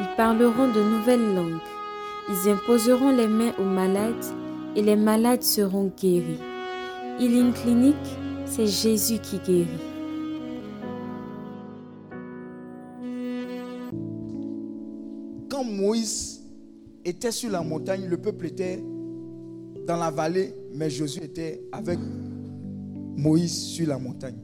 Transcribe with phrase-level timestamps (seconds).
[0.00, 1.60] ils parleront de nouvelles langues,
[2.28, 4.24] ils imposeront les mains aux malades
[4.76, 6.40] et les malades seront guéris.
[7.20, 7.96] Healing Clinic,
[8.44, 9.68] c'est Jésus qui guérit.
[15.48, 16.42] Quand Moïse
[17.04, 18.82] était sur la montagne, le peuple était
[19.86, 21.98] dans la vallée, mais Josué était avec
[23.16, 24.38] Moïse sur la montagne.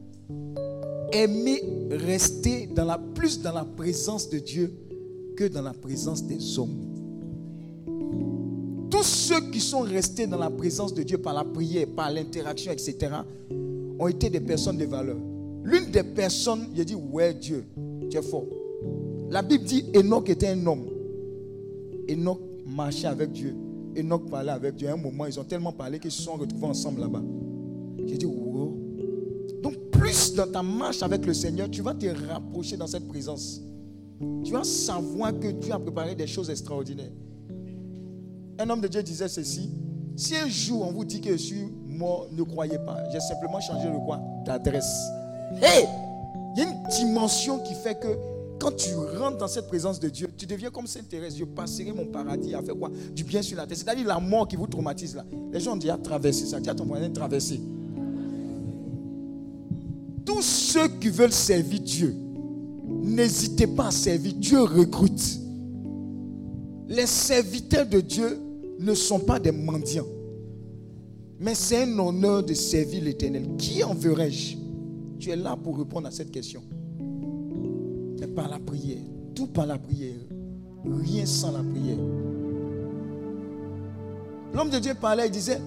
[1.12, 4.72] Aimer rester dans la, plus dans la présence de Dieu
[5.48, 6.76] dans la présence des hommes.
[8.90, 12.72] Tous ceux qui sont restés dans la présence de Dieu par la prière, par l'interaction,
[12.72, 13.12] etc.,
[13.98, 15.16] ont été des personnes de valeur.
[15.62, 17.64] L'une des personnes, il dit, ouais Dieu,
[18.10, 18.46] tu es fort.
[19.30, 20.86] La Bible dit, Enoch était un homme.
[22.10, 23.54] Enoch marchait avec Dieu.
[23.96, 24.88] Enoch parlait avec Dieu.
[24.88, 27.22] À un moment, ils ont tellement parlé qu'ils se sont retrouvés ensemble là-bas.
[28.06, 28.76] J'ai dit, wow.
[29.62, 33.60] Donc, plus dans ta marche avec le Seigneur, tu vas te rapprocher dans cette présence.
[34.44, 37.12] Tu vas savoir que Dieu a préparé des choses extraordinaires.
[38.58, 39.70] Un homme de Dieu disait ceci.
[40.16, 42.98] Si un jour on vous dit que je suis mort, ne croyez pas.
[43.10, 44.20] J'ai simplement changé le quoi?
[44.44, 45.00] D'adresse.
[45.62, 45.86] Hey
[46.54, 48.08] Il y a une dimension qui fait que
[48.60, 51.34] quand tu rentres dans cette présence de Dieu, tu deviens comme Sainte Thérèse.
[51.38, 52.90] Je passerai mon paradis à faire quoi?
[53.14, 53.78] Du bien sur la terre.
[53.78, 55.24] C'est-à-dire la mort qui vous traumatise là.
[55.50, 56.60] Les gens ont déjà traversé ça.
[56.60, 57.58] Dis à ton voisin traverser.
[60.26, 62.14] Tous ceux qui veulent servir Dieu,
[63.02, 64.34] n'hésitez pas à servir.
[64.34, 65.40] Dieu recrute.
[66.88, 68.38] Les serviteurs de Dieu
[68.78, 70.06] ne sont pas des mendiants.
[71.38, 73.44] Mais c'est un honneur de servir l'Éternel.
[73.56, 74.56] Qui enverrai-je
[75.18, 76.62] Tu es là pour répondre à cette question.
[78.18, 78.98] Mais par la prière.
[79.34, 80.16] Tout par la prière.
[80.84, 81.98] Rien sans la prière.
[84.52, 85.60] L'homme de Dieu parlait, il disait,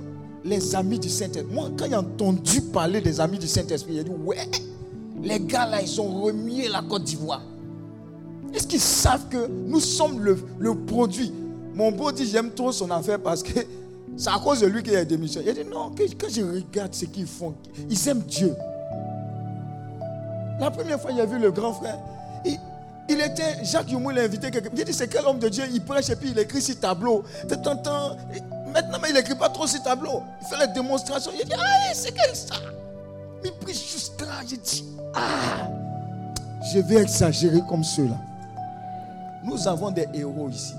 [0.43, 1.53] les amis du Saint-Esprit.
[1.53, 4.37] Moi, quand j'ai entendu parler des amis du Saint-Esprit, j'ai dit, ouais,
[5.23, 7.41] les gars là, ils ont remué la Côte d'Ivoire.
[8.53, 11.33] Est-ce qu'ils savent que nous sommes le, produit?
[11.73, 13.59] Mon beau dit, j'aime trop son affaire parce que
[14.15, 15.49] c'est à cause de lui qu'il a démissionné.
[15.49, 17.55] Il dit, non, quand je regarde ce qu'ils font,
[17.89, 18.53] ils aiment Dieu.
[20.59, 21.97] La première fois, j'ai vu le grand frère.
[23.09, 24.69] Il, était, Jacques Youmou l'a invité quelqu'un.
[24.77, 25.63] Il dit, c'est quel homme de Dieu?
[25.73, 27.23] Il prêche et puis il écrit sur tableau.
[27.49, 28.17] De temps en temps,
[28.71, 30.21] maintenant, mais il n'écrit pas trop sur tableau.
[30.41, 31.31] Il fait les démonstrations.
[31.37, 32.55] Il dit, ah, c'est quel ça
[33.45, 34.41] Il prie juste là.
[34.47, 35.69] J'ai dit, ah,
[36.73, 38.19] je vais exagérer comme ceux-là.
[39.43, 40.73] Nous avons des héros ici.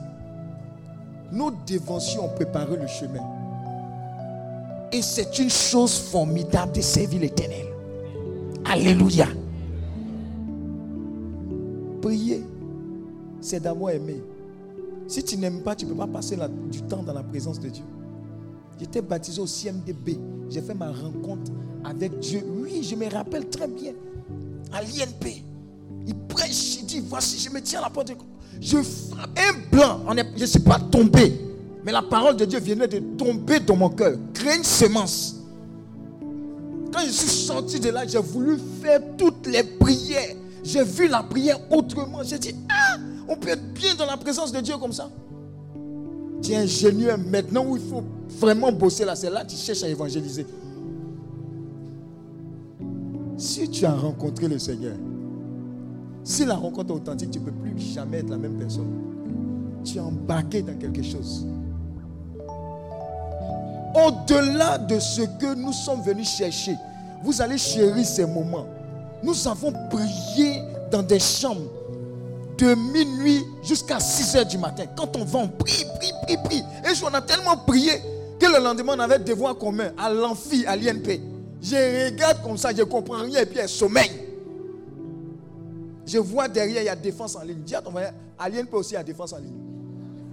[1.31, 3.21] Nos déventions ont préparé le chemin.
[4.93, 7.67] Et c'est une chose formidable de servir l'éternel.
[8.65, 9.27] Alléluia.
[12.01, 12.45] Prier,
[13.41, 14.23] c'est d'abord aimer.
[15.07, 16.39] Si tu n'aimes pas, tu ne peux pas passer
[16.71, 17.85] du temps dans la présence de Dieu.
[18.79, 20.19] J'étais baptisé au CMDB.
[20.49, 21.51] J'ai fait ma rencontre
[21.85, 22.43] avec Dieu.
[22.47, 23.93] Oui, je me rappelle très bien.
[24.73, 25.43] À l'INP.
[26.07, 28.13] Il prêche, il dit, voici, je me tiens à la porte.
[28.61, 30.01] Je frappe un blanc.
[30.37, 31.41] je ne suis pas tombé.
[31.85, 34.17] Mais la parole de Dieu venait de tomber dans mon cœur.
[34.33, 35.37] Créer une semence.
[36.93, 40.37] Quand je suis sorti de là, j'ai voulu faire toutes les prières.
[40.63, 42.23] J'ai vu la prière autrement.
[42.23, 42.97] J'ai dit, ah,
[43.29, 45.11] on peut être bien dans la présence de Dieu comme ça.
[46.43, 48.05] Tu es ingénieur maintenant où il faut
[48.39, 49.15] vraiment bosser là.
[49.17, 50.47] C'est là que tu cherches à évangéliser.
[53.37, 54.95] Si tu as rencontré le Seigneur,
[56.23, 58.91] si la rencontre est authentique, tu ne peux plus jamais être la même personne.
[59.85, 61.47] Tu es embarqué dans quelque chose.
[63.95, 66.75] Au-delà de ce que nous sommes venus chercher,
[67.23, 68.67] vous allez chérir ces moments.
[69.23, 71.71] Nous avons prié dans des chambres
[72.59, 74.85] de minuit jusqu'à 6 heures du matin.
[74.97, 76.59] Quand on va, on prie, prie, prie, prie.
[76.85, 77.93] Et on a tellement prié
[78.39, 81.34] que le lendemain, on avait devoir commun à l'amphi, à l'INP.
[81.65, 84.11] Je regarde comme ça, je ne comprends rien et puis elle sommeille.
[86.07, 87.63] Je vois derrière, il y a défense en ligne.
[87.65, 89.57] Dis à ton frère, à l'INP aussi, y a défense en ligne.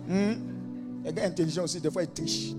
[0.09, 0.33] Hmm?
[1.05, 2.53] Les gars intelligents aussi, des fois, ils trichent.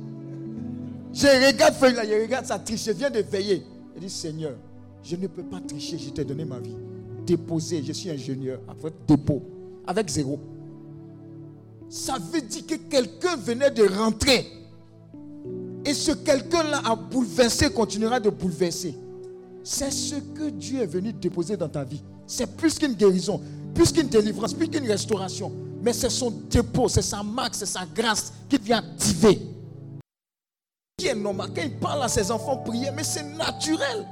[1.13, 2.87] Je regarde là, je regarde ça triche.
[2.87, 3.63] Je viens de veiller.
[3.95, 4.55] Je dis, Seigneur,
[5.03, 6.75] je ne peux pas tricher, je t'ai donné ma vie.
[7.27, 8.59] Déposer, je suis ingénieur.
[8.67, 9.43] Après, dépôt.
[9.87, 10.41] Avec zéro.
[11.91, 14.62] Ça veut dire que quelqu'un venait de rentrer.
[15.85, 18.97] Et ce quelqu'un-là a bouleversé, continuera de bouleverser.
[19.65, 22.03] C'est ce que Dieu est venu déposer dans ta vie.
[22.27, 23.41] C'est plus qu'une guérison.
[23.75, 25.51] plus qu'une délivrance, plus qu'une restauration.
[25.83, 29.41] Mais c'est son dépôt, c'est sa marque, c'est sa grâce qui vient activer.
[30.99, 31.51] Qui est normal.
[31.55, 34.07] Quand il parle à ses enfants, prier, mais c'est naturel.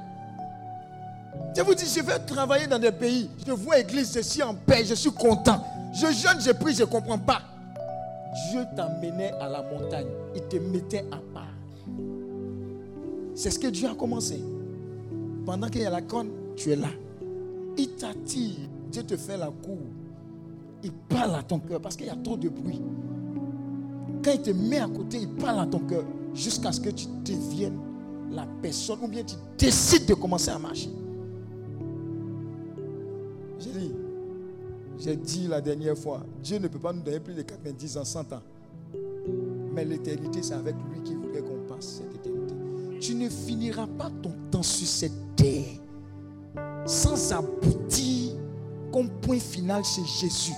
[1.55, 3.29] Je vous dis, je vais travailler dans des pays.
[3.45, 5.63] Je vois l'église, je suis en paix, je suis content.
[5.93, 7.41] Je jeûne, je prie, je ne comprends pas.
[8.49, 10.07] Dieu t'amenait à la montagne.
[10.35, 11.50] Il te mettait à part.
[13.35, 14.41] C'est ce que Dieu a commencé.
[15.45, 16.89] Pendant qu'il y a la corne, tu es là.
[17.77, 18.57] Il t'attire.
[18.91, 19.79] Dieu te fait la cour.
[20.83, 22.81] Il parle à ton cœur parce qu'il y a trop de bruit.
[24.23, 27.07] Quand il te met à côté, il parle à ton cœur jusqu'à ce que tu
[27.23, 27.79] deviennes
[28.31, 30.89] la personne ou bien tu décides de commencer à marcher.
[33.59, 33.91] J'ai dit,
[34.97, 38.05] j'ai dit la dernière fois, Dieu ne peut pas nous donner plus de 90 ans,
[38.05, 38.41] 100 ans.
[39.73, 41.19] Mais l'éternité, c'est avec lui qu'il
[43.11, 45.65] Tu ne finiras pas ton temps sur cette terre
[46.85, 48.37] sans aboutir
[48.93, 50.53] comme point final chez Jésus.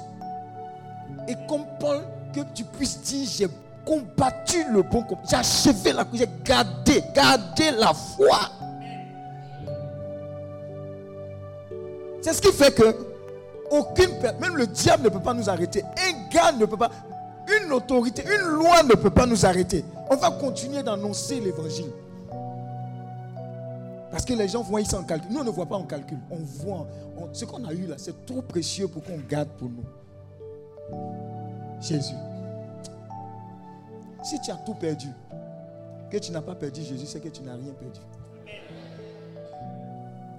[1.27, 3.47] Et comme Paul, que tu puisses dire, j'ai
[3.83, 8.37] combattu le bon combat, j'ai achevé la course, j'ai gardé, gardé la foi.
[12.21, 12.95] C'est ce qui fait que
[13.71, 15.81] aucune même le diable ne peut pas nous arrêter.
[15.81, 16.91] Un gars ne peut pas,
[17.63, 19.83] une autorité, une loi ne peut pas nous arrêter.
[20.11, 21.89] On va continuer d'annoncer l'évangile.
[24.13, 25.31] Parce que les gens voient ici en calcul.
[25.31, 26.19] Nous, on ne voit pas en calcul.
[26.29, 26.87] On voit.
[27.31, 29.83] ce qu'on a eu là, c'est trop précieux pour qu'on garde pour nous.
[31.81, 32.13] Jésus.
[34.23, 35.07] Si tu as tout perdu,
[36.11, 37.99] que tu n'as pas perdu Jésus, c'est que tu n'as rien perdu.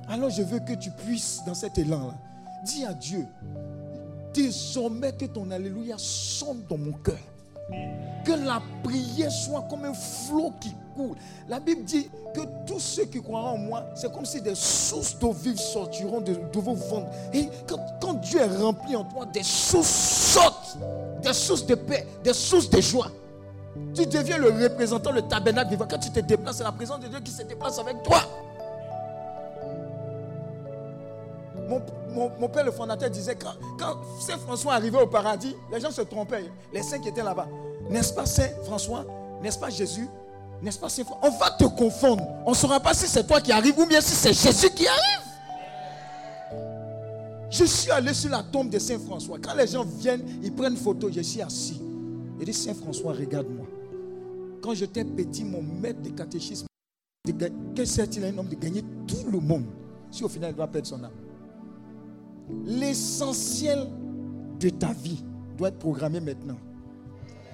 [0.09, 2.15] Alors je veux que tu puisses, dans cet élan-là,
[2.65, 3.27] dire à Dieu,
[4.33, 7.19] désormais que ton Alléluia sonne dans mon cœur.
[8.25, 10.73] Que la prière soit comme un flot qui
[11.49, 15.19] La Bible dit que tous ceux qui croiront en moi, c'est comme si des sources
[15.19, 17.11] d'eau vive sortiront de, vos ventres.
[17.33, 20.79] Et quand, quand, Dieu est rempli en toi, des sources sortent.
[21.23, 23.11] Des sources de paix, des sources de joie.
[23.95, 25.87] Tu deviens le représentant, le tabernacle vivant.
[25.89, 28.23] Quand tu te déplaces, c'est la présence de Dieu qui se déplace avec toi.
[32.39, 36.03] Mon, père, le fondateur, disait quand, quand Saint François arrivait au paradis, les gens se
[36.03, 36.45] trompaient.
[36.73, 37.49] Les saints qui étaient là-bas.
[37.91, 39.05] N'est-ce pas Saint François?
[39.43, 40.09] N'est-ce pas Jésus?
[40.65, 42.27] N'est-ce pas François On va te confondre.
[42.47, 44.87] On ne saura pas si c'est toi qui arrives ou bien si c'est Jésus qui
[44.87, 45.21] arrive.
[47.51, 49.39] Je suis allé sur la tombe de Saint François.
[49.39, 51.81] Quand les gens viennent, ils prennent photo, je suis assis.
[52.41, 53.67] Il dit Saint François, regarde-moi.
[54.63, 56.67] Quand j'étais petit, mon maître de catéchisme,
[57.77, 59.67] que sert-il à un homme de gagner tout le monde
[60.11, 61.13] si au final il va perdre son âme?
[62.65, 63.87] L'essentiel
[64.59, 65.23] de ta vie
[65.59, 66.57] doit être programmé maintenant.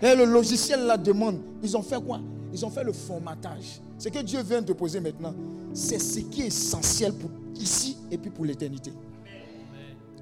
[0.01, 1.41] Et le logiciel la demande.
[1.63, 2.21] Ils ont fait quoi?
[2.53, 3.81] Ils ont fait le formatage.
[3.99, 5.35] Ce que Dieu vient de poser maintenant,
[5.73, 8.93] c'est ce qui est essentiel pour ici et puis pour l'éternité.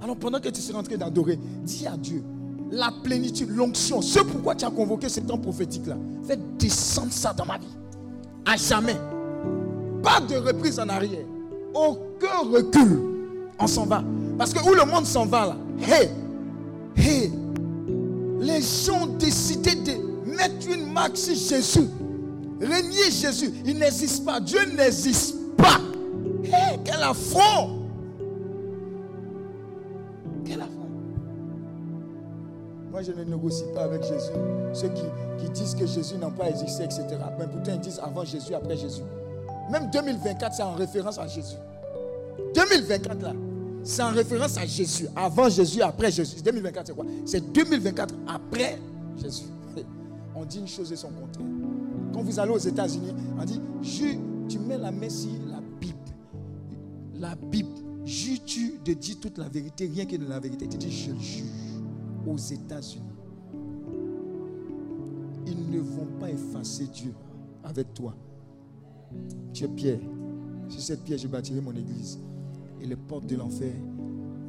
[0.00, 2.22] Alors pendant que tu seras en train d'adorer, dis à Dieu,
[2.70, 7.46] la plénitude, l'onction, ce pourquoi tu as convoqué ce temps prophétique-là, fais descendre ça dans
[7.46, 7.66] ma vie.
[8.44, 8.96] À jamais.
[10.02, 11.26] Pas de reprise en arrière.
[11.74, 13.00] Aucun recul.
[13.58, 14.04] On s'en va.
[14.36, 16.08] Parce que où le monde s'en va là, hé,
[16.96, 17.32] hé,
[18.40, 21.88] les gens ont décidé de mettre une marque sur Jésus.
[22.60, 23.52] Régner Jésus.
[23.64, 24.40] Il n'existe pas.
[24.40, 25.80] Dieu n'existe pas.
[26.44, 27.82] Hé, quel affront.
[30.44, 30.88] Quel affront.
[32.90, 34.32] Moi, je ne négocie pas avec Jésus.
[34.72, 35.02] Ceux qui,
[35.38, 37.04] qui disent que Jésus n'a pas existé, etc.
[37.38, 39.02] Mais pourtant, ils disent avant Jésus, après Jésus.
[39.70, 41.56] Même 2024, c'est en référence à Jésus.
[42.54, 43.32] 2024, là,
[43.84, 45.06] c'est en référence à Jésus.
[45.14, 46.42] Avant Jésus, après Jésus.
[46.42, 47.04] 2024, c'est quoi?
[47.24, 48.78] C'est 2024 après
[49.22, 49.44] Jésus.
[50.34, 51.46] On dit une chose et son contraire.
[52.22, 53.60] Vous allez aux États-Unis, on dit,
[54.48, 55.96] tu mets la main sur la Bible.
[57.14, 57.68] La Bible.
[58.04, 60.66] Jures-tu de dire toute la vérité, rien que de la vérité.
[60.68, 61.46] Tu dis, je jure
[62.26, 63.04] aux États-Unis.
[65.46, 67.12] Ils ne vont pas effacer Dieu
[67.64, 68.14] avec toi.
[69.52, 70.00] Tu es pierre.
[70.68, 72.18] Sur cette pierre, je bâtirai mon église
[72.80, 73.72] et les portes de l'enfer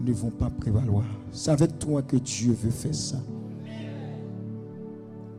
[0.01, 1.05] ne vont pas prévaloir.
[1.31, 3.17] C'est avec toi que Dieu veut faire ça.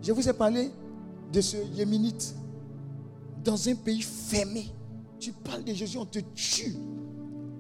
[0.03, 0.71] Je vous ai parlé
[1.33, 2.35] de ce Yéménite
[3.45, 4.67] dans un pays fermé.
[5.19, 6.75] Tu parles de Jésus, on te tue.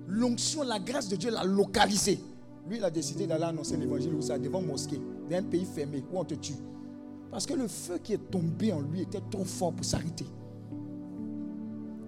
[0.08, 2.18] L'onction, la grâce de Dieu l'a localisé.
[2.68, 6.02] Lui, il a décidé d'aller annoncer l'évangile où ça, devant mosquée, dans un pays fermé
[6.12, 6.54] où on te tue.
[7.30, 10.26] Parce que le feu qui est tombé en lui était trop fort pour s'arrêter.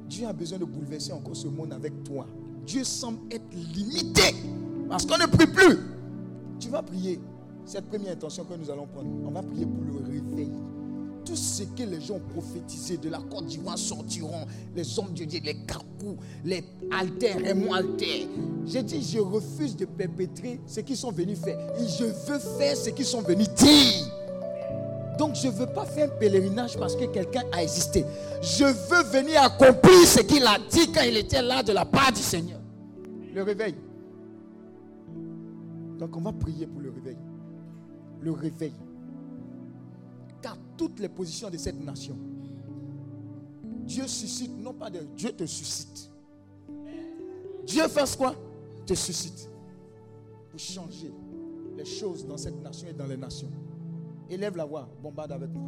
[0.09, 2.27] Dieu a besoin de bouleverser encore ce monde avec toi.
[2.67, 4.35] Dieu semble être limité
[4.89, 5.79] parce qu'on ne prie plus.
[6.59, 7.21] Tu vas prier.
[7.65, 10.51] Cette première intention que nous allons prendre, on va prier pour le réveil.
[11.25, 14.47] Tout ce que les gens ont prophétisé de la Côte d'Ivoire sortiront.
[14.75, 18.29] Les hommes de Dieu, les carcous, les altères, Raymond Alter.
[18.67, 21.59] J'ai dit, je refuse de perpétrer ce qu'ils sont venus faire.
[21.79, 24.13] Et je veux faire ce qu'ils sont venus dire.
[25.19, 28.05] Donc je ne veux pas faire un pèlerinage parce que quelqu'un a existé.
[28.41, 32.13] Je veux venir accomplir ce qu'il a dit quand il était là de la part
[32.13, 32.59] du Seigneur.
[33.35, 33.75] Le réveil.
[35.99, 37.17] Donc on va prier pour le réveil.
[38.21, 38.73] Le réveil.
[40.43, 42.19] Car toutes les positions de cette nation,
[43.87, 46.11] Dieu suscite, non pas de Dieu te suscite.
[47.65, 48.35] Dieu fasse quoi?
[48.85, 49.49] Te suscite.
[50.51, 51.13] Pour changer
[51.77, 53.51] les choses dans cette nation et dans les nations.
[54.29, 55.63] Élève la voix, bombarde avec moi.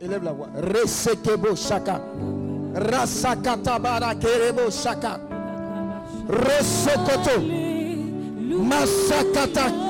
[0.00, 0.48] Élève la voix.
[0.54, 2.00] Resekebo shaka.
[2.74, 5.20] Rasakata bara kerebo shaka.
[6.28, 7.40] Resokoto.
[8.62, 9.85] Masakata.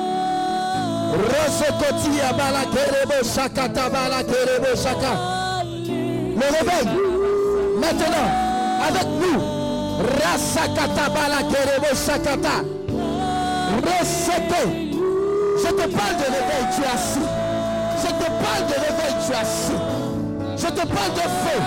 [6.39, 6.87] Le réveil.
[7.79, 8.29] Maintenant,
[8.87, 9.39] avec nous.
[9.97, 12.55] Rasakata bala kerebo shakata.
[13.83, 14.61] Resekoto.
[15.57, 17.27] Je te parle de réveil, tu es assis.
[17.97, 19.79] Je te parle de réveil, tu es assis.
[20.55, 21.59] Je te parle de feu.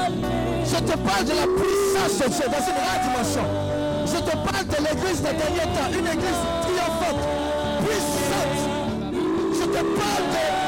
[0.64, 3.46] Je te parle de la puissance de Dieu dans une rare dimension.
[4.06, 6.89] Je te parle de l'église des derniers temps, une église puissante.
[9.72, 10.59] Je te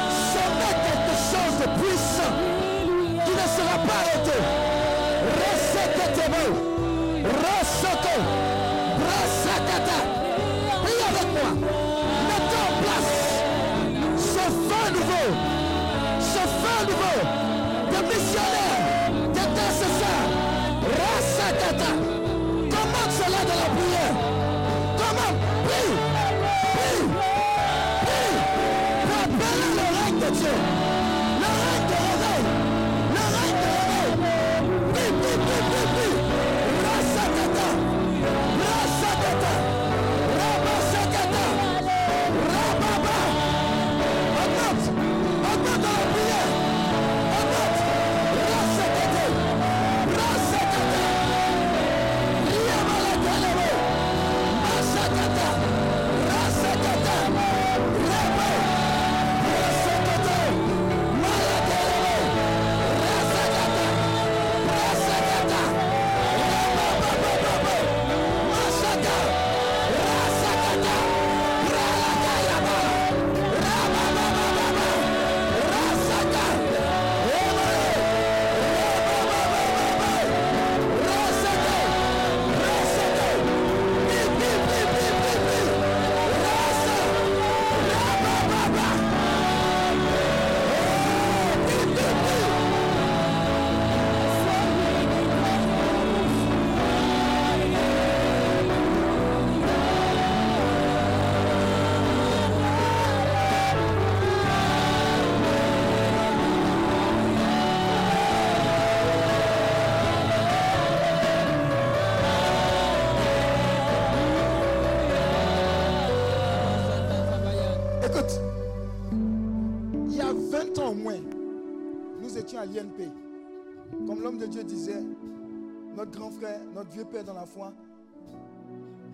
[126.92, 127.72] vieux père dans la foi,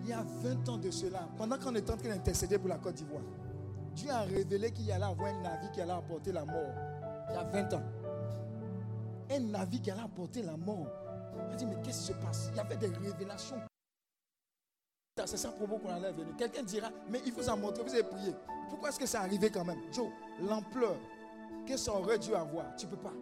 [0.01, 2.77] il y a 20 ans de cela, pendant qu'on était en train d'intercéder pour la
[2.77, 3.23] Côte d'Ivoire,
[3.93, 6.73] Dieu a révélé qu'il y allait avoir un navire qui allait apporter la mort.
[7.29, 7.83] Il y a 20 ans.
[9.31, 10.87] Un navire qui allait apporter la mort.
[11.35, 12.49] On a dit, mais qu'est-ce qui se passe?
[12.51, 13.61] Il y avait des révélations
[15.25, 16.35] c'est ça pour vous qu'on allait venir.
[16.37, 18.33] Quelqu'un dira, mais il faut s'en montrer, vous avez prié.
[18.69, 19.79] Pourquoi est-ce que c'est arrivé quand même?
[19.91, 20.07] Joe,
[20.41, 20.95] l'ampleur
[21.67, 23.13] que ça aurait dû avoir, tu ne peux pas.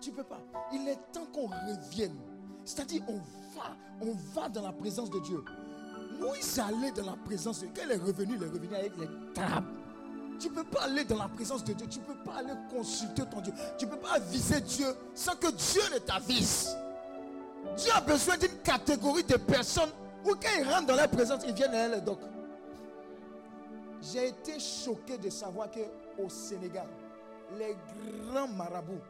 [0.00, 0.40] Tu ne peux pas.
[0.72, 2.16] Il est temps qu'on revienne.
[2.64, 3.16] C'est-à-dire, on
[3.56, 5.44] va, on va dans la présence de Dieu.
[6.20, 7.74] Moïse allait dans la présence de Dieu.
[7.76, 9.64] Quand il est revenu, il est revenu avec les trappes.
[10.40, 11.86] Tu ne peux pas aller dans la présence de Dieu.
[11.88, 13.52] Tu ne peux pas aller consulter ton Dieu.
[13.78, 16.76] Tu ne peux pas viser Dieu sans que Dieu ne t'avise.
[17.76, 19.90] Dieu a besoin d'une catégorie de personnes
[20.24, 22.18] où quand ils rentrent dans la présence, ils viennent à les doc.
[24.12, 26.86] J'ai été choqué de savoir qu'au Sénégal,
[27.58, 27.76] les
[28.30, 29.00] grands marabouts,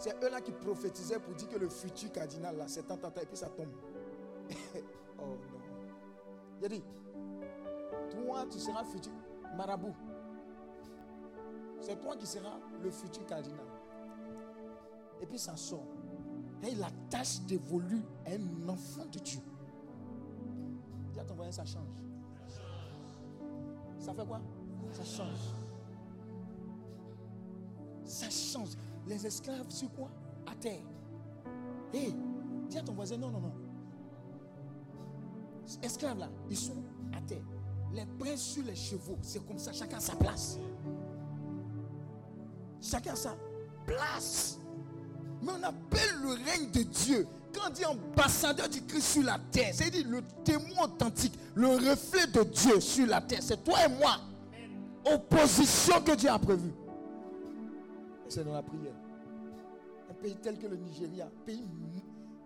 [0.00, 3.20] c'est eux-là qui prophétisaient pour dire que le futur cardinal, là, c'est tant, tant, tant,
[3.20, 3.68] et puis ça tombe.
[5.18, 5.36] oh non.
[6.58, 6.82] Il a dit,
[8.10, 9.12] toi, tu seras futur
[9.54, 9.94] marabout.
[11.82, 13.66] C'est toi qui seras le futur cardinal.
[15.20, 15.84] Et puis ça sort.
[16.62, 19.40] Et la tâche dévolue à un enfant de Dieu.
[21.12, 21.88] Dis à ton voisin, ça change.
[23.98, 24.40] Ça fait quoi?
[24.92, 25.54] Ça change.
[28.02, 28.70] Ça change.
[29.10, 30.08] Les esclaves sur quoi?
[30.46, 30.84] À terre.
[31.92, 32.14] Hé,
[32.68, 33.52] dis à ton voisin, non, non, non.
[35.82, 36.76] Esclaves là, ils sont
[37.12, 37.42] à terre.
[37.92, 40.58] Les princes sur les chevaux, c'est comme ça, chacun a sa place.
[42.80, 43.34] Chacun a sa
[43.84, 44.60] place.
[45.42, 47.26] Mais on appelle le règne de Dieu.
[47.52, 52.28] Quand on dit ambassadeur du Christ sur la terre, c'est-à-dire le témoin authentique, le reflet
[52.28, 53.40] de Dieu sur la terre.
[53.42, 54.18] C'est toi et moi.
[55.04, 56.72] Opposition que Dieu a prévue.
[58.30, 58.94] C'est dans la prière.
[60.08, 61.64] Un pays tel que le Nigeria, pays.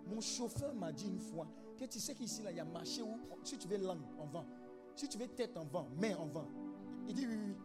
[0.07, 1.47] Mon chauffeur m'a dit une fois
[1.79, 4.25] que tu sais qu'ici, là, il y a marché où, si tu veux langue, en
[4.25, 4.45] vent.
[4.95, 6.47] Si tu veux tête en vent, main en vent.
[7.07, 7.55] Il dit oui, oui.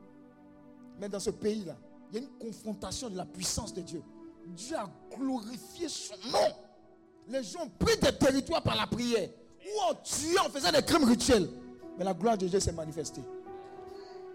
[0.98, 1.76] Mais dans ce pays-là,
[2.12, 4.02] il y a une confrontation de la puissance de Dieu.
[4.48, 6.54] Dieu a glorifié son nom.
[7.28, 9.30] Les gens ont pris des territoires par la prière.
[9.64, 11.48] Ou en tuant, en faisant des crimes rituels.
[11.96, 13.22] Mais la gloire de Dieu s'est manifestée.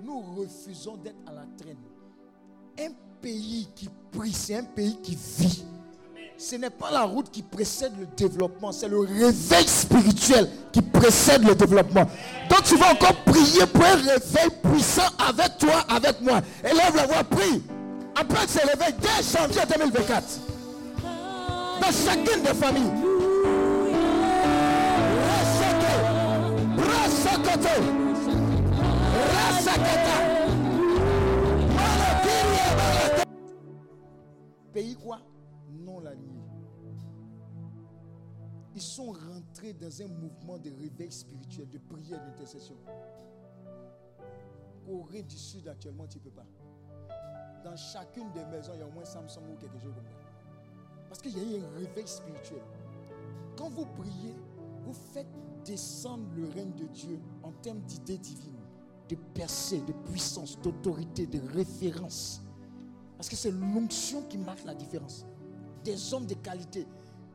[0.02, 1.78] Nous refusons d'être à la traîne.
[2.78, 2.90] Un
[3.22, 5.64] pays qui prie, c'est un pays qui vit.
[6.38, 11.44] Ce n'est pas la route qui précède le développement, c'est le réveil spirituel qui précède
[11.48, 12.06] le développement.
[12.50, 16.42] Donc tu vas encore prier pour un réveil puissant avec toi, avec moi.
[16.64, 17.64] Élève la voix, prie.
[18.14, 20.24] Après ce réveil, dès janvier 2024,
[21.80, 22.92] dans chacune des familles,
[34.76, 35.22] Pays quoi?
[35.70, 36.44] Non nuit.
[38.76, 42.76] Ils sont rentrés dans un mouvement de réveil spirituel, de prière, d'intercession.
[44.86, 46.46] Corée du Sud actuellement, tu ne peux pas.
[47.64, 50.18] Dans chacune des maisons, il y a au moins Samsung ou quelque chose comme ça.
[51.08, 52.62] Parce qu'il y a eu un réveil spirituel.
[53.56, 54.36] Quand vous priez,
[54.84, 55.32] vous faites
[55.64, 58.60] descendre le règne de Dieu en termes d'idées divines,
[59.08, 62.42] de percée, de puissance, d'autorité, de référence.
[63.18, 65.26] Parce que c'est l'onction qui marque la différence.
[65.84, 66.88] Des hommes de qualité.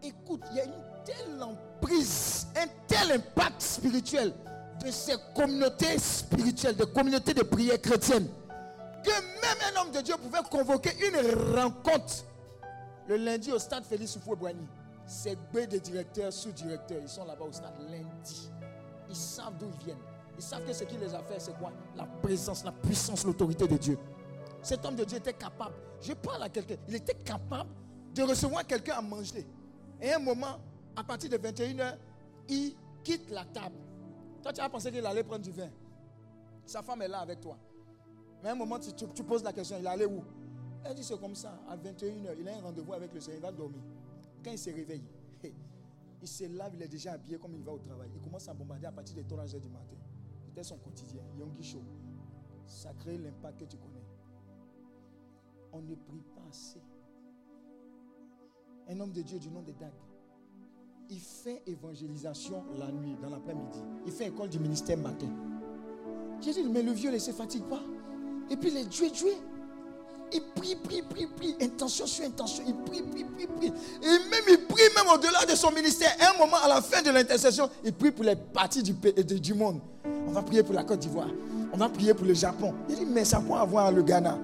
[0.03, 0.73] Écoute, il y a une
[1.05, 4.33] telle emprise, un tel impact spirituel
[4.85, 8.29] de ces communautés spirituelles, de communautés de prière chrétienne,
[9.05, 12.25] que même un homme de Dieu pouvait convoquer une rencontre
[13.09, 14.67] le lundi au stade Félix Soufoué-Boigny.
[15.07, 18.51] Ces bœufs de directeurs, sous-directeurs, ils sont là-bas au stade lundi.
[19.09, 19.99] Ils savent d'où ils viennent.
[20.39, 21.73] Ils savent que ce qui les a fait, c'est quoi?
[21.97, 23.99] La présence, la puissance, l'autorité de Dieu.
[24.63, 25.75] Cet homme de Dieu était capable.
[26.01, 26.77] Je parle à quelqu'un.
[26.89, 27.71] Il était capable
[28.15, 29.47] de recevoir quelqu'un à manger.
[30.01, 30.59] Et à un moment,
[30.97, 31.97] à partir de 21h,
[32.49, 33.77] il quitte la table.
[34.43, 35.69] Toi, tu as pensé qu'il allait prendre du vin.
[36.65, 37.57] Sa femme est là avec toi.
[38.43, 40.23] Mais à un moment, tu, poses la question, il allait où?
[40.85, 41.61] Elle dit, c'est comme ça.
[41.69, 43.81] À 21h, il a un rendez-vous avec le Seigneur, il va dormir.
[44.43, 45.05] Quand il se réveille,
[46.23, 48.09] il se lave, il est déjà habillé comme il va au travail.
[48.15, 49.97] Il commence à bombarder à partir de 3h du matin.
[50.47, 51.23] C'était son quotidien.
[51.39, 51.83] Yongi Show.
[52.67, 54.00] Ça crée l'impact que tu connais.
[55.73, 56.81] On ne prie pas assez.
[58.89, 59.93] Un homme de Dieu du nom de Dag.
[61.09, 63.81] Il fait évangélisation la nuit, dans l'après-midi.
[64.07, 65.29] Il fait école du ministère matin.
[66.41, 67.83] J'ai dit, mais le vieux ne se fatigue pas.
[68.51, 69.33] Et puis les dieux, Dieu.
[70.33, 72.63] Il prie, prie, prie, prie, intention sur intention.
[72.67, 73.67] Il prie, prie, prie, prie.
[73.67, 76.11] Et même il prie même au-delà de son ministère.
[76.21, 79.81] un moment, à la fin de l'intercession, il prie pour les parties du, monde.
[80.29, 81.31] On va prier pour la Côte d'Ivoire.
[81.73, 82.75] On va prier pour le Japon.
[82.89, 84.39] Il dit, mais ça peut avoir le Ghana.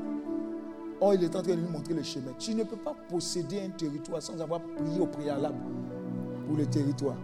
[1.00, 2.32] Oh, il est en train de lui montrer le chemin.
[2.38, 5.58] Tu ne peux pas posséder un territoire sans avoir prié au préalable
[6.46, 7.16] pour le territoire.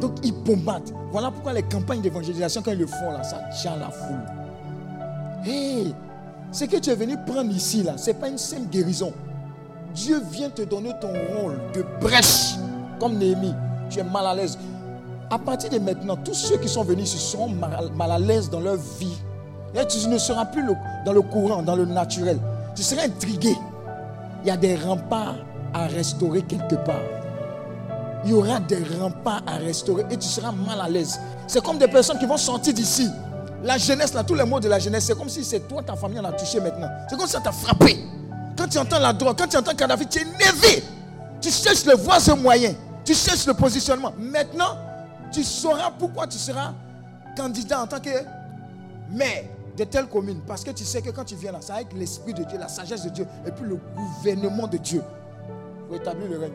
[0.00, 0.90] Donc, ils bombardent.
[1.12, 4.22] Voilà pourquoi les campagnes d'évangélisation, quand ils le font, là, ça tient la foule.
[5.46, 5.92] Hé,
[6.50, 9.12] ce que tu es venu prendre ici, là, ce n'est pas une simple guérison.
[9.94, 12.56] Dieu vient te donner ton rôle de brèche,
[12.98, 13.54] comme Néhémie.
[13.90, 14.58] Tu es mal à l'aise.
[15.30, 18.60] À partir de maintenant, tous ceux qui sont venus ici seront mal à l'aise dans
[18.60, 19.18] leur vie
[19.74, 20.64] et tu ne seras plus
[21.04, 22.38] dans le courant, dans le naturel.
[22.74, 23.56] Tu seras intrigué.
[24.42, 25.36] Il y a des remparts
[25.74, 27.02] à restaurer quelque part.
[28.24, 31.20] Il y aura des remparts à restaurer et tu seras mal à l'aise.
[31.46, 33.08] C'est comme des personnes qui vont sortir d'ici.
[33.62, 36.20] La jeunesse, tous les mots de la jeunesse, c'est comme si c'est toi, ta famille,
[36.20, 36.88] en a touché maintenant.
[37.08, 37.98] C'est comme si ça t'a frappé.
[38.56, 40.84] Quand tu entends la drogue, quand tu entends Kadhafi, tu es énervé.
[41.40, 42.72] Tu cherches le voir ce moyen.
[43.04, 44.12] Tu cherches le positionnement.
[44.18, 44.76] Maintenant,
[45.32, 46.72] tu sauras pourquoi tu seras
[47.36, 48.10] candidat en tant que
[49.10, 49.44] maire
[49.78, 50.40] de telles communes.
[50.46, 52.68] Parce que tu sais que quand tu viens là, c'est avec l'Esprit de Dieu, la
[52.68, 55.02] sagesse de Dieu, et puis le gouvernement de Dieu
[55.86, 56.52] pour établir le règne.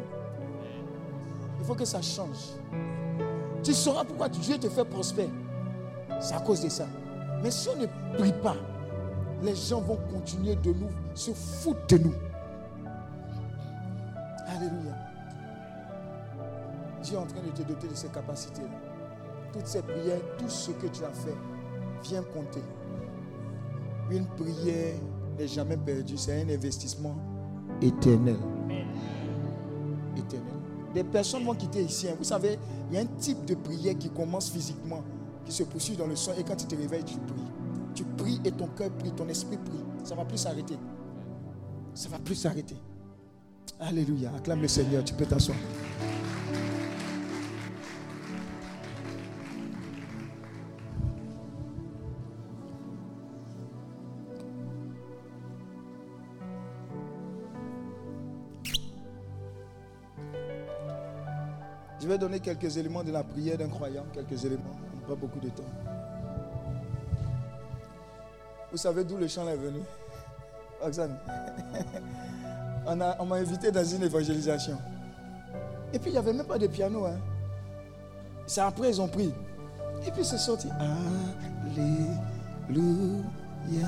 [1.60, 2.52] Il faut que ça change.
[3.64, 5.30] Tu sauras pourquoi Dieu te fait prospérer.
[6.20, 6.86] C'est à cause de ça.
[7.42, 8.58] Mais si on ne prie pas,
[9.42, 12.14] les gens vont continuer de nous se foutre de nous.
[14.48, 14.94] Alléluia.
[17.02, 18.68] Dieu est en train de te doter de ces capacités-là.
[19.54, 21.36] Toutes ces prières, tout ce que tu as fait,
[22.04, 22.64] vient compter
[24.14, 24.96] une prière
[25.38, 26.18] n'est jamais perdu.
[26.18, 27.16] C'est un investissement
[27.82, 28.38] éternel.
[30.16, 30.54] Éternel.
[30.94, 32.08] Des personnes vont quitter ici.
[32.08, 32.16] Hein.
[32.18, 32.58] Vous savez,
[32.90, 35.04] il y a un type de prière qui commence physiquement,
[35.46, 36.34] qui se poursuit dans le son.
[36.34, 37.52] Et quand tu te réveilles, tu pries.
[37.96, 39.84] Tu pries et ton cœur prie, ton esprit prie.
[40.04, 40.78] Ça ne va plus s'arrêter.
[41.94, 42.76] Ça ne va plus s'arrêter.
[43.80, 44.32] Alléluia.
[44.36, 45.04] Acclame le Seigneur.
[45.04, 45.58] Tu peux t'asseoir.
[62.04, 65.16] Je vais donner quelques éléments de la prière d'un croyant, quelques éléments, On n'a pas
[65.16, 65.64] beaucoup de temps.
[68.70, 69.80] Vous savez d'où le chant est venu?
[70.82, 71.18] Roxane.
[72.86, 74.78] On, on m'a invité dans une évangélisation.
[75.94, 77.06] Et puis il n'y avait même pas de piano.
[77.06, 77.16] Hein.
[78.46, 79.34] C'est après ils ont pris.
[80.06, 80.68] Et puis c'est sorti.
[80.78, 82.18] Alléluia.
[82.68, 83.88] Alléluia.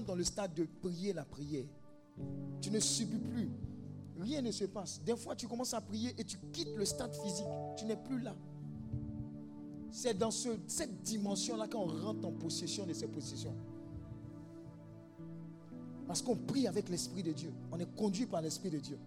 [0.00, 1.66] Dans le stade de prier la prière.
[2.60, 3.50] Tu ne subis plus.
[4.18, 5.00] Rien ne se passe.
[5.04, 7.46] Des fois, tu commences à prier et tu quittes le stade physique.
[7.76, 8.34] Tu n'es plus là.
[9.90, 13.54] C'est dans cette dimension-là qu'on rentre en possession de ces possessions.
[16.06, 17.52] Parce qu'on prie avec l'Esprit de Dieu.
[17.70, 18.98] On est conduit par l'Esprit de Dieu.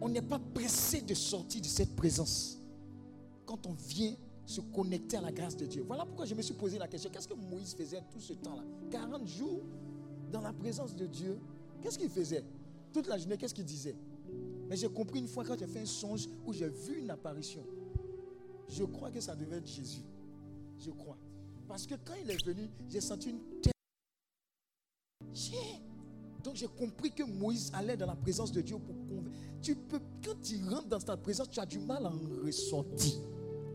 [0.00, 2.58] On n'est pas pressé de sortir de cette présence.
[3.46, 4.14] Quand on vient
[4.46, 5.84] se connecter à la grâce de Dieu.
[5.86, 7.10] Voilà pourquoi je me suis posé la question.
[7.10, 8.62] Qu'est-ce que Moïse faisait tout ce temps-là?
[8.90, 9.62] 40 jours
[10.30, 11.38] dans la présence de Dieu.
[11.82, 12.44] Qu'est-ce qu'il faisait?
[12.92, 13.96] Toute la journée, qu'est-ce qu'il disait?
[14.68, 17.64] Mais j'ai compris une fois quand j'ai fait un songe où j'ai vu une apparition.
[18.68, 20.02] Je crois que ça devait être Jésus.
[20.78, 21.18] Je crois.
[21.68, 23.72] Parce que quand il est venu, j'ai senti une telle.
[26.42, 29.30] Donc j'ai compris que Moïse allait dans la présence de Dieu pour convaincre.
[29.62, 33.14] Tu peux, quand tu rentres dans ta présence, tu as du mal à en ressortir.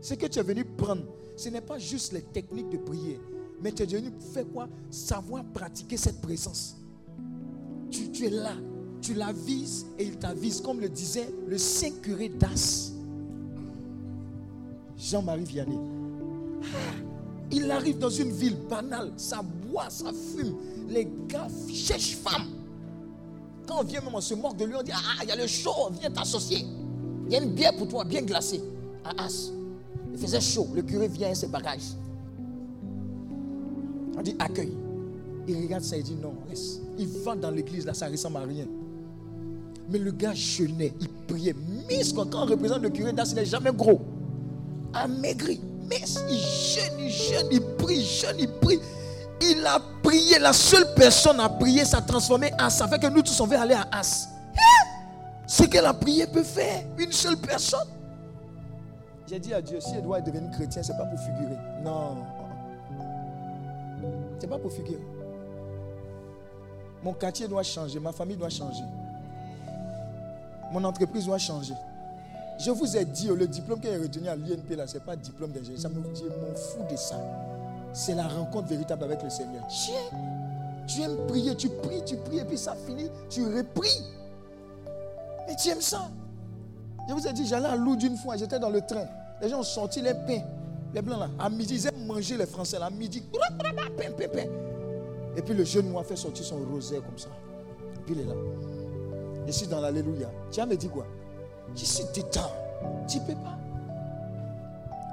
[0.00, 1.02] Ce que tu es venu prendre,
[1.36, 3.20] ce n'est pas juste les techniques de prière,
[3.62, 4.68] mais tu es venu faire quoi?
[4.90, 6.76] Savoir pratiquer cette présence.
[7.90, 8.54] Tu, es là,
[9.02, 11.90] tu la vises et il t'avise, comme le disait le saint
[12.38, 12.92] d'As.
[14.96, 15.78] Jean-Marie Vianney.
[16.62, 16.94] Ah,
[17.50, 20.54] il arrive dans une ville banale, ça boit, ça fume.
[20.88, 22.46] Les gars cherchent femme.
[23.66, 25.36] Quand on vient même, on se moque de lui, on dit Ah, il y a
[25.36, 26.64] le chaud, viens t'associer.
[27.26, 28.60] Il y a une bière pour toi, bien glacée,
[29.04, 29.50] à As.
[30.12, 31.94] Il faisait chaud, le curé vient ses bagages.
[34.16, 34.76] On dit Accueille.
[35.48, 36.80] Il regarde ça, il dit Non, laisse.
[36.98, 38.66] Il va dans l'église, là, ça ressemble à rien.
[39.88, 41.54] Mais le gars jeûnait, il priait.
[41.88, 44.00] Mais quand on représente le curé d'As, il n'est jamais gros
[44.94, 45.60] amaigri.
[45.88, 48.78] Mais il jeûne, il jeûne, il prie, il jeûne, il prie.
[49.42, 50.38] Il a prié.
[50.38, 52.70] La seule personne à prier, ça a transformé As.
[52.70, 54.28] Ça fait que nous tous, on veut aller à As.
[54.54, 54.86] Hein?
[55.46, 57.88] Ce que la prière peut faire, une seule personne.
[59.30, 61.56] J'ai dit à Dieu, si elle doit devenir chrétien, ce n'est pas pour figurer.
[61.84, 62.16] Non.
[64.36, 65.06] Ce n'est pas pour figurer.
[67.04, 68.82] Mon quartier doit changer, ma famille doit changer.
[70.72, 71.74] Mon entreprise doit changer.
[72.58, 75.14] Je vous ai dit, le diplôme qui est retenu à l'INP, là, ce n'est pas
[75.14, 75.80] diplôme d'ingénieur.
[75.80, 77.20] Ça me dit, m'en fous de ça.
[77.92, 79.62] C'est la rencontre véritable avec le Seigneur.
[80.88, 84.02] Tu aimes prier, tu pries, tu pries, et puis ça finit, tu repries.
[85.46, 86.08] Mais tu aimes ça.
[87.08, 89.06] Je vous ai dit, j'allais à Lourdes une fois, j'étais dans le train.
[89.42, 90.42] Les gens ont sorti les pains,
[90.94, 91.28] les blancs là.
[91.38, 92.78] À midi, ils aiment manger les Français.
[92.78, 92.86] Là.
[92.86, 93.22] À midi.
[95.36, 97.28] Et puis le jeune moi fait sortir son rosaire comme ça.
[97.96, 98.34] Et puis il est là.
[99.46, 100.30] Je suis dans l'Alléluia.
[100.50, 101.06] Tu me dit quoi?
[101.74, 102.52] Je suis détend.
[103.08, 103.56] Tu ne peux pas.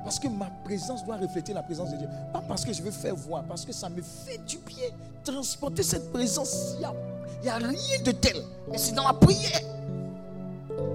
[0.03, 2.07] Parce que ma présence doit refléter la présence de Dieu.
[2.31, 4.87] Pas parce que je veux faire voir, parce que ça me fait du bien.
[5.23, 8.37] Transporter cette présence, il n'y a, a, rien de tel.
[8.71, 9.61] Mais c'est dans la prière.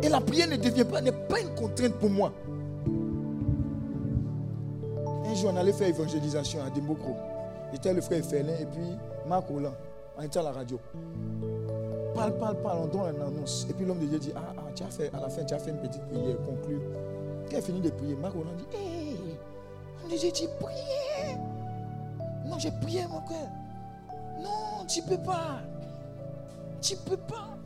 [0.02, 2.32] Et la prière ne devient pas, n'est pas une contrainte pour moi.
[5.32, 7.16] Un jour, on allait faire évangélisation à Dimbokro.
[7.72, 9.72] J'étais le frère Félin et puis Marc Roland.
[10.18, 10.78] On était à la radio.
[12.14, 13.66] Parle, parle, parle, on donne un annonce.
[13.70, 15.54] Et puis l'homme de Dieu dit, ah, ah, tu as fait, à la fin, tu
[15.54, 16.82] as fait une petite prière, conclue.
[17.46, 19.16] Quand il a fini de prier, Marc Roland dit, hé,
[20.04, 21.38] on dit, j'ai prié.
[22.44, 23.48] Non, j'ai prié mon cœur.
[24.42, 25.62] Non, tu ne peux pas.
[26.82, 27.56] Tu ne peux pas.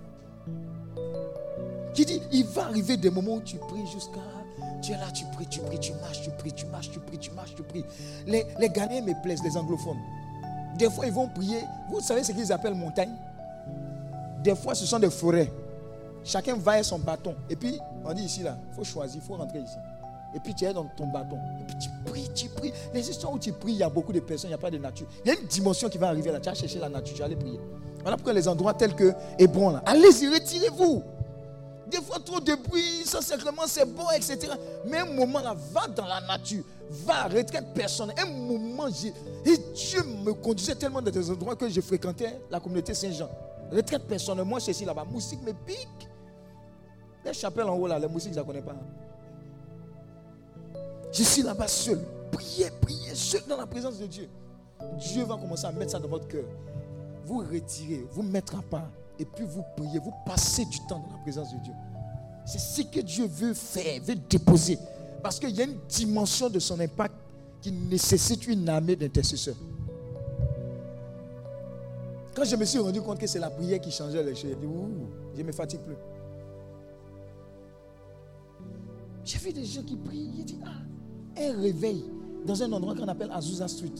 [1.94, 4.20] Qui dit, il va arriver des moments où tu pries jusqu'à.
[4.82, 7.18] Tu es là, tu pries, tu pries, tu marches, tu pries, tu marches, tu pries,
[7.18, 7.84] tu marches, tu pries.
[8.26, 9.98] Les, les Ghanéens me plaisent, les anglophones.
[10.78, 11.60] Des fois, ils vont prier.
[11.90, 13.14] Vous savez ce qu'ils appellent montagne?
[14.42, 15.50] Des fois, ce sont des forêts.
[16.22, 17.34] Chacun va avec son bâton.
[17.48, 19.76] Et puis, on dit ici, là, il faut choisir, il faut rentrer ici.
[20.34, 21.38] Et puis, tu es dans ton bâton.
[21.60, 22.72] Et puis, tu pries, tu pries.
[22.92, 24.70] Les histoires où tu pries, il y a beaucoup de personnes, il n'y a pas
[24.70, 25.06] de nature.
[25.24, 26.40] Il y a une dimension qui va arriver là.
[26.40, 27.58] Tu vas chercher la nature, tu vas aller prier.
[28.02, 31.02] Voilà pourquoi les endroits tels que Hébron, là, allez-y, retirez-vous.
[31.86, 34.52] Des fois, trop de bruit, ça sacrement, c'est bon, etc.
[34.86, 38.12] Mais un moment là, va dans la nature, va, retraite personne.
[38.18, 39.12] Un moment, Dieu
[40.24, 43.28] me conduisait tellement dans des endroits que je fréquentais la communauté Saint-Jean.
[43.70, 44.42] Retraite personne.
[44.42, 45.04] Moi, je suis là-bas.
[45.04, 46.08] Moustique me pique.
[47.24, 48.74] Les chapelles en haut là, les moustiques, je ne connais pas.
[51.12, 52.00] Je suis là-bas seul.
[52.30, 54.28] Priez, priez, seul dans la présence de Dieu.
[54.98, 56.44] Dieu va commencer à mettre ça dans votre cœur.
[57.24, 58.90] Vous retirez, vous mettre à part.
[59.18, 61.72] Et puis vous priez, vous passez du temps dans la présence de Dieu.
[62.44, 64.78] C'est ce que Dieu veut faire, veut déposer.
[65.22, 67.14] Parce qu'il y a une dimension de son impact
[67.60, 69.56] qui nécessite une armée d'intercesseurs.
[72.34, 74.54] Quand je me suis rendu compte que c'est la prière qui changeait les choses, j'ai
[74.54, 75.96] dit, ouh, je ne me fatigue plus.
[79.24, 82.04] J'ai vu des gens qui prient, ils disent, ah, un réveil.
[82.44, 83.90] dans un endroit qu'on appelle Azusa Street.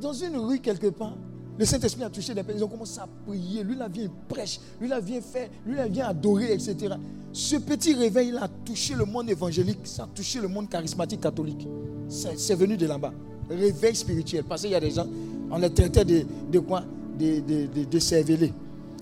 [0.00, 1.16] Dans une rue quelque part,
[1.58, 2.60] le Saint-Esprit a touché des personnes.
[2.60, 3.64] Ils ont commencé à prier.
[3.64, 4.60] Lui, là, vient, prêche.
[4.80, 5.48] Lui, là, vient faire.
[5.66, 6.94] Lui, là, vient adorer, etc.
[7.32, 9.80] Ce petit réveil, il a touché le monde évangélique.
[9.84, 11.66] Ça a touché le monde charismatique catholique.
[12.08, 13.12] C'est venu de là-bas.
[13.50, 14.44] Réveil spirituel.
[14.44, 15.06] Parce qu'il y a des gens,
[15.50, 16.84] on les traitait de, de quoi?
[17.18, 18.50] De, de, de.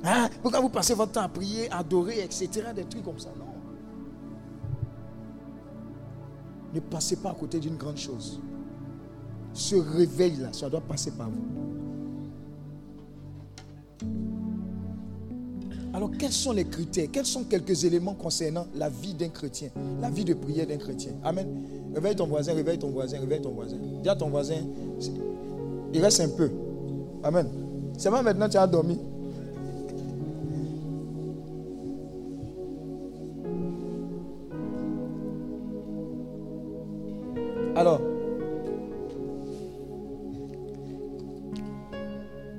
[0.02, 0.28] Hein?
[0.40, 2.48] Pourquoi vous passez votre temps à prier, adorer, etc.
[2.74, 3.28] Des trucs comme ça?
[3.38, 3.44] Non.
[6.72, 8.40] Ne passez pas à côté d'une grande chose.
[9.52, 11.75] Ce réveil-là, ça doit passer par vous.
[15.96, 17.06] Alors, quels sont les critères?
[17.10, 21.12] Quels sont quelques éléments concernant la vie d'un chrétien La vie de prière d'un chrétien?
[21.24, 21.46] Amen.
[21.94, 23.78] Réveille ton voisin, réveille ton voisin, réveille ton voisin.
[24.02, 24.56] Dis à ton voisin,
[25.94, 26.50] il reste un peu.
[27.22, 27.48] Amen.
[27.96, 28.98] C'est pas maintenant tu as dormi.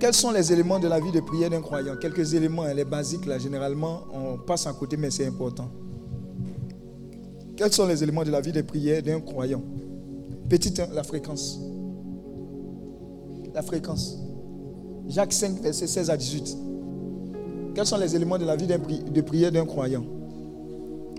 [0.07, 1.97] Quels sont les éléments de la vie de prière d'un croyant?
[1.97, 5.69] Quelques éléments, hein, les basiques, là, généralement, on passe à côté, mais c'est important.
[7.57, 9.61] Quels sont les éléments de la vie de prière d'un croyant?
[10.47, 11.59] Petit 1, la fréquence.
[13.53, 14.17] La fréquence.
[15.09, 16.57] Jacques 5, verset 16 à 18.
[17.75, 20.05] Quels sont les éléments de la vie de prière d'un croyant?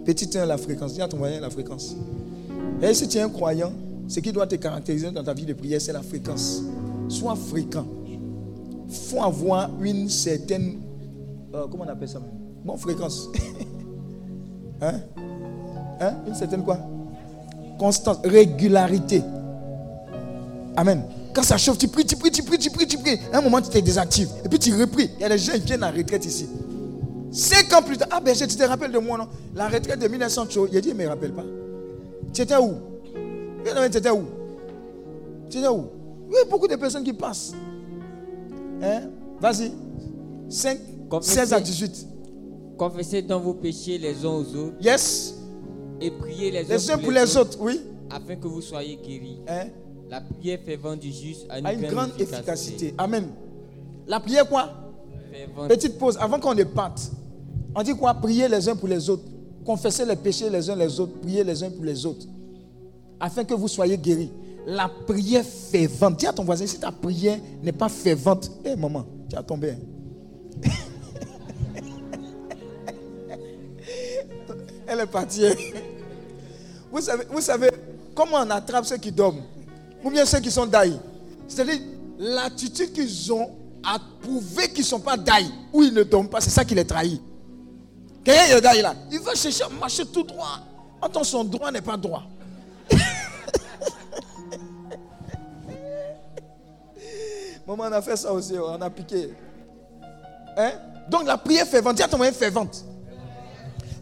[0.07, 0.95] Petit 1, la fréquence.
[0.95, 1.95] Dis à ton voisin la fréquence.
[2.81, 3.71] Et si tu es un croyant,
[4.09, 6.63] ce qui doit te caractériser dans ta vie de prière, c'est la fréquence.
[7.11, 7.85] Sois fréquent
[8.89, 10.81] faut avoir une certaine.
[11.55, 12.21] Euh, comment on appelle ça?
[12.65, 13.29] Bon, fréquence.
[14.81, 15.01] hein?
[16.01, 16.15] Hein?
[16.27, 16.79] Une certaine quoi?
[17.79, 19.23] Constance, régularité.
[20.77, 21.03] Amen.
[21.35, 23.19] Quand ça chauffe, tu pries, tu pries, tu pries, tu pries, tu pries.
[23.33, 24.29] un moment, tu te désactives.
[24.45, 25.11] Et puis tu repris.
[25.17, 26.49] Il y a des gens qui viennent en retraite ici.
[27.31, 29.29] Cinq ans plus tard, ah ben tu te rappelles de moi, non?
[29.55, 31.45] La retraite de 1900, il a dit, il ne me rappelle pas.
[32.33, 32.75] Tu étais où?
[33.65, 34.25] Tu étais où?
[35.51, 35.85] Tu étais où?
[36.29, 37.53] Oui, beaucoup de personnes qui passent.
[38.83, 39.11] Hein?
[39.41, 39.73] Vas-y.
[40.49, 40.79] 5,
[41.21, 42.07] 16 à 18.
[42.77, 44.77] Confessez dans vos péchés les uns aux autres.
[44.81, 45.35] Yes.
[46.01, 47.59] Et priez les, uns pour, les, autres.
[47.61, 47.81] oui.
[48.11, 49.41] Afin que vous soyez guéris.
[49.49, 49.67] Hein?
[50.09, 52.95] La prière fervente du juste a une, grande, efficacité.
[52.97, 53.29] Amen.
[54.07, 54.71] La prière quoi?
[55.69, 57.11] Petite pause, avant qu'on ne parte.
[57.75, 58.15] On dit quoi?
[58.15, 59.25] Priez les uns pour les autres.
[59.65, 61.13] Confessez les péchés les uns les autres.
[61.21, 62.27] Priez les uns pour les autres.
[63.21, 64.31] Afin que vous soyez guéris
[64.69, 66.19] la prière fervente.
[66.19, 69.71] Dis à ton voisin, si ta prière n'est pas fervente, hé maman, tu as tombé.
[69.71, 69.79] Hein.
[74.87, 75.47] Elle est partie.
[75.47, 75.55] Hein.
[76.93, 77.71] Vous savez,
[78.15, 79.41] comment on attrape ceux qui dorment
[80.05, 80.99] Ou bien ceux qui sont daïs
[81.47, 81.81] C'est-à-dire
[82.19, 83.51] l'attitude qu'ils ont
[83.83, 86.75] à prouver qu'ils ne sont pas daïs ou ils ne dorment pas, c'est ça qui
[86.75, 87.23] les trahit.
[88.23, 90.59] Quelqu'un est là, il va chercher à marcher tout droit.
[91.01, 92.25] Attends, son droit n'est pas droit.
[97.69, 99.29] Maman, on a fait ça aussi, on a piqué.
[100.57, 100.71] Hein?
[101.11, 102.83] Donc la prière fervente, dis à ton moyen fervente.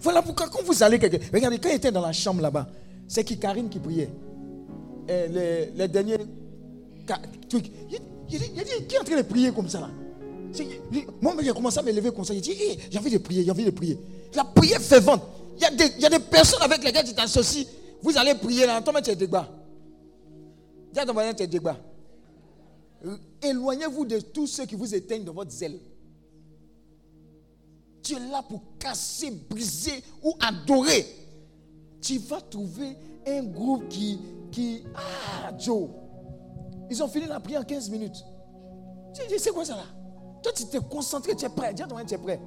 [0.01, 2.69] Voilà pourquoi quand vous allez quelque Regardez, quand il était dans la chambre là-bas,
[3.09, 4.09] c'est qui Karine qui priait.
[5.09, 6.19] Et les, derniers
[7.49, 7.67] trucs.
[7.91, 7.99] Il,
[8.31, 9.91] il, dit, qui est en train de prier comme ça là?
[11.21, 12.35] Moi, j'ai commencé à me lever comme ça.
[12.35, 12.57] Il dit,
[12.89, 13.99] j'ai envie de prier, j'ai envie de prier.
[14.35, 15.23] La prière fervente.
[15.57, 17.67] Il y, a des, il y a des personnes avec lesquelles tu t'associes.
[18.03, 19.49] Vous allez prier là, toi, tu es débat.
[20.93, 21.77] Dis à ton moyen, tu es débat.
[23.42, 25.79] Éloignez-vous de tous ceux qui vous éteignent dans votre zèle.
[28.03, 31.07] Tu es là pour casser, briser ou adorer.
[32.01, 34.21] Tu vas trouver un groupe qui,
[34.53, 34.85] qui...
[34.95, 35.88] Ah, Joe.
[36.88, 38.25] Ils ont fini la prière en 15 minutes.
[39.12, 39.87] Tu dis, c'est quoi ça là?
[40.42, 41.75] Toi, tu t'es concentré, tu es prêt.
[41.75, 42.40] Dis tu es prêt.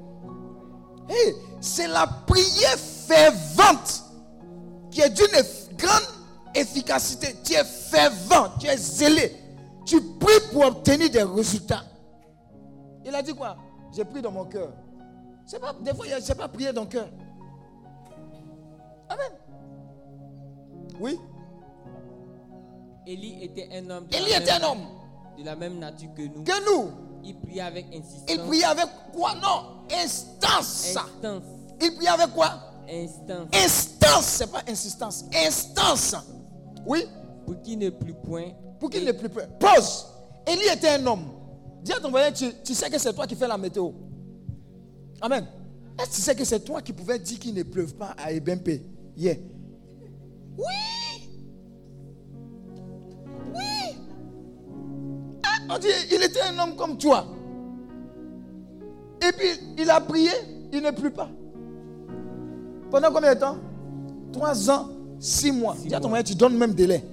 [1.10, 4.04] Hey, c'est la prière fervente
[4.92, 6.08] qui est d'une grande
[6.56, 7.36] efficacité.
[7.44, 9.36] Tu es fervent, tu es zélé.
[9.90, 11.84] Tu pries pour obtenir des résultats.
[13.04, 13.58] Il a dit quoi?
[13.92, 14.72] J'ai pris dans mon cœur.
[15.48, 17.10] C'est pas, des fois, je pas prier dans le cœur.
[19.10, 19.32] Amen.
[21.00, 21.20] Oui.
[23.08, 24.06] Élie était un homme.
[24.12, 24.86] Élie était un homme.
[25.40, 26.44] De la même nature que nous.
[26.44, 26.92] Que nous.
[27.24, 28.30] Il priait avec insistance.
[28.30, 29.34] Il priait avec quoi?
[29.42, 29.88] Non.
[29.92, 30.96] Instance.
[30.96, 31.44] Instance.
[31.82, 32.60] Il priait avec quoi?
[32.88, 33.48] Instance.
[33.56, 34.26] Instance.
[34.26, 35.26] C'est pas insistance.
[35.34, 36.16] Instance.
[36.86, 37.08] Oui.
[37.44, 39.48] Pour qu'il ne plus point pour qu'il ne plus peur.
[39.60, 40.06] Pause.
[40.48, 41.26] Élie était un homme.
[41.84, 43.92] Dis à ton voisin, tu, sais que c'est toi qui fais la météo.
[45.22, 45.46] Amen.
[45.98, 48.32] Est-ce que tu sais que c'est toi qui pouvais dire qu'il ne pleuve pas à
[48.32, 48.70] Ebempe
[49.16, 49.38] hier?
[50.58, 50.66] Oui.
[53.54, 53.98] Oui.
[55.44, 57.26] Ah, on dit, il était un homme comme toi.
[59.22, 60.32] Et puis, il a prié,
[60.72, 61.30] il ne pleut pas.
[62.90, 63.58] Pendant combien de temps?
[64.32, 65.76] Trois ans, six mois.
[65.86, 67.04] Dis à ton voisin, tu donnes même délai.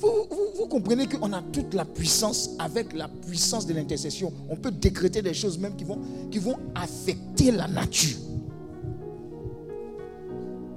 [0.00, 4.32] Vous, comprenez qu'on a toute la puissance avec la puissance de l'intercession.
[4.48, 5.98] On peut décréter des choses même qui vont,
[6.30, 8.16] qui vont affecter la nature.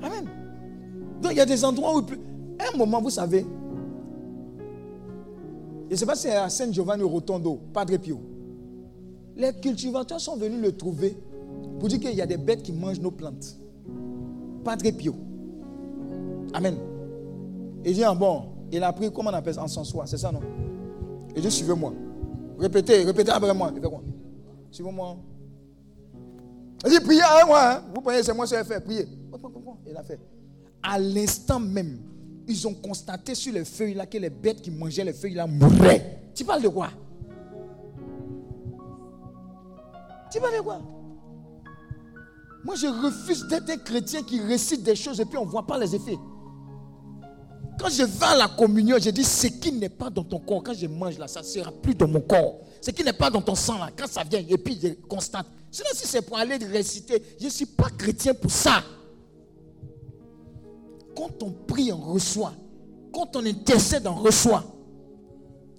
[0.01, 0.27] Amen.
[1.21, 2.01] Donc il y a des endroits où...
[2.01, 3.45] un moment, vous savez,
[5.87, 8.19] je ne sais pas si c'est à Saint Giovanni Rotondo, Padre Pio.
[9.37, 11.17] Les cultivateurs sont venus le trouver
[11.79, 13.57] pour dire qu'il y a des bêtes qui mangent nos plantes.
[14.63, 15.15] Padre Pio.
[16.53, 16.75] Amen.
[17.85, 20.31] Il dit, ah bon, il a pris, comment on appelle en son soi, c'est ça,
[20.31, 20.41] non?
[21.35, 21.93] Il dit, suivez-moi.
[22.57, 23.71] Répétez, répétez après moi.
[23.71, 24.01] Fait quoi?
[24.71, 25.17] Suivez-moi.
[26.85, 27.71] Il dit, priez avec moi.
[27.71, 27.83] Hein.
[27.93, 28.83] Vous priez, c'est moi qui vais faire.
[28.83, 29.07] Priez.
[29.87, 30.19] Il a fait.
[30.81, 31.99] À l'instant même,
[32.47, 35.47] ils ont constaté sur les feuilles là que les bêtes qui mangeaient les feuilles là
[35.47, 36.31] mouraient.
[36.33, 36.89] Tu parles de quoi?
[40.31, 40.81] Tu parles de quoi?
[42.63, 45.65] Moi, je refuse d'être un chrétien qui récite des choses et puis on ne voit
[45.65, 46.17] pas les effets.
[47.79, 50.63] Quand je vais à la communion, je dis ce qui n'est pas dans ton corps,
[50.63, 52.59] quand je mange là, ça ne sera plus dans mon corps.
[52.81, 55.45] Ce qui n'est pas dans ton sang là, quand ça vient, et puis je constate.
[55.71, 58.83] Sinon, si c'est pour aller réciter, je ne suis pas chrétien pour ça.
[61.15, 62.53] Quand on prie, on reçoit.
[63.11, 64.63] Quand on intercède, on reçoit.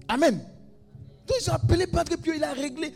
[0.07, 0.39] Amen.
[1.27, 2.93] Donc ils ont appelé Padre Pio, il a réglé.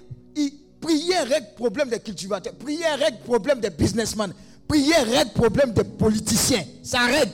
[0.80, 2.54] Prière règle problème des cultivateurs.
[2.56, 4.34] Prière règle problème des businessmen.
[4.68, 6.64] Prière règle problème des politiciens.
[6.84, 7.32] Ça règle.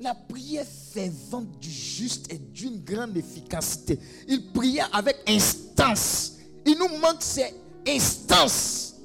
[0.00, 3.98] La prière fervente du juste est d'une grande efficacité.
[4.26, 6.38] Il priait avec instance.
[6.64, 7.54] Il nous manque ces
[7.86, 8.96] instances.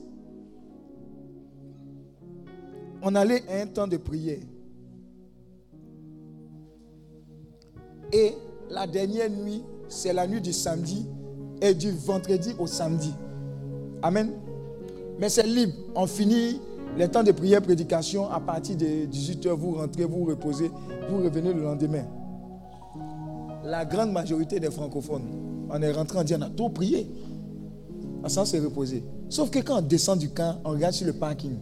[3.01, 4.39] On allait à un temps de prière.
[8.13, 8.33] Et
[8.69, 11.05] la dernière nuit, c'est la nuit du samedi
[11.61, 13.13] et du vendredi au samedi.
[14.01, 14.31] Amen.
[15.19, 15.73] Mais c'est libre.
[15.93, 16.61] On finit
[16.97, 20.71] les temps de prière, prédication, à partir de 18h, vous rentrez, vous reposez,
[21.09, 22.05] vous revenez le lendemain.
[23.65, 25.23] La grande majorité des francophones,
[25.69, 27.07] on est rentré, on dit on a tout prié.
[28.27, 29.03] Sans se reposer.
[29.29, 31.57] Sauf que quand on descend du camp, on regarde sur le parking.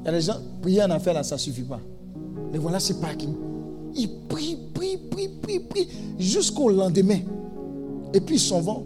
[0.00, 1.80] Il y a des gens, prier en affaire là, ça ne suffit pas.
[2.50, 3.34] Mais voilà ce parking.
[3.94, 7.20] Ils prient, prient, prient, prient, prient, jusqu'au lendemain.
[8.12, 8.84] Et puis ils s'en vont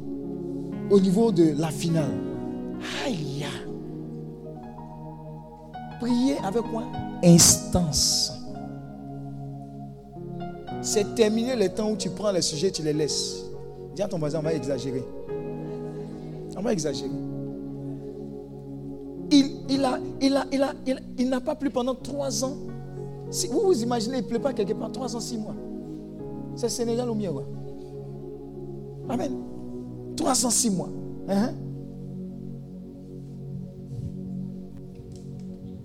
[0.91, 2.13] au niveau de la finale.
[3.07, 3.47] Aïe,
[6.01, 6.85] Prier avec quoi
[7.25, 8.33] Instance.
[10.81, 13.43] C'est terminer le temps où tu prends les sujets, tu les laisses.
[13.95, 15.05] Dis à ton voisin, on va exagérer.
[16.57, 17.11] On va exagérer.
[19.31, 20.73] Il, il, a, il, a, il, a,
[21.19, 22.57] il, n'a pas plu pendant trois ans.
[23.51, 25.55] Vous vous imaginez, il ne pleut pas quelque part trois ans, six mois.
[26.57, 27.31] C'est Sénégal au mieux.
[29.09, 29.33] Amen.
[30.17, 30.89] Trois ans, six mois.
[31.29, 31.53] Hein?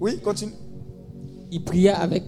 [0.04, 0.52] Oui, continue.
[1.50, 2.24] Il pria avec.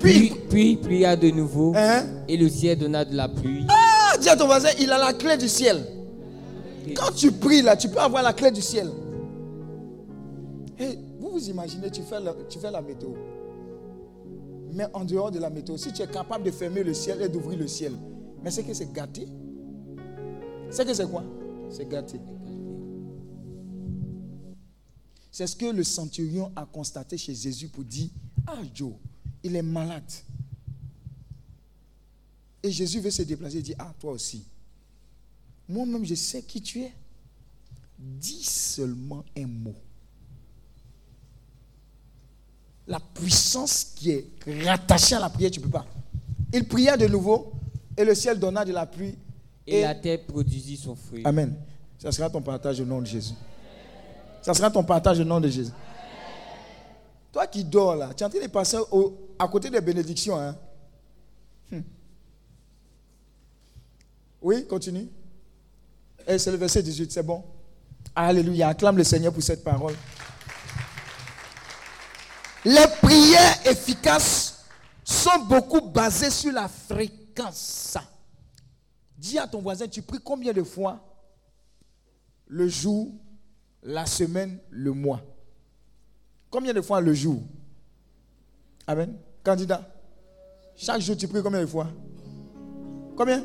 [0.00, 1.72] Puis, puis, il pria de nouveau.
[1.76, 2.04] Hein?
[2.26, 3.64] Et le ciel donna de la pluie.
[3.68, 5.86] Ah, dis à ton voisin, il a la clé du ciel.
[6.96, 8.90] Quand tu pries là, tu peux avoir la clé du ciel.
[10.80, 13.10] Et vous vous imaginez, tu fais, la, tu fais la météo.
[14.72, 17.28] Mais en dehors de la météo, si tu es capable de fermer le ciel et
[17.28, 17.92] d'ouvrir le ciel,
[18.42, 19.28] mais c'est que c'est gâté.
[20.70, 21.22] C'est que c'est quoi?
[21.70, 22.18] C'est gâté.
[25.32, 28.10] C'est ce que le centurion a constaté chez Jésus pour dire,
[28.46, 28.92] ah Joe,
[29.42, 30.12] il est malade.
[32.62, 34.44] Et Jésus veut se déplacer et dit, ah toi aussi.
[35.66, 36.92] Moi-même, je sais qui tu es.
[37.98, 39.74] Dis seulement un mot.
[42.86, 44.26] La puissance qui est
[44.64, 45.86] rattachée à la prière, tu ne peux pas.
[46.52, 47.52] Il pria de nouveau
[47.96, 49.14] et le ciel donna de la pluie.
[49.66, 51.22] Et, et la terre produisit son fruit.
[51.24, 51.56] Amen.
[51.98, 53.34] Ça sera ton partage au nom de Jésus.
[54.42, 55.72] Ça sera ton partage au nom de Jésus.
[57.32, 58.76] Toi qui dors là, tu es en train de passer
[59.38, 60.38] à côté des bénédictions.
[60.38, 60.56] Hein?
[61.70, 61.80] Hmm.
[64.42, 65.08] Oui, continue.
[66.26, 67.42] Et c'est le verset 18, c'est bon.
[68.14, 68.68] Alléluia.
[68.68, 69.94] Acclame le Seigneur pour cette parole.
[72.64, 74.64] Les prières efficaces
[75.02, 77.96] sont beaucoup basées sur la fréquence.
[79.16, 81.00] Dis à ton voisin, tu pries combien de fois
[82.46, 83.12] le jour
[83.82, 85.20] la semaine, le mois.
[86.50, 87.42] Combien de fois le jour?
[88.86, 89.14] Amen.
[89.42, 89.82] Candidat.
[90.76, 91.88] Chaque jour, tu pries combien de fois?
[93.16, 93.44] Combien?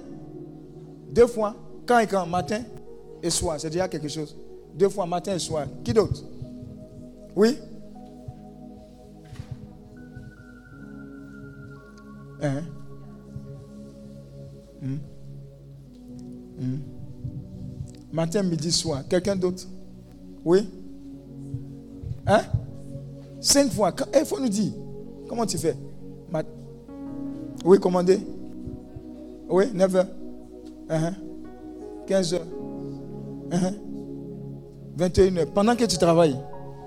[1.12, 1.56] Deux fois.
[1.86, 2.64] Quand et quand Matin
[3.24, 3.60] et soir.
[3.60, 4.36] C'est déjà quelque chose.
[4.76, 5.66] Deux fois, matin et soir.
[5.84, 6.24] Qui d'autre?
[7.36, 7.58] Oui?
[12.42, 12.64] Hein?
[14.82, 14.98] Hmm?
[16.60, 16.78] Hmm?
[18.12, 19.04] Matin, midi, soir.
[19.08, 19.64] Quelqu'un d'autre?
[20.48, 20.70] Oui
[22.26, 22.42] Hein?
[23.40, 23.94] Cinq fois.
[24.18, 24.72] Il faut nous dire.
[25.28, 25.76] Comment tu fais?
[27.66, 28.20] Oui, commandez.
[29.50, 30.06] Oui, 9h.
[32.08, 32.40] 15h.
[34.98, 35.46] 21h.
[35.48, 36.38] Pendant que tu travailles,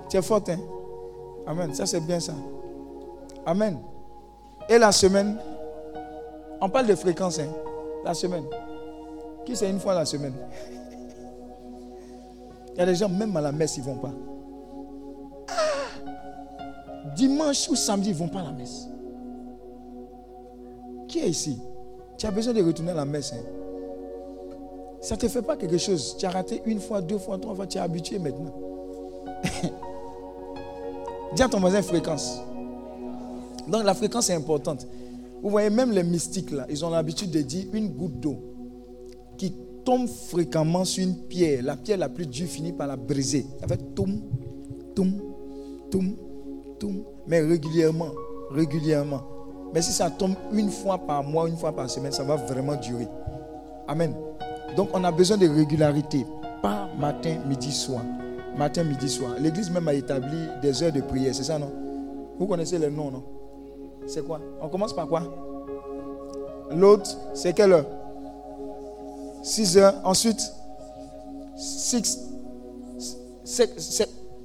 [0.09, 0.49] tu es forte.
[0.51, 0.59] Hein?
[1.47, 1.75] Amen.
[1.75, 2.35] Ça, c'est bien ça.
[3.47, 3.79] Amen.
[4.69, 5.37] Et la semaine,
[6.61, 7.39] on parle de fréquence.
[7.39, 7.49] Hein?
[8.05, 8.45] La semaine.
[9.45, 10.35] Qui c'est une fois la semaine?
[12.81, 14.12] y a des gens, même à la messe, ils ne vont pas.
[15.49, 15.53] Ah!
[17.14, 18.89] Dimanche ou samedi, ils ne vont pas à la messe.
[21.07, 21.59] Qui est ici?
[22.16, 23.35] Tu as besoin de retourner à la messe.
[23.35, 23.43] Hein?
[25.03, 26.16] Ça ne te fait pas quelque chose.
[26.18, 28.55] Tu as raté une fois, deux fois, trois fois, tu es habitué maintenant.
[31.35, 32.41] Dis à ton voisin fréquence.
[33.68, 34.87] Donc la fréquence est importante.
[35.43, 38.50] Vous voyez, même les mystiques, là, ils ont l'habitude de dire une goutte d'eau
[40.07, 41.62] fréquemment sur une pierre.
[41.62, 43.47] La pierre la plus dure finit par la briser.
[43.61, 44.20] Ça fait toum,
[44.95, 45.12] toum,
[45.91, 46.16] toum,
[46.78, 47.03] toum.
[47.26, 48.11] Mais régulièrement,
[48.51, 49.22] régulièrement.
[49.72, 52.76] Mais si ça tombe une fois par mois, une fois par semaine, ça va vraiment
[52.76, 53.07] durer.
[53.86, 54.14] Amen.
[54.76, 56.26] Donc on a besoin de régularité.
[56.62, 58.03] Pas matin, midi, soir.
[58.57, 59.32] Matin, midi, soir.
[59.41, 61.70] L'église même a établi des heures de prière, c'est ça, non?
[62.38, 63.22] Vous connaissez les noms, non?
[64.07, 64.41] C'est quoi?
[64.61, 65.22] On commence par quoi?
[66.74, 67.86] L'autre, c'est quelle heure?
[69.43, 69.95] 6 heures.
[70.05, 70.41] Ensuite,
[71.57, 72.18] 6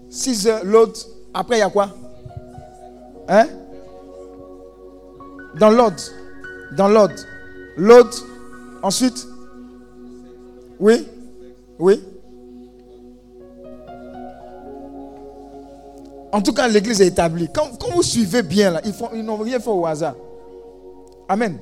[0.09, 0.61] 6 heures.
[0.63, 1.89] L'autre, après, il y a quoi?
[3.27, 3.47] Hein?
[5.59, 6.01] Dans l'ordre.
[6.75, 7.15] Dans l'ordre.
[7.77, 8.25] L'autre,
[8.81, 9.27] ensuite
[10.79, 11.07] oui
[11.79, 12.03] Oui
[16.31, 17.47] En tout cas, l'église est établie.
[17.53, 18.81] Quand, vous suivez bien, là,
[19.13, 20.15] ils, n'ont rien fait au hasard.
[21.29, 21.57] Amen.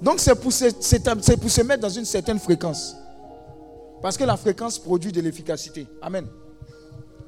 [0.00, 2.96] Donc, c'est pour, se, mettre dans une certaine fréquence.
[4.00, 5.86] Parce que la fréquence produit de l'efficacité.
[6.00, 6.26] Amen.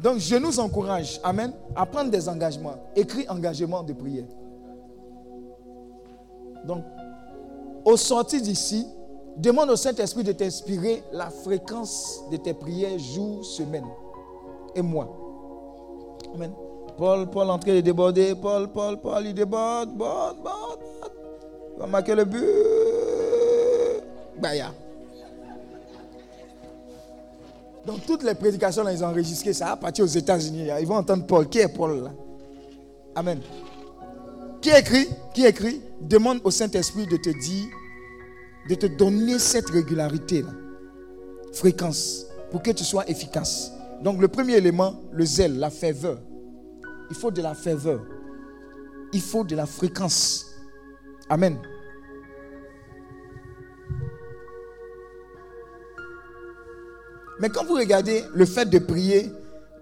[0.01, 2.77] Donc, je nous encourage, Amen, à prendre des engagements.
[2.95, 4.27] Écrit engagement de prière.
[6.65, 6.85] Donc,
[7.85, 8.87] au sortir d'ici,
[9.37, 13.87] Demande au Saint-Esprit de t'inspirer la fréquence de tes prières jour, semaine.
[14.75, 15.09] Et moi.
[16.35, 16.53] Amen.
[16.99, 18.35] Paul, Paul en train de déborder.
[18.35, 20.81] Paul, Paul, Paul, il déborde, borde, borde.
[21.15, 21.30] Il
[21.81, 22.45] va marquer le but.
[24.41, 24.73] Baya.
[27.87, 30.69] Donc toutes les prédications, là, ils ont enregistré ça à partir aux États-Unis.
[30.81, 31.49] Ils vont entendre Paul.
[31.49, 32.11] Qui est Paul là?
[33.15, 33.41] Amen.
[34.61, 35.09] Qui écrit?
[35.35, 35.81] Qui écrit?
[36.01, 37.67] Demande au Saint-Esprit de te dire
[38.69, 40.51] de te donner cette régularité, là,
[41.53, 43.73] fréquence, pour que tu sois efficace.
[44.03, 46.19] Donc le premier élément, le zèle, la ferveur.
[47.11, 48.01] Il faut de la ferveur.
[49.13, 50.47] Il faut de la fréquence.
[51.31, 51.57] Amen.
[57.39, 59.33] Mais quand vous regardez le fait de prier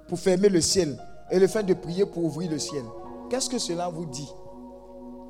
[0.07, 0.97] pour fermer le ciel
[1.31, 2.85] et le fait de prier pour ouvrir le ciel,
[3.31, 4.31] qu'est-ce que cela vous dit?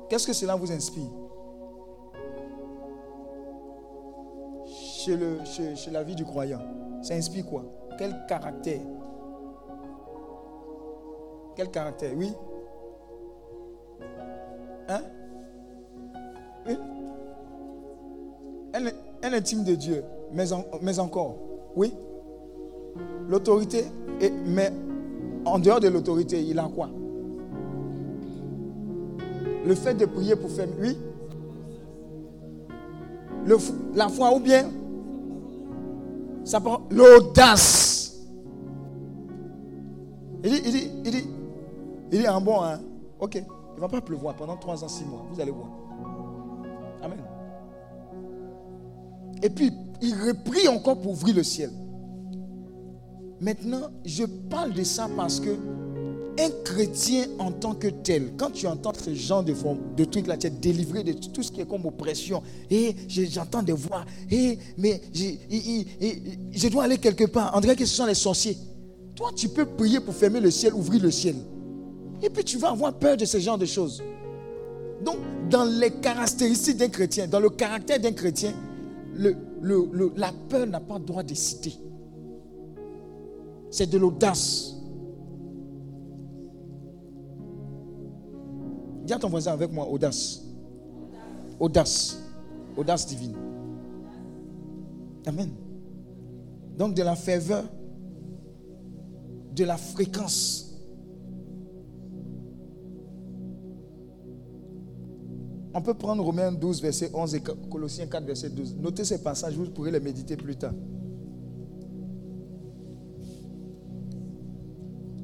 [0.09, 1.09] Qu'est-ce que cela vous inspire?
[4.67, 5.39] Chez, le,
[5.91, 6.61] la vie du croyant,
[7.01, 7.63] ça inspire quoi?
[7.97, 8.81] Quel caractère?
[11.55, 12.11] Quel caractère?
[12.15, 12.33] Oui.
[14.89, 15.01] Hein?
[18.73, 20.03] Un, intime de Dieu,
[20.33, 21.37] mais, encore.
[21.75, 21.93] Oui
[23.27, 23.85] L'autorité,
[24.45, 24.71] mais
[25.45, 26.89] en dehors de l'autorité, il a quoi?
[29.65, 30.67] Le fait de prier pour faire.
[30.81, 30.97] Oui
[33.95, 34.69] La foi ou bien
[36.89, 38.17] l'audace.
[40.43, 41.27] Il dit, il dit, il dit,
[42.11, 42.79] il dit en bon, hein,
[43.19, 45.25] ok, il ne va pas pleuvoir pendant trois ans, six mois.
[45.31, 45.67] Vous allez voir.
[49.41, 49.71] Et puis,
[50.01, 51.71] il reprit encore pour ouvrir le ciel.
[53.41, 55.55] Maintenant, je parle de ça parce que
[56.39, 59.53] un chrétien en tant que tel, quand tu entends ce genre de,
[59.97, 62.41] de trucs là, tu es délivré de tout ce qui est comme oppression.
[62.69, 64.05] Et j'entends des voix.
[64.31, 67.51] Et mais je dois aller quelque part.
[67.55, 68.57] On dirait que ce sont les sorciers.
[69.15, 71.35] Toi, tu peux prier pour fermer le ciel, ouvrir le ciel.
[72.21, 74.01] Et puis tu vas avoir peur de ce genre de choses.
[75.03, 75.17] Donc,
[75.49, 78.53] dans les caractéristiques d'un chrétien, dans le caractère d'un chrétien,
[79.15, 81.73] le, la peur n'a pas droit de citer.
[83.69, 84.75] C'est de l'audace.
[89.05, 90.43] Dis à ton voisin avec moi, audace.
[91.59, 92.21] Audace.
[92.77, 93.35] Audace divine.
[95.25, 95.51] Amen.
[96.77, 97.65] Donc de la ferveur,
[99.55, 100.68] de la fréquence.
[105.73, 108.75] On peut prendre Romains 12, verset 11 et Colossiens 4, verset 12.
[108.79, 110.73] Notez ces passages, vous pourrez les méditer plus tard.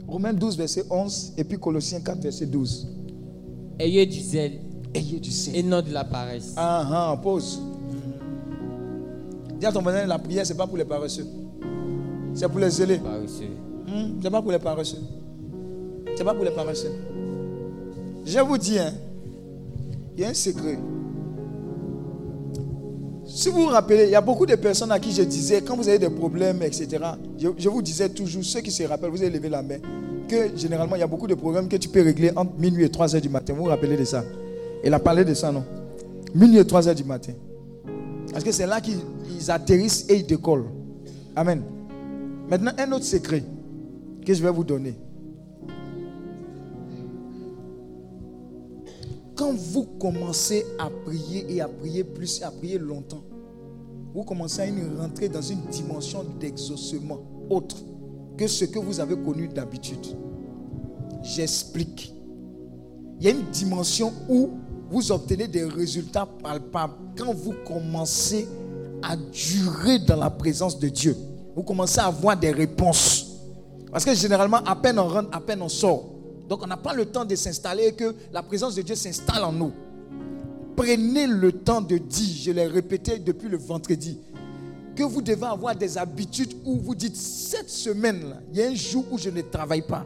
[0.08, 2.88] Romains 12, verset 11 et puis Colossiens 4, verset 12.
[3.80, 4.60] Ayez du zèle.
[4.94, 5.56] Ayez du zèle.
[5.56, 6.54] Et non de la paresse.
[6.56, 7.60] Ah ah, pause.
[9.60, 11.26] Dis à ton voisin, la prière, ce n'est pas pour les paresseux.
[12.36, 13.00] C'est pour les zélés.
[13.00, 13.46] Paresseux.
[13.88, 15.02] Hmm, ce n'est pas pour les paresseux.
[16.14, 16.92] Ce n'est pas pour les paresseux.
[18.26, 18.92] Je vous dis, hein,
[20.16, 20.78] il y a un secret.
[23.26, 25.76] Si vous vous rappelez, il y a beaucoup de personnes à qui je disais, quand
[25.76, 27.04] vous avez des problèmes, etc.,
[27.38, 29.78] je, vous disais toujours, ceux qui se rappellent, vous avez levé la main,
[30.30, 32.90] que généralement, il y a beaucoup de problèmes que tu peux régler entre minuit et
[32.90, 33.54] 3 heures du matin.
[33.54, 34.24] Vous vous rappelez de ça?
[34.84, 35.66] Elle a parlé de ça, non?
[36.34, 37.34] Minuit et 3 heures du matin.
[38.32, 40.66] Parce que c'est là qu'ils atterrissent et ils décollent.
[41.36, 41.62] Amen.
[42.50, 43.44] Maintenant, un autre secret
[44.26, 44.94] que je vais vous donner.
[49.36, 53.24] Quand vous commencez à prier et à prier plus et à prier longtemps,
[54.14, 57.20] vous commencez à rentrer dans une dimension d'exaucement
[57.50, 57.76] autre
[58.38, 60.06] que ce que vous avez connu d'habitude.
[61.22, 62.14] J'explique.
[63.20, 64.52] Il y a une dimension où
[64.90, 68.48] vous obtenez des résultats palpables quand vous commencez
[69.04, 71.16] à durer dans la présence de Dieu.
[71.56, 73.38] Vous commencez à avoir des réponses.
[73.92, 76.15] Parce que généralement, à peine on rentre, à peine on sort.
[76.48, 79.44] Donc on n'a pas le temps de s'installer et que la présence de Dieu s'installe
[79.44, 79.74] en nous.
[80.76, 84.20] Prenez le temps de dire, je l'ai répété depuis le vendredi,
[84.96, 88.76] que vous devez avoir des habitudes où vous dites, cette semaine-là, il y a un
[88.76, 90.06] jour où je ne travaille pas.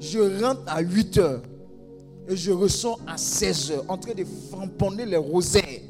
[0.00, 1.42] Je rentre à 8 heures
[2.28, 5.80] et je ressors à 16 heures en train de framponner les rosaires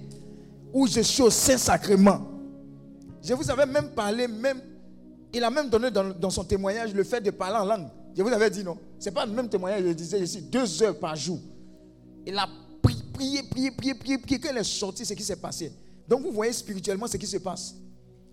[0.73, 2.21] où je suis au Saint-Sacrement.
[3.23, 4.61] Je vous avais même parlé, même,
[5.33, 7.89] il a même donné dans, dans son témoignage le fait de parler en langue.
[8.17, 8.77] Je vous avais dit non.
[8.99, 11.39] Ce n'est pas le même témoignage, je disais ici, deux heures par jour.
[12.27, 12.49] Il a
[12.83, 14.39] prié, prié, prié, prié, prié.
[14.39, 15.73] Quand il est sorti, ce qui s'est passé.
[16.09, 17.75] Donc vous voyez spirituellement ce qui se passe.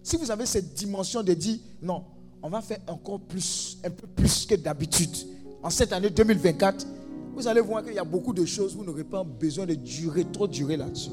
[0.02, 2.04] Si vous avez cette dimension de dire, non,
[2.42, 5.16] on va faire encore plus, un peu plus que d'habitude.
[5.62, 6.88] En cette année 2024,
[7.36, 10.26] vous allez voir qu'il y a beaucoup de choses, vous n'aurez pas besoin de durer,
[10.26, 11.12] trop durer là-dessus.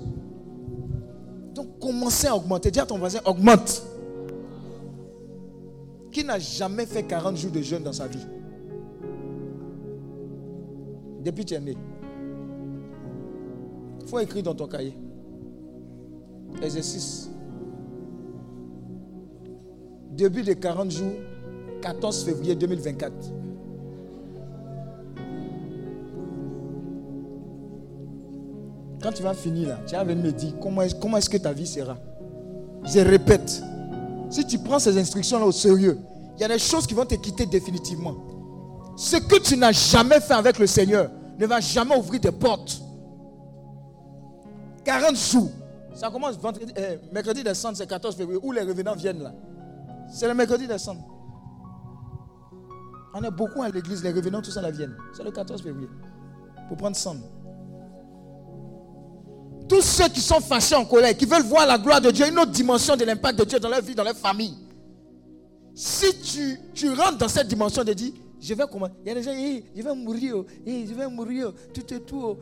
[1.55, 2.71] Donc commencez à augmenter.
[2.71, 3.83] Dis à ton voisin, augmente.
[6.11, 8.25] Qui n'a jamais fait 40 jours de jeûne dans sa vie?
[11.25, 11.77] Depuis que tu es né.
[14.01, 14.97] Il faut écrire dans ton cahier.
[16.63, 17.31] Exercice.
[20.11, 21.13] Début de 40 jours,
[21.81, 23.13] 14 février 2024.
[29.03, 31.53] Quand tu vas finir là, tu vas venir me dire comment comment est-ce que ta
[31.53, 31.97] vie sera?
[32.85, 33.63] Je répète,
[34.31, 35.99] si tu prends ces instructions-là au sérieux,
[36.37, 38.34] il y a des choses qui vont te quitter définitivement.
[38.97, 42.81] Ce que tu n'as jamais fait avec le Seigneur ne va jamais ouvrir des portes.
[44.85, 45.51] 40 jours.
[45.95, 49.33] Ça commence vendredi, euh, mercredi décembre, c'est 14 février, où les revenants viennent là.
[50.13, 51.03] C'est le mercredi décembre.
[53.15, 54.97] On est beaucoup à l'église, les revenants, tout ça la viennent.
[55.17, 55.89] C'est le 14 février.
[56.69, 57.17] Pour prendre sang.
[59.69, 62.39] Tous ceux qui sont fâchés en colère, qui veulent voir la gloire de Dieu, une
[62.39, 64.57] autre dimension de l'impact de Dieu dans leur vie, dans leur famille.
[65.75, 68.13] Si tu, tu rentres dans cette dimension de dire,
[68.45, 68.89] je vais comment?
[69.03, 72.37] Il y a des gens, je vais mourir, je vais mourir, tout et tout,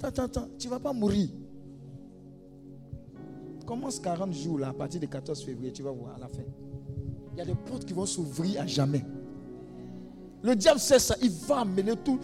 [0.00, 1.28] attends, attends, tu ne vas pas mourir.
[3.66, 6.42] Commence 40 jours là, à partir du 14 février, tu vas voir à la fin.
[7.32, 9.04] Il y a des portes qui vont s'ouvrir à jamais.
[10.42, 12.20] Le diable sait ça, il va amener tout.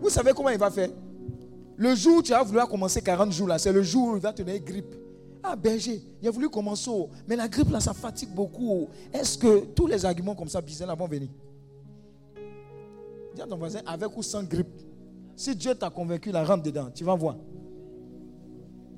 [0.00, 0.90] Vous savez comment il va faire?
[1.76, 4.22] Le jour où tu vas vouloir commencer 40 jours là, c'est le jour où il
[4.22, 4.94] va te donner grippe.
[5.42, 7.10] Ah, berger, il a voulu commencer, oh.
[7.26, 8.68] mais la grippe là, ça fatigue beaucoup.
[8.70, 8.88] Oh.
[9.12, 11.28] Est-ce que tous les arguments comme ça, bizarres vont venir?
[13.34, 14.68] Dis à ton voisin, avec ou sans grippe.
[15.36, 17.36] Si Dieu t'a convaincu, la rentre dedans, tu vas voir.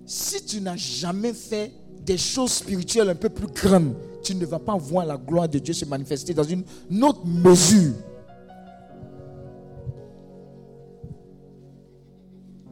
[0.04, 1.72] Si tu n'as jamais fait
[2.04, 5.58] des choses spirituelles un peu plus grandes, tu ne vas pas voir la gloire de
[5.58, 6.64] Dieu se manifester dans une
[7.02, 7.94] autre mesure.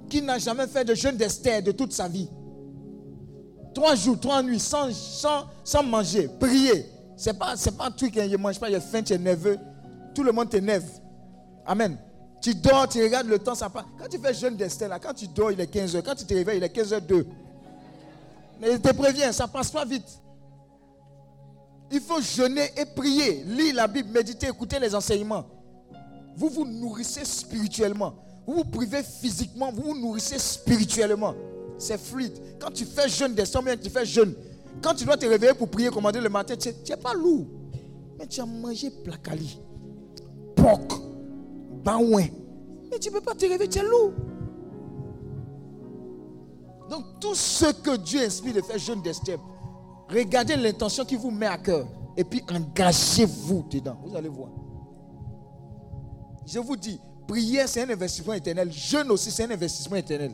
[0.08, 2.28] Qui n'a jamais fait de jeûne d'Esther de toute sa vie?
[3.72, 4.90] Trois jours, trois nuits, sans,
[5.64, 6.84] sans, manger, prier.
[7.16, 9.18] Ce n'est pas, pas un truc, hein, je ne mange pas, j'ai faim, tu es
[9.18, 9.56] nerveux.
[10.14, 10.84] Tout le monde t'énerve.
[11.66, 11.96] Amen.
[12.40, 13.84] Tu dors, tu regardes le temps, ça passe.
[13.98, 16.02] Quand tu fais jeûne d'Esther, là, quand tu dors, il est 15h.
[16.02, 17.24] Quand tu te réveilles, il est 15h02.
[18.60, 20.18] Mais je te préviens, ça passe pas vite.
[21.90, 25.44] Il faut jeûner et prier, lire la Bible, méditer, écouter les enseignements.
[26.36, 28.14] Vous vous nourrissez spirituellement.
[28.46, 31.34] Vous vous privez physiquement, vous vous nourrissez spirituellement.
[31.78, 32.32] C'est fluide.
[32.58, 34.34] Quand tu fais jeûne d'Esther, tu fais jeûne.
[34.82, 37.46] Quand tu dois te réveiller pour prier, commander le matin, tu n'es pas lourd.
[38.18, 39.60] Mais tu as mangé placali,
[40.56, 40.80] porc,
[41.84, 44.12] mais tu ne peux pas te réveiller, tu es lourd.
[46.90, 49.38] Donc tout ce que Dieu inspire de faire jeune d'Esther,
[50.08, 51.86] regardez l'intention qui vous met à cœur.
[52.16, 53.96] Et puis engagez-vous dedans.
[54.04, 54.50] Vous allez voir.
[56.44, 58.70] Je vous dis, Prière, c'est un investissement éternel.
[58.70, 60.32] Jeûne aussi, c'est un investissement éternel.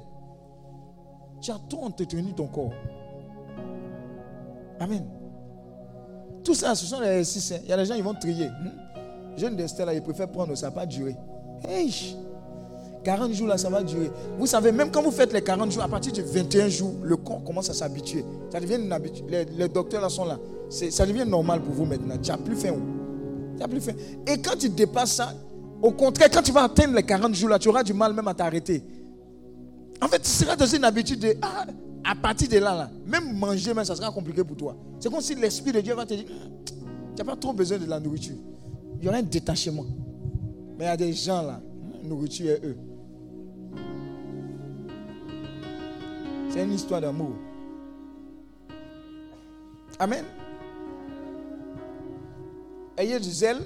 [1.41, 2.73] Tu as tout entretenu ton corps.
[4.81, 5.07] Amen.
[6.43, 7.55] Tout ça, ce sont les exercices.
[7.63, 8.49] Il y a des gens qui vont trier.
[8.49, 9.37] Hmm?
[9.37, 11.15] Jeune d'Esther, là, ils préfèrent prendre, ça ne va pas durer.
[11.67, 12.17] Hey,
[13.05, 14.11] 40 jours, là, ça va durer.
[14.39, 17.17] Vous savez, même quand vous faites les 40 jours, à partir de 21 jours, le
[17.17, 18.25] corps commence à s'habituer.
[18.51, 19.25] Ça devient une habitude.
[19.31, 20.39] Les, docteurs là sont là.
[20.69, 22.17] Ça devient normal pour vous maintenant.
[22.23, 22.75] Tu n'as plus faim.
[23.59, 23.95] N'as plus faim.
[24.27, 25.33] Et quand tu dépasses ça,
[25.81, 28.29] au contraire, quand tu vas atteindre les 40 jours, là, tu auras du mal même
[28.29, 28.83] à t'arrêter.
[30.03, 31.37] En fait, tu seras dans une habitude de.
[31.41, 31.65] Ah,
[32.05, 34.77] à partir de là, là, même manger, même, ça sera compliqué pour toi.
[34.99, 36.75] C'est comme si l'Esprit de Dieu va te dire tu
[37.19, 38.37] n'as pas trop besoin de la nourriture.
[39.01, 39.85] Il y aura un détachement.
[40.79, 41.61] Mais il y a des gens là,
[42.05, 42.77] nourriture est eux.
[46.51, 47.33] C'est une histoire d'amour.
[49.99, 50.25] Amen.
[52.97, 53.59] Ayez du zèle.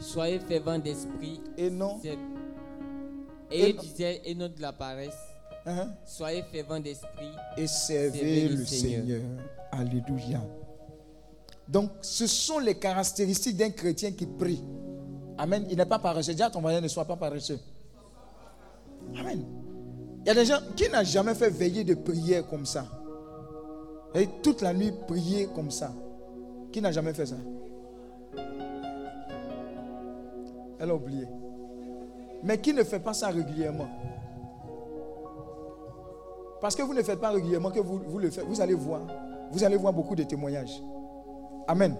[0.00, 1.40] Soyez fervent d'esprit.
[1.56, 2.00] Et non.
[3.50, 5.14] Ayez du zèle et non de la paresse.
[5.64, 5.88] Uh-huh.
[6.04, 7.30] Soyez fervent d'esprit.
[7.56, 9.22] Et servez, le, Seigneur.
[9.70, 10.42] Alléluia.
[11.68, 14.62] Donc, ce sont les caractéristiques d'un chrétien qui prie.
[15.38, 15.66] Amen.
[15.70, 16.34] Il n'est pas paresseux.
[16.34, 17.58] Dis ton voisin, ne sois pas paresseux.
[19.18, 19.44] Amen.
[20.22, 22.84] Il y a des gens qui n'ont jamais fait veiller de prière comme ça.
[24.14, 25.92] Et toute la nuit prier comme ça.
[26.72, 27.36] Qui n'a jamais fait ça?
[30.78, 31.26] Elle a oublié.
[32.42, 33.88] Mais qui ne fait pas ça régulièrement?
[36.60, 38.44] Parce que vous ne faites pas régulièrement que vous, vous le faites.
[38.46, 39.02] Vous allez voir.
[39.52, 40.82] Vous allez voir beaucoup de témoignages.
[41.68, 41.96] Amen.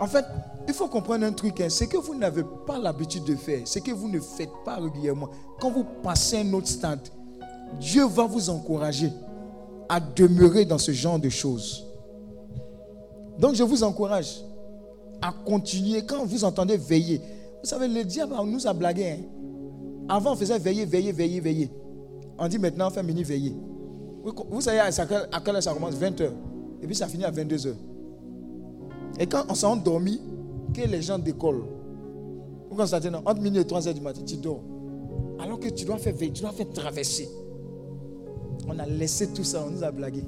[0.00, 0.24] En fait,
[0.68, 1.60] il faut comprendre un truc.
[1.60, 1.68] Hein.
[1.68, 3.60] C'est que vous n'avez pas l'habitude de faire.
[3.64, 5.28] C'est que vous ne faites pas régulièrement.
[5.60, 7.00] Quand vous passez un autre stade,
[7.80, 9.12] Dieu va vous encourager
[9.88, 11.86] à demeurer dans ce genre de choses.
[13.38, 14.42] Donc je vous encourage
[15.22, 16.04] à continuer.
[16.04, 17.20] Quand vous entendez veiller,
[17.62, 19.10] vous savez, le diable nous a blagué.
[19.10, 19.22] Hein.
[20.08, 21.70] Avant, on faisait veiller, veiller, veiller, veiller.
[22.38, 23.54] On dit maintenant, on fait mini veiller.
[24.50, 24.90] Vous savez à
[25.40, 25.94] quelle heure ça commence?
[25.94, 26.30] 20h.
[26.82, 27.74] Et puis ça finit à 22h.
[29.18, 30.20] Et quand on s'est endormi,
[30.74, 31.64] que les gens décollent,
[32.68, 34.60] vous constatez, non, entre minuit et 3h du matin, tu dors.
[35.38, 37.28] Alors que tu dois faire veiller, tu dois faire traverser.
[38.66, 40.22] On a laissé tout ça, on nous a blagué.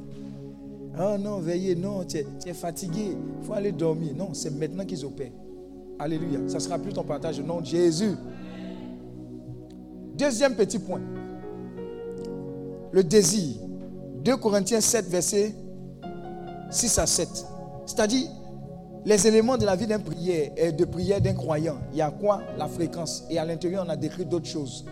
[1.00, 4.14] Oh non, veillez, non, tu es, fatigué, il faut aller dormir.
[4.16, 5.32] Non, c'est maintenant qu'ils opèrent.
[5.98, 6.40] Alléluia.
[6.48, 8.14] Ça sera plus ton partage au nom de Jésus.
[10.16, 11.00] Deuxième petit point.
[12.92, 13.56] Le désir.
[14.24, 15.54] 2 Corinthiens 7, verset
[16.70, 17.46] 6 à 7.
[17.86, 18.28] C'est-à-dire,
[19.04, 21.78] les éléments de la vie d'un prière et de prière d'un croyant.
[21.92, 22.42] Il y a quoi?
[22.58, 23.24] La fréquence.
[23.30, 24.84] Et à l'intérieur, on a décrit d'autres choses.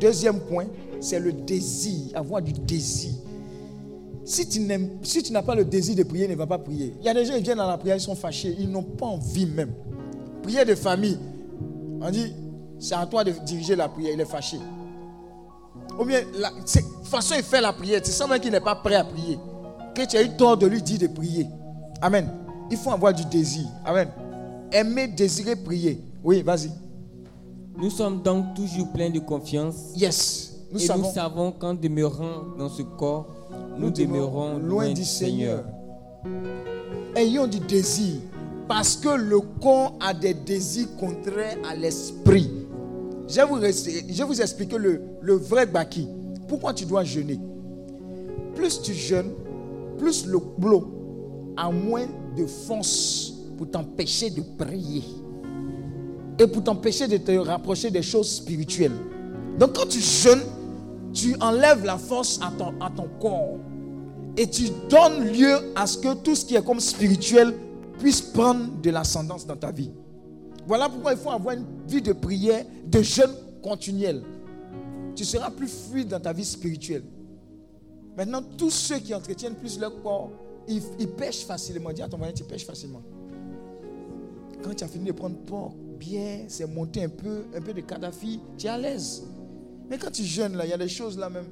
[0.00, 0.66] Deuxième point,
[1.00, 3.12] c'est le désir, avoir du désir.
[4.24, 4.60] Si tu,
[5.32, 6.94] n'as pas le désir de prier, ne va pas prier.
[7.00, 8.82] Il y a des gens qui viennent dans la prière, ils sont fâchés, ils n'ont
[8.82, 9.72] pas envie même.
[10.42, 11.18] Prière de famille,
[12.00, 12.32] on dit,
[12.78, 14.58] c'est à toi de diriger la prière, il est fâché.
[15.98, 16.50] Ou bien, la
[17.04, 19.38] façon il fait la prière, tu sens même qu'il n'est pas prêt à prier.
[19.94, 21.46] Que tu as eu tort de lui dire de prier.
[22.00, 22.43] Amen.
[22.70, 23.66] Il faut avoir du désir.
[23.84, 24.08] Amen.
[24.72, 26.00] Aimer, désirer, prier.
[26.22, 26.70] Oui, vas-y.
[27.76, 29.92] Nous sommes donc toujours pleins de confiance.
[29.96, 30.56] Yes.
[30.72, 33.26] Nous et savons, nous savons qu'en demeurant dans ce corps,
[33.78, 35.64] nous, demeurons loin, du Seigneur.
[37.14, 38.14] Ayons du désir.
[38.66, 42.50] Parce que le corps a des désirs contraires à l'esprit.
[43.28, 46.08] Je vais vous, je vous expliquer le, le vrai baki.
[46.48, 47.38] Pourquoi tu dois jeûner?
[48.54, 49.32] Plus tu jeûnes,
[49.98, 52.06] plus le boulot a moins
[52.36, 55.02] de force pour t'empêcher de prier
[56.38, 58.96] et pour t'empêcher de te rapprocher des choses spirituelles.
[59.58, 60.42] Donc quand tu jeûnes,
[61.12, 63.58] tu enlèves la force à ton, à ton corps
[64.36, 67.54] et tu donnes lieu à ce que tout ce qui est comme spirituel
[67.98, 69.90] puisse prendre de l'ascendance dans ta vie.
[70.66, 73.30] Voilà pourquoi il faut avoir une vie de prière, de jeûne
[73.62, 74.22] continuel.
[75.14, 77.04] Tu seras plus fluide dans ta vie spirituelle.
[78.16, 80.30] Maintenant, tous ceux qui entretiennent plus leur corps,
[80.68, 81.92] ils, pêchent facilement.
[81.92, 83.02] Dis à ton moyen, tu pêches facilement.
[84.62, 87.80] Quand tu as fini de prendre porc, bien, c'est monté un peu, un peu de
[87.80, 89.24] Kadhafi, tu es à l'aise.
[89.88, 91.46] Mais quand tu jeûnes, là, il y a des choses là même.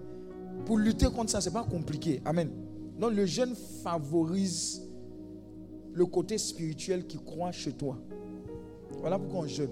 [0.64, 2.20] Pour lutter contre ça, ce n'est pas compliqué.
[2.24, 2.50] Amen.
[2.98, 4.82] Donc le jeûne favorise
[5.92, 7.98] le côté spirituel qui croit chez toi.
[9.00, 9.70] Voilà pourquoi on jeûne.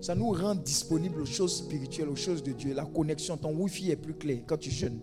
[0.00, 2.74] Ça nous rend disponibles aux choses spirituelles, aux choses de Dieu.
[2.74, 5.00] La connexion, ton wifi est plus clair quand tu jeûnes.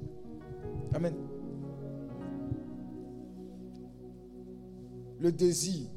[0.93, 1.13] Amen.
[5.20, 5.88] Le désir,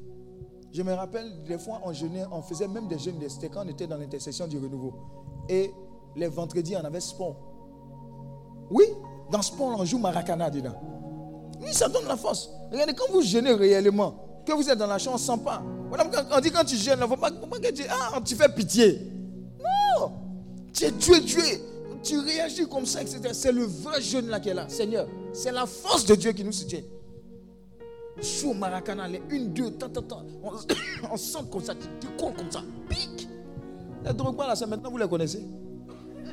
[0.72, 3.18] je me rappelle, des fois, on jeûnait, on faisait même des jeûnes.
[3.28, 4.94] C'était quand on était dans l'intercession du renouveau.
[5.48, 5.72] Et
[6.16, 7.36] les vendredis, on avait sport.
[8.70, 8.84] Oui,
[9.30, 10.74] dans sport, on joue maracana dedans.
[11.60, 12.50] Oui, ça donne la force.
[12.70, 14.14] Regardez, quand vous jeûnez réellement,
[14.46, 15.62] que vous êtes dans la chambre, on ne sent pas.
[16.32, 19.00] On dit quand tu jeûnes, il ne faut pas, que tu, ah, tu fais pitié.
[19.98, 20.12] Non.
[20.80, 21.42] es Dieu, Dieu.
[22.02, 23.20] Tu réagis comme ça, etc.
[23.32, 24.68] C'est le vrai jeune là qui est là.
[24.68, 26.80] Seigneur, c'est la force de Dieu qui nous soutient.
[28.20, 30.22] Sous Maracana, les une, deux, tant, tant, tant.
[31.10, 32.62] On, sent comme ça, tu, cours comme ça.
[32.88, 33.28] Pique.
[34.04, 35.46] Les Drogba là, ça maintenant vous les connaissez?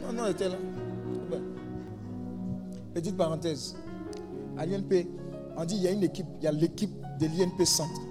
[0.01, 0.55] Non, non, était là.
[2.93, 3.75] Petite parenthèse.
[4.57, 5.07] À l'INP,
[5.55, 8.01] on dit il y a une équipe, il y a l'équipe de l'INP Centre.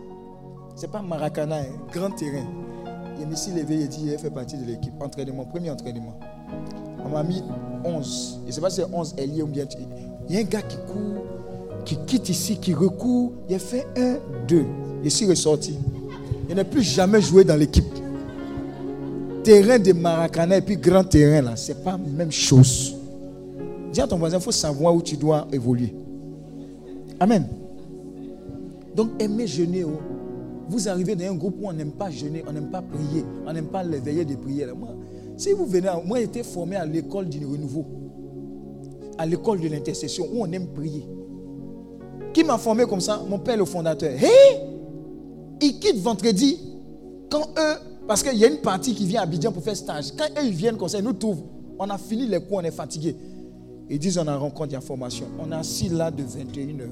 [0.77, 2.47] Ce n'est pas Maracana, hein, grand terrain.
[3.19, 4.93] Il m'a levé et dit il fait partie de l'équipe.
[5.01, 6.19] Entraînement, premier entraînement.
[7.05, 7.43] On m'a mis
[7.85, 8.41] 11.
[8.43, 9.65] Je ne sais pas si c'est 11 lié ou bien.
[10.29, 11.25] Il y a un gars qui court
[11.87, 13.33] qui quitte ici, qui recourt.
[13.49, 14.67] Il a fait un, deux.
[15.03, 15.79] Je suis ressorti.
[16.51, 17.85] Il n'a plus jamais joué dans l'équipe.
[19.43, 22.97] Terrain de Maracana et puis grand terrain là, c'est pas la même chose.
[23.93, 25.95] Dis à ton voisin, il faut savoir où tu dois évoluer.
[27.21, 27.47] Amen.
[28.95, 29.85] Donc aimer jeûner.
[29.85, 30.01] Oh.
[30.69, 33.53] Vous arrivez dans un groupe où on n'aime pas jeûner, on n'aime pas prier, on
[33.53, 34.75] n'aime pas les veillées de prière.
[34.75, 34.89] Moi,
[35.37, 37.85] si vous venez, moi été formé à l'école du renouveau,
[39.17, 41.07] à l'école de l'intercession où on aime prier.
[42.37, 43.25] Qui m'a formé comme ça?
[43.27, 44.11] Mon père, le fondateur.
[44.11, 44.61] Hé
[45.63, 46.59] Il quitte vendredi
[47.31, 47.77] quand eux,
[48.07, 50.13] parce qu'il y a une partie qui vient à Abidjan pour faire stage.
[50.15, 51.45] Quand eux, ils viennent comme ça, ils nous trouvent.
[51.79, 53.17] On a fini les cours, on est fatigué.
[53.89, 55.25] Ils disent on a rencontre, il y a formation.
[55.39, 56.91] On est assis là de 21h.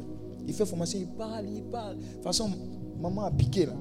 [0.49, 1.99] Il fait formation, il parle, il parle.
[1.99, 2.51] De toute façon,
[2.99, 3.75] maman a piqué là.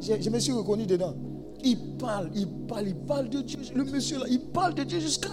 [0.00, 1.14] Je, me suis reconnu dedans.
[1.62, 3.60] Il parle, il parle, il parle de Dieu.
[3.72, 5.28] Le monsieur là, il parle de Dieu jusqu'à.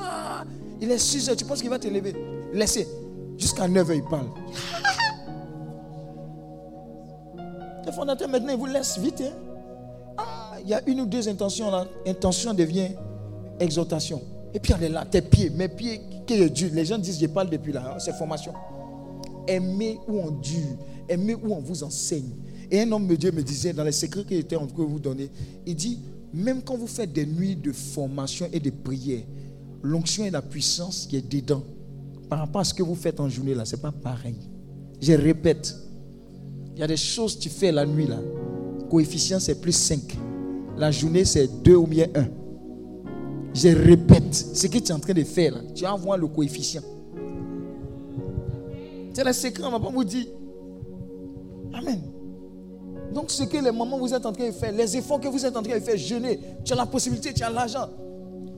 [0.80, 2.14] Il est 6 h Tu penses qu'il va te lever?
[2.54, 2.88] Laissez.
[3.36, 4.28] Jusqu'à 9 h il parle.
[7.86, 9.22] Le fondateur maintenant, il vous laisse vite.
[9.22, 9.34] Hein.
[10.18, 11.88] Ah, il y a une ou deux intentions là.
[12.06, 12.90] Intention devient
[13.60, 14.22] exhortation.
[14.54, 16.70] Et puis elle est là, tes pieds, mes pieds, qui est Dieu.
[16.74, 18.54] Les gens disent, je parle depuis là, hein, c'est formation.
[19.48, 20.78] Aimez où on dure,
[21.08, 22.32] aimez où on vous enseigne.
[22.70, 24.90] Et un homme de Dieu me disait, dans les secrets qu'il était en train de
[24.90, 25.30] vous donner,
[25.66, 26.00] il dit,
[26.34, 29.24] même quand vous faites des nuits de formation et de prière,
[29.82, 31.64] l'onction et la puissance qui est dedans,
[32.30, 34.38] par rapport à ce que vous faites en journée là, c'est pas pareil.
[35.02, 35.76] Je répète,
[36.76, 38.18] il y a des choses que tu fais la nuit là.
[38.90, 40.00] Coefficient c'est plus 5.
[40.78, 42.26] La journée c'est 2 ou bien 1.
[43.54, 46.82] Je répète, ce que tu es en train de faire là, tu voir le coefficient.
[49.14, 50.26] C'est le secret, on va pas vous dire.
[51.74, 52.02] Amen.
[53.14, 55.46] Donc ce que les mamans vous êtes en train de faire, les efforts que vous
[55.46, 57.90] êtes en train de faire, jeûner, tu as la possibilité, tu as l'argent.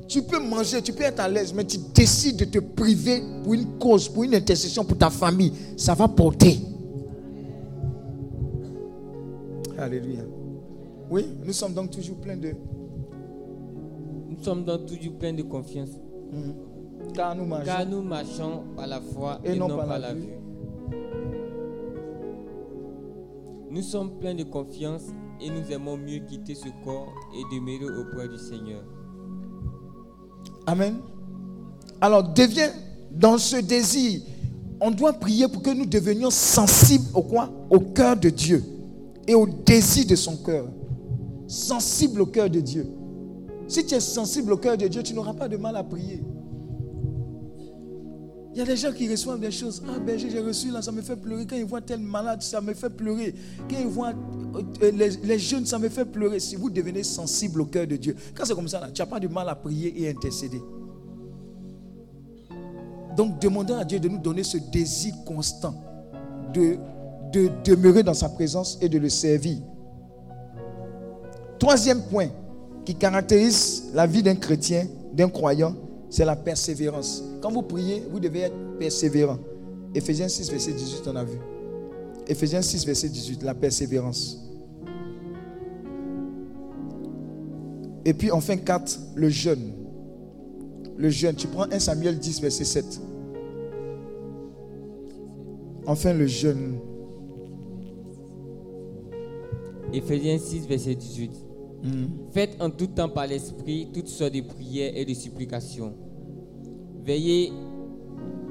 [0.07, 3.53] Tu peux manger, tu peux être à l'aise, mais tu décides de te priver pour
[3.53, 5.53] une cause, pour une intercession, pour ta famille.
[5.76, 6.59] Ça va porter.
[9.84, 10.22] Alléluia.
[11.10, 12.54] Oui, nous sommes donc toujours pleins de.
[14.30, 15.90] Nous sommes donc toujours pleins de confiance.
[16.32, 16.56] Mhm.
[17.14, 20.30] Car, nous marchons, Car nous marchons par la foi et, non, par, la, vue.
[23.70, 25.04] Nous sommes pleins de confiance
[25.42, 28.84] et nous aimons mieux quitter ce corps et demeurer auprès du Seigneur.
[30.66, 30.96] Amen.
[32.00, 32.72] Alors, deviens
[33.12, 34.22] dans ce désir.
[34.80, 37.50] On doit prier pour que nous devenions sensibles au quoi?
[37.70, 38.64] Au cœur de Dieu
[39.28, 40.67] et au désir de son cœur.
[41.47, 42.88] Sensible au cœur de Dieu.
[43.67, 46.24] Si tu es sensible au cœur de Dieu, tu n'auras pas de mal à prier.
[48.53, 49.82] Il y a des gens qui reçoivent des choses.
[49.88, 51.47] Ah, ben j'ai reçu là, ça me fait pleurer.
[51.47, 53.34] Quand ils voient tel malade, ça me fait pleurer.
[53.67, 54.13] Quand ils voient
[54.84, 54.91] euh,
[55.24, 56.39] les, jeunes, ça me fait pleurer.
[56.39, 59.07] Si vous devenez sensible au cœur de Dieu, quand c'est comme ça, là, tu n'as
[59.07, 60.61] pas de mal à prier et intercéder.
[63.17, 65.74] Donc, demandons à Dieu de nous donner ce désir constant
[66.53, 66.78] de
[67.34, 69.58] de demeurer dans sa présence et de le servir.
[71.60, 72.28] Troisième point
[72.86, 75.76] qui caractérise la vie d'un chrétien, d'un croyant,
[76.10, 77.24] c'est la persévérance.
[77.42, 79.40] Quand vous priez, vous devez être persévérant.
[79.96, 81.38] Ephésiens 6, verset 18, on a vu.
[82.28, 84.40] Ephésiens 6, verset 18, la persévérance.
[88.06, 89.72] Et puis enfin 4, le jeûne.
[90.98, 93.02] Le jeûne, tu prends 1 Samuel 10, verset 7.
[95.86, 96.78] Enfin le jeûne.
[99.94, 101.32] Ephésiens 6, verset 18.
[101.84, 102.06] Hmm.
[102.32, 105.94] Faites en tout temps par l'Esprit toutes sortes de prières et de supplications.
[107.06, 107.52] Veillez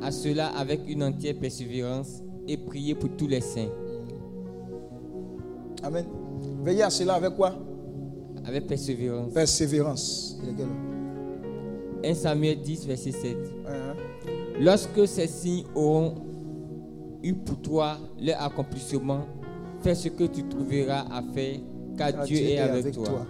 [0.02, 3.70] à cela avec une entière persévérance et priez pour tous les saints.
[5.82, 6.04] Amen.
[6.62, 7.54] Veillez à cela avec quoi?
[8.44, 9.32] Avec persévérance.
[9.32, 10.38] Persévérance.
[12.04, 13.36] 1 Samuel 10, verset 7.
[13.36, 14.60] Uh-huh.
[14.60, 16.14] Lorsque ces signes auront
[17.22, 19.24] eu pour toi leur accomplissement,
[19.82, 21.58] Fais ce que tu trouveras à faire,
[21.98, 23.26] car, Dieu, est, avec, toi.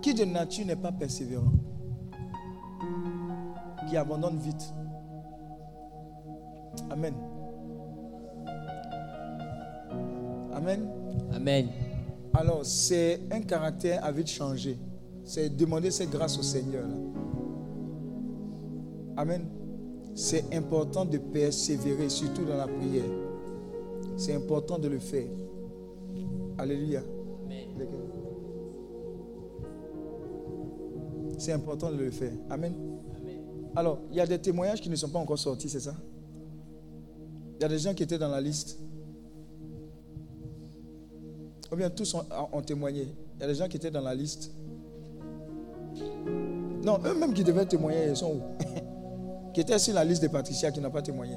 [0.00, 1.52] Qui de nature n'est pas persévérant
[3.88, 4.72] Qui abandonne vite.
[6.90, 7.14] Amen.
[10.54, 10.88] Amen.
[11.34, 11.68] Amen.
[12.32, 14.78] Alors, c'est un caractère à vite changer.
[15.22, 16.84] C'est demander cette grâce au Seigneur.
[19.16, 19.46] Amen.
[20.14, 23.04] C'est important de persévérer, surtout dans la prière.
[24.16, 25.26] C'est important de le faire.
[26.58, 27.02] Alléluia.
[31.38, 32.32] C'est important de le faire.
[32.48, 32.74] Amen.
[33.76, 35.94] Alors, il y a des témoignages qui ne sont pas encore sortis, c'est ça?
[37.58, 38.78] Il y a des gens qui étaient dans la liste.
[41.72, 43.08] Ou bien tous ont, témoigné.
[43.36, 44.52] Il y a des gens qui étaient dans la liste.
[46.84, 48.40] Non, eux-mêmes qui devaient témoigner, ils sont où?
[49.54, 51.36] Qui étaient sur la liste de Patricia qui n'a pas témoigné.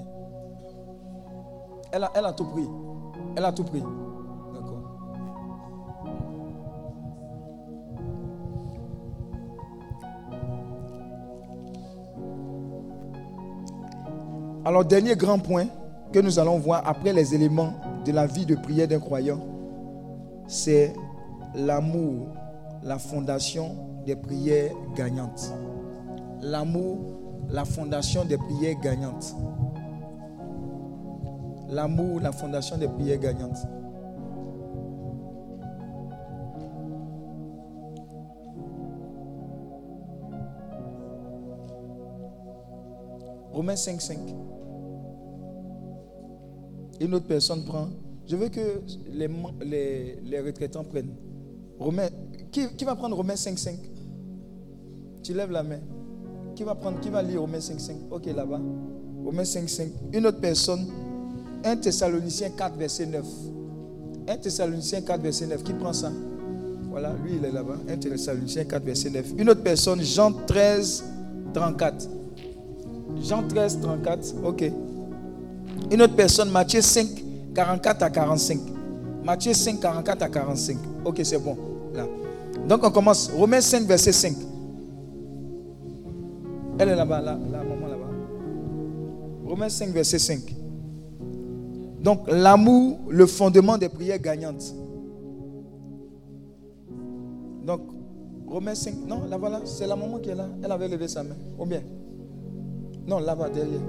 [1.91, 2.67] Elle a, elle a tout pris.
[3.35, 3.83] Elle a tout pris.
[14.65, 15.67] Alors, dernier grand point
[16.11, 19.39] que nous allons voir après les éléments de la vie de prière d'un croyant,
[20.47, 20.93] c'est
[21.55, 22.27] l'amour,
[22.83, 25.53] la fondation des prières gagnantes.
[26.41, 27.16] L'amour,
[27.49, 29.35] la fondation des prières gagnantes.
[31.69, 33.57] L'amour, la fondation des prières gagnantes.
[43.51, 44.17] Romains 5, 5.
[46.99, 47.87] Une autre personne prend.
[48.27, 51.15] Je veux que les, les, retraitants prennent.
[51.79, 52.07] Romain,
[52.51, 53.79] qui, qui, va prendre Romains 5, 5
[55.23, 55.79] Tu lèves la main.
[56.57, 58.59] Qui va lire Romains 5, 5 Ok, là-bas.
[59.23, 59.87] Romains 5, 5.
[60.11, 60.87] Une autre personne.
[61.63, 63.23] 1 Thessaloniciens 4, verset 9.
[64.27, 65.63] 1 Thessaloniciens 4, verset 9.
[65.63, 66.11] Qui prend ça?
[66.89, 67.75] Voilà, lui, il est là-bas.
[67.87, 69.33] 1 Thessaloniciens 4, verset 9.
[69.37, 71.03] Une autre personne, Jean 13,
[71.53, 72.09] 34.
[73.21, 74.33] Jean 13, 34.
[74.43, 74.71] Ok.
[75.91, 77.07] Une autre personne, Matthieu 5,
[77.53, 78.59] 44 à 45.
[79.23, 80.77] Matthieu 5, 44 à 45.
[81.05, 81.55] Ok, c'est bon.
[82.67, 83.29] Donc on commence.
[83.29, 84.46] Romains 5, verset 5.
[86.79, 88.05] Elle est là-bas, là, là, maman là-bas.
[89.45, 90.55] Romains 5, verset 5.
[92.01, 94.75] Donc l'amour, le fondement des prières gagnantes.
[97.65, 97.81] Donc,
[98.47, 100.47] Romains 5, non, là voilà, c'est la maman qui est là.
[100.63, 101.35] Elle avait levé sa main.
[101.59, 101.81] Ou bien?
[103.05, 103.81] Non, là-bas, derrière.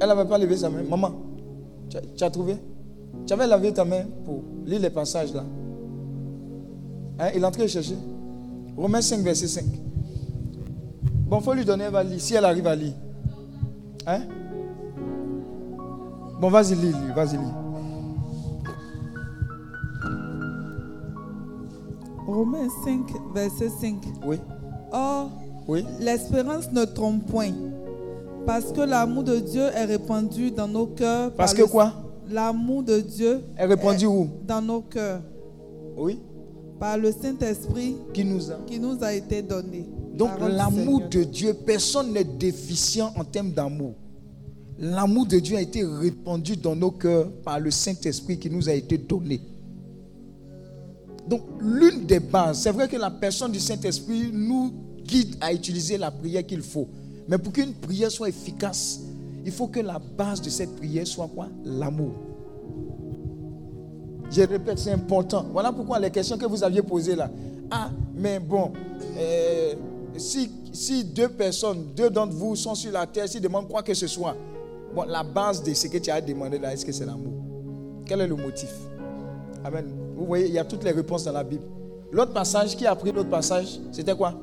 [0.00, 0.82] Elle n'avait pas levé sa main.
[0.82, 1.12] Maman,
[1.88, 2.56] tu as, trouvé?
[3.26, 5.44] Tu avais lavé ta main pour lire les passages là.
[7.18, 7.28] Hein?
[7.34, 7.96] Il est entré chercher.
[8.76, 9.64] Romains 5, verset 5.
[11.34, 12.20] Bon, il faut lui donner, elle va lire.
[12.20, 12.92] Si elle arrive à lire.
[14.06, 14.20] Hein?
[16.40, 17.52] Bon, vas-y, lis, lis vas-y, lis.
[22.24, 23.00] Romains 5,
[23.34, 23.96] verset 5.
[24.24, 24.36] Oui.
[24.92, 25.28] Or,
[25.66, 25.84] oui.
[25.98, 27.50] l'espérance ne trompe point.
[28.46, 31.32] Parce que l'amour de Dieu est répandu dans nos cœurs.
[31.32, 31.94] Parce que quoi?
[32.30, 34.28] L'amour de Dieu est répandu où?
[34.46, 35.20] Dans nos cœurs.
[35.96, 36.20] Oui.
[36.78, 39.84] Par le Saint-Esprit qui nous a, qui nous a été donné.
[40.16, 43.94] Donc l'amour de Dieu, personne n'est déficient en termes d'amour.
[44.78, 48.72] L'amour de Dieu a été répandu dans nos cœurs par le Saint-Esprit qui nous a
[48.72, 49.40] été donné.
[51.28, 54.72] Donc l'une des bases, c'est vrai que la personne du Saint-Esprit nous
[55.04, 56.88] guide à utiliser la prière qu'il faut.
[57.28, 59.00] Mais pour qu'une prière soit efficace,
[59.44, 61.48] il faut que la base de cette prière soit quoi?
[61.64, 62.12] L'amour.
[64.30, 65.46] Je répète, c'est important.
[65.52, 67.30] Voilà pourquoi les questions que vous aviez posées là.
[67.70, 68.72] Ah, mais bon,
[69.16, 69.74] euh,
[70.16, 74.06] si, deux personnes, deux d'entre vous sont sur la terre, s'ils demandent quoi que ce
[74.06, 74.36] soit,
[74.94, 77.32] bon, la base de ce que tu as demandé là, est-ce que c'est l'amour?
[78.06, 78.72] Quel est le motif?
[79.64, 79.86] Amen.
[80.14, 81.64] Vous voyez, il y a toutes les réponses dans la Bible.
[82.12, 84.34] L'autre passage, qui a pris l'autre passage, c'était quoi?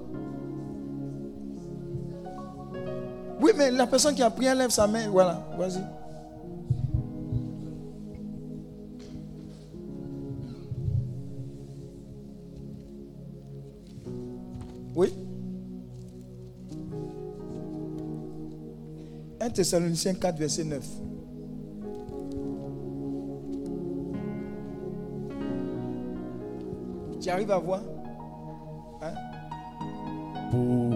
[3.39, 5.09] Oui, mais la personne qui a pris, elle lève sa main.
[5.09, 5.82] Voilà, vas-y.
[14.95, 15.13] Oui?
[19.41, 20.85] 1 Thessaloniciens 4, verset 9.
[27.19, 27.81] Tu arrives à voir
[29.01, 29.13] hein?
[30.51, 30.93] Pour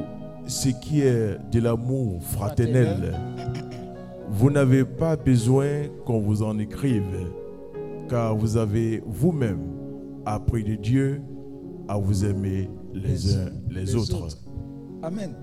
[0.48, 3.16] ce qui est de l'amour fraternel,
[4.30, 7.32] vous n'avez pas besoin qu'on vous en écrive,
[8.10, 9.72] car vous avez vous-même
[10.26, 11.22] appris de Dieu
[11.88, 14.38] à vous aimer les, uns les, autres.
[15.02, 15.34] Amen.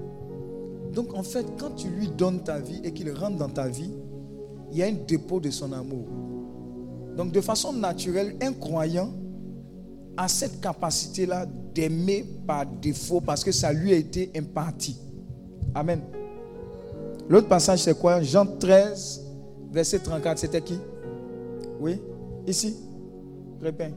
[0.92, 3.90] Donc en fait, quand tu lui donnes ta vie et qu'il rentre dans ta vie,
[4.70, 6.06] il y a un dépôt de son amour.
[7.16, 9.10] Donc de façon naturelle, un croyant
[10.16, 14.98] a cette capacité-là d'aimer par défaut parce que ça lui a été imparti.
[15.74, 16.00] Amen.
[17.28, 18.20] L'autre passage, c'est quoi?
[18.22, 19.22] Jean 13,
[19.70, 20.78] verset 34, c'était qui?
[21.80, 22.00] Oui
[22.46, 22.76] Ici
[23.60, 23.92] Répeint.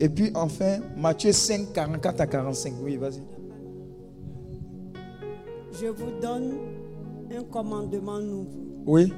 [0.00, 2.74] Et puis enfin, Matthieu 5, 44 à 45.
[2.82, 3.22] Oui, vas-y.
[5.80, 6.58] Je vous donne
[7.34, 8.82] un commandement nouveau.
[8.86, 9.12] Oui.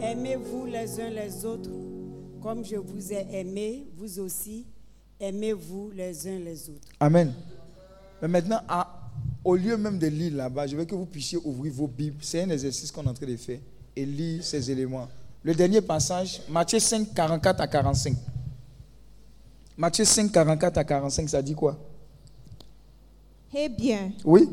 [0.00, 1.70] Aimez-vous les uns les autres
[2.40, 4.66] comme je vous ai aimé, vous aussi,
[5.18, 6.88] aimez-vous les uns les autres.
[7.00, 7.32] Amen.
[8.22, 8.60] Mais maintenant,
[9.44, 12.22] au lieu même de lire là-bas, je veux que vous puissiez ouvrir vos Bibles.
[12.22, 13.58] C'est un exercice qu'on est en train de faire
[13.96, 15.08] et lire ces éléments.
[15.42, 18.16] Le dernier passage, Matthieu 5, 44 à 45.
[19.76, 21.76] Matthieu 5, 44 à 45, ça dit quoi?
[23.54, 24.12] Eh bien.
[24.24, 24.48] Oui.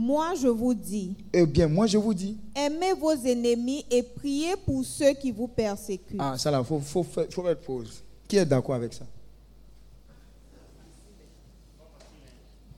[0.00, 1.16] Moi, je vous dis.
[1.32, 2.38] Eh bien, moi, je vous dis.
[2.54, 6.20] Aimez vos ennemis et priez pour ceux qui vous persécutent.
[6.20, 8.00] Ah, ça là, il faut, faut, faut, mettre pause.
[8.28, 9.04] Qui est d'accord avec ça?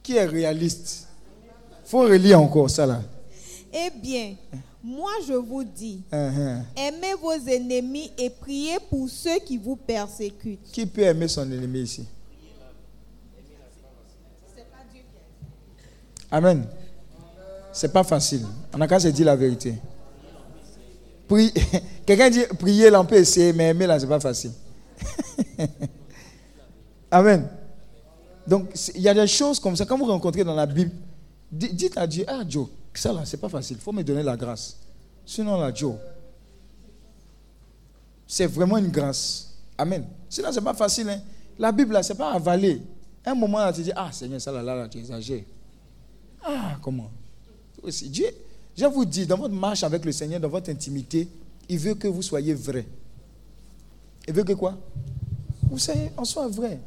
[0.01, 1.07] Qui est réaliste?
[1.85, 3.03] Faut relire encore ça là.
[3.71, 4.35] Eh bien,
[4.83, 6.63] moi je vous dis, uh-huh.
[6.75, 10.71] aimez vos ennemis et priez pour ceux qui vous persécutent.
[10.71, 12.07] Qui peut aimer son ennemi ici?
[16.31, 16.65] Amen.
[17.71, 18.45] C'est pas facile.
[18.73, 19.75] On a qu'à se dire la vérité.
[22.05, 24.51] Quelqu'un dit prier on peut essayer, mais aimer là, c'est pas facile.
[27.11, 27.47] Amen.
[28.45, 29.85] Donc, il y a des choses comme ça.
[29.85, 30.91] Quand vous rencontrez dans la Bible,
[31.51, 33.77] dites à Dieu, ah Joe, ça là, c'est pas facile.
[33.79, 34.77] Il faut me donner la grâce.
[35.25, 35.95] Sinon, là, Joe,
[38.27, 39.53] c'est vraiment une grâce.
[39.77, 40.05] Amen.
[40.29, 41.09] Sinon, c'est pas facile.
[41.09, 41.21] Hein.
[41.57, 42.81] La Bible, là, c'est pas avaler.
[43.25, 45.43] Un moment, là, tu dis, ah Seigneur, ça là, là, là tu exagères.
[46.43, 47.11] Ah, comment?
[47.83, 48.09] Aussi.
[48.09, 48.27] Dieu,
[48.77, 51.27] je vous dis, dans votre marche avec le Seigneur, dans votre intimité,
[51.69, 52.85] il veut que vous soyez vrai.
[54.27, 54.77] Il veut que quoi?
[55.69, 56.79] Vous savez, on soit vrai.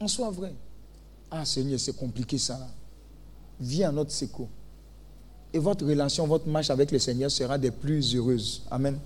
[0.00, 0.52] On soit vrai.
[1.30, 2.58] Ah Seigneur, c'est compliqué ça.
[3.60, 4.48] Viens à notre secours.
[5.52, 8.62] Et votre relation, votre marche avec le Seigneur sera des plus heureuses.
[8.70, 8.98] Amen.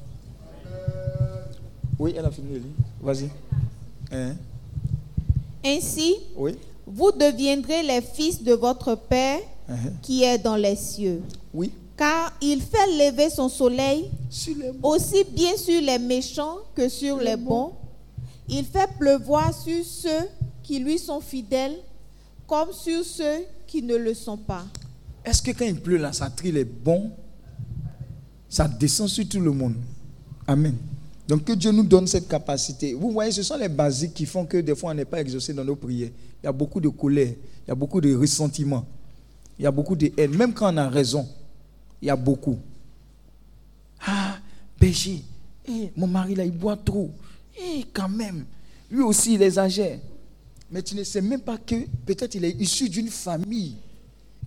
[1.98, 2.62] Oui, elle a fini
[3.02, 3.28] Vas-y.
[4.12, 4.36] Hein?
[5.64, 6.56] Ainsi, oui?
[6.86, 9.92] vous deviendrez les fils de votre Père Uh-huh.
[10.00, 11.20] qui est dans les cieux.
[11.52, 11.70] Oui.
[11.94, 14.08] Car il fait lever son soleil
[14.82, 17.72] aussi bien sur les méchants que sur les bons.
[18.48, 20.28] Il fait pleuvoir sur ceux
[20.62, 21.76] qui lui sont fidèles
[22.46, 24.64] comme sur ceux qui ne le sont pas.
[25.22, 27.10] Est-ce que quand il pleut là, ça trie les bons?
[28.48, 29.74] Ça descend sur tout le monde.
[30.46, 30.76] Amen.
[31.28, 32.94] Donc que Dieu nous donne cette capacité.
[32.94, 35.52] Vous voyez, ce sont les basiques qui font que des fois on n'est pas exaucé
[35.52, 36.10] dans nos prières.
[36.42, 37.34] Il y a beaucoup de colère,
[37.66, 38.86] il y a beaucoup de ressentiment.
[39.58, 40.36] Il y a beaucoup de haine.
[40.36, 41.28] Même quand on a raison,
[42.00, 42.58] il y a beaucoup.
[44.06, 44.38] Ah,
[44.78, 45.22] péché.
[45.68, 47.10] Eh, mon mari là, il boit trop.
[47.60, 48.44] Eh, quand même.
[48.90, 49.98] Lui aussi, il exagère.
[50.70, 53.76] Mais tu ne sais même pas que peut-être il est issu d'une famille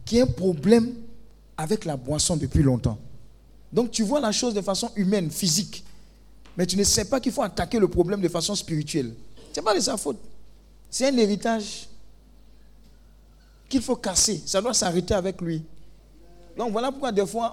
[0.05, 0.93] qui a un problème
[1.57, 2.97] avec la boisson depuis longtemps.
[3.73, 5.83] Donc tu vois la chose de façon humaine, physique.
[6.57, 9.13] Mais tu ne sais pas qu'il faut attaquer le problème de façon spirituelle.
[9.53, 10.17] Ce n'est pas de sa faute.
[10.89, 11.87] C'est un héritage
[13.71, 14.41] qu'il faut casser.
[14.45, 15.63] Ça doit s'arrêter avec lui.
[16.57, 17.51] Donc voilà pourquoi des fois,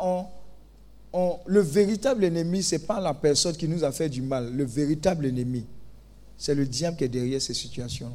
[1.13, 4.53] on, le véritable ennemi, ce n'est pas la personne qui nous a fait du mal.
[4.55, 5.65] Le véritable ennemi,
[6.37, 8.13] c'est le diable qui est derrière ces situations.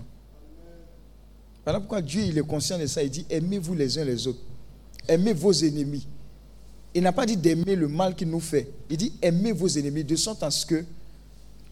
[1.63, 3.01] Voilà pourquoi Dieu il est conscient de ça.
[3.01, 4.41] Il dit aimez-vous les uns les autres.
[5.07, 6.05] Aimez vos ennemis.
[6.93, 8.69] Il n'a pas dit d'aimer le mal qu'il nous fait.
[8.89, 10.83] Il dit aimez vos ennemis de sorte à ce que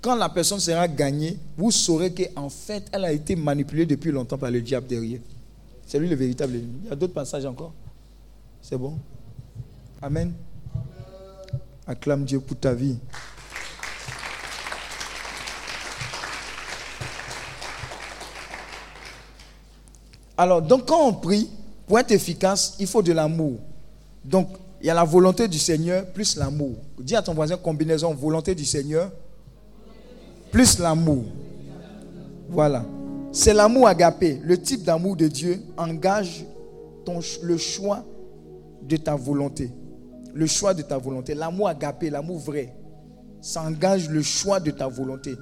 [0.02, 4.38] quand la personne sera gagnée, vous saurez qu'en fait, elle a été manipulée depuis longtemps
[4.38, 5.20] par le diable derrière.
[5.92, 6.80] C'est lui le véritable ennemi.
[6.84, 7.74] Il y a d'autres passages encore.
[8.62, 8.98] C'est bon
[10.02, 10.32] Amen.
[11.86, 12.98] Acclame Dieu pour ta vie.
[20.38, 21.50] Alors, donc quand on prie,
[21.86, 23.60] pour être efficace, il faut de l'amour.
[24.24, 24.48] Donc,
[24.80, 26.78] il y a la volonté du Seigneur plus l'amour.
[27.02, 29.12] Dis à ton voisin combinaison volonté du Seigneur
[30.54, 31.26] plus l'amour.
[32.48, 32.86] Voilà.
[33.32, 34.42] C'est l'amour agapé.
[34.44, 36.46] Le type d'amour de Dieu engage
[37.42, 38.06] le choix
[38.84, 39.72] de ta volonté.
[40.34, 41.34] Le choix de ta volonté.
[41.34, 42.76] L'amour agapé, l'amour vrai,
[43.42, 45.36] ça engage le choix de ta volonté.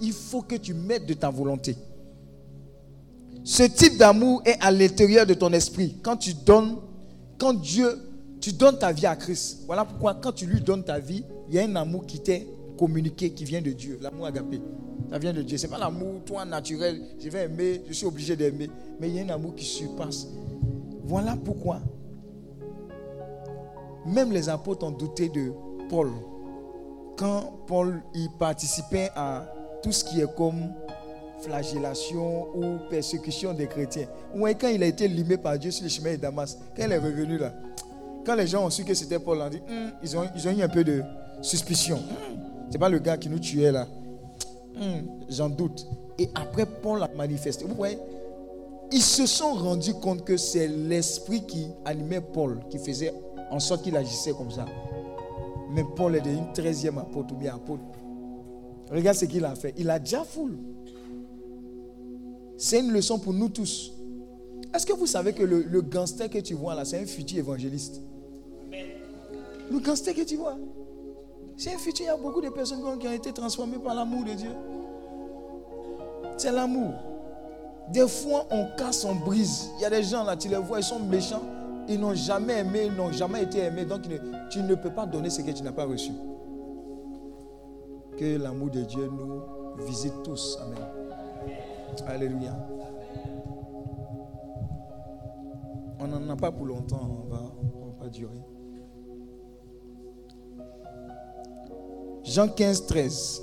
[0.00, 1.76] Il faut que tu mettes de ta volonté.
[3.44, 5.96] Ce type d'amour est à l'intérieur de ton esprit.
[6.02, 6.76] Quand tu donnes,
[7.38, 7.98] quand Dieu,
[8.40, 9.58] tu donnes ta vie à Christ.
[9.66, 12.46] Voilà pourquoi quand tu lui donnes ta vie, il y a un amour qui t'est
[12.76, 13.98] communiqué, qui vient de Dieu.
[14.00, 14.60] L'amour agapé.
[15.10, 15.56] Ça vient de Dieu.
[15.58, 17.00] Ce n'est pas l'amour, toi, naturel.
[17.18, 18.70] Je vais aimer, je suis obligé d'aimer.
[19.00, 20.28] Mais il y a un amour qui surpasse.
[21.04, 21.80] Voilà pourquoi.
[24.06, 25.52] Même les apôtres ont douté de
[25.88, 26.10] Paul.
[27.16, 30.72] Quand Paul y participait à tout ce qui est comme
[31.40, 34.06] flagellation ou persécution des chrétiens.
[34.34, 36.92] Ou quand il a été limé par Dieu sur le chemin de Damas, quand il
[36.92, 37.52] est revenu là,
[38.24, 39.50] quand les gens ont su que c'était Paul, hum,
[40.02, 41.02] ils, ont, ils ont eu un peu de
[41.42, 42.00] suspicion.
[42.70, 43.86] C'est pas le gars qui nous tuait là.
[44.74, 45.86] Hmm, j'en doute.
[46.18, 47.64] Et après, Paul a manifesté.
[47.64, 47.98] Vous voyez,
[48.92, 53.12] ils se sont rendus compte que c'est l'esprit qui animait Paul, qui faisait
[53.50, 54.66] en sorte qu'il agissait comme ça.
[55.70, 57.82] Mais Paul est devenu 13e apôtre ou bien apôtre.
[58.90, 59.74] Regarde ce qu'il a fait.
[59.76, 60.58] Il a déjà foule.
[62.56, 63.92] C'est une leçon pour nous tous.
[64.74, 67.38] Est-ce que vous savez que le, le gangster que tu vois là, c'est un futur
[67.38, 68.00] évangéliste?
[69.70, 70.56] Le gangster que tu vois,
[71.56, 72.04] c'est un futur.
[72.04, 74.50] Il y a beaucoup de personnes qui ont été transformées par l'amour de Dieu.
[76.36, 76.92] C'est l'amour.
[77.92, 79.70] Des fois, on casse, on brise.
[79.78, 81.42] Il y a des gens là, tu les vois, ils sont méchants.
[81.88, 83.84] Ils n'ont jamais aimé, ils n'ont jamais été aimés.
[83.84, 84.02] Donc,
[84.50, 86.10] tu ne peux pas donner ce que tu n'as pas reçu.
[88.18, 90.58] Que l'amour de Dieu nous visite tous.
[90.62, 90.78] Amen.
[92.08, 92.56] Alléluia.
[96.00, 98.42] On n'en a pas pour longtemps, on va, on va pas durer.
[102.26, 103.42] Jean 15, 13.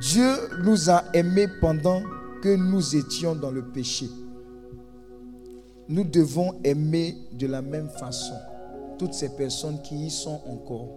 [0.00, 0.34] Dieu
[0.64, 2.02] nous a aimés pendant
[2.42, 4.06] que nous étions dans le péché.
[5.88, 8.34] Nous devons aimer de la même façon
[8.98, 10.88] toutes ces personnes qui y sont encore.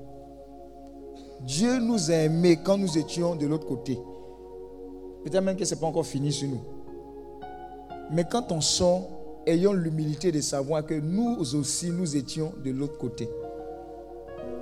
[1.42, 4.00] Dieu nous a aimés quand nous étions de l'autre côté.
[5.24, 6.62] Peut-être même que ce n'est pas encore fini sur nous.
[8.12, 9.08] Mais quand on sort,
[9.46, 13.30] ayons l'humilité de savoir que nous aussi, nous étions de l'autre côté.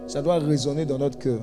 [0.05, 1.39] Ça doit résonner dans notre cœur.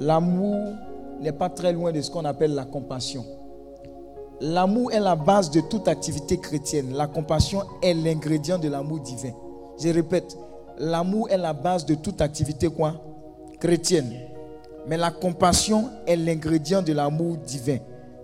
[0.00, 0.72] L'amour
[1.20, 3.24] n'est pas très loin de ce qu'on appelle la compassion.
[4.40, 6.94] L'amour est la base de toute activité chrétienne.
[6.94, 9.32] La compassion est l'ingrédient de l'amour divin.
[9.78, 10.38] Je répète,
[10.78, 12.68] l'amour est la base de toute activité
[13.60, 14.10] chrétienne.
[14.86, 17.78] Mais la compassion est l'ingrédient de l'amour divin.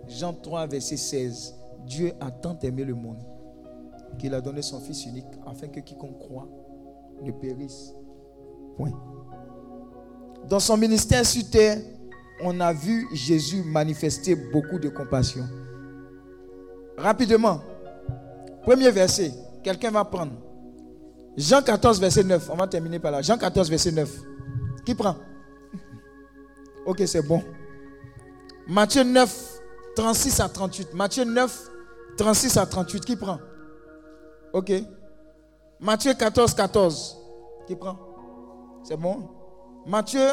[0.09, 1.55] Jean 3, verset 16.
[1.87, 3.19] Dieu a tant aimé le monde
[4.19, 6.49] qu'il a donné son Fils unique afin que quiconque croit
[7.23, 7.95] ne périsse.
[8.79, 8.93] Point.
[10.49, 11.79] Dans son ministère sur terre,
[12.41, 15.45] on a vu Jésus manifester beaucoup de compassion.
[16.97, 17.61] Rapidement,
[18.63, 19.33] premier verset,
[19.63, 20.33] quelqu'un va prendre.
[21.37, 22.49] Jean 14, verset 9.
[22.51, 23.23] On va terminer par là.
[23.23, 24.11] Jean 14, verset 9.
[24.85, 25.17] Qui prend?
[26.87, 27.43] Ok, c'est bon.
[28.69, 29.61] Matthieu 9,
[29.97, 30.95] 36 à 38.
[30.95, 31.71] Matthieu 9,
[32.17, 33.05] 36 à 38.
[33.05, 33.39] Qui prend?
[34.53, 34.73] Ok.
[35.81, 37.17] Matthieu 14, 14.
[37.67, 37.99] Qui prend?
[38.85, 39.36] C'est bon?
[39.87, 40.29] Matthieu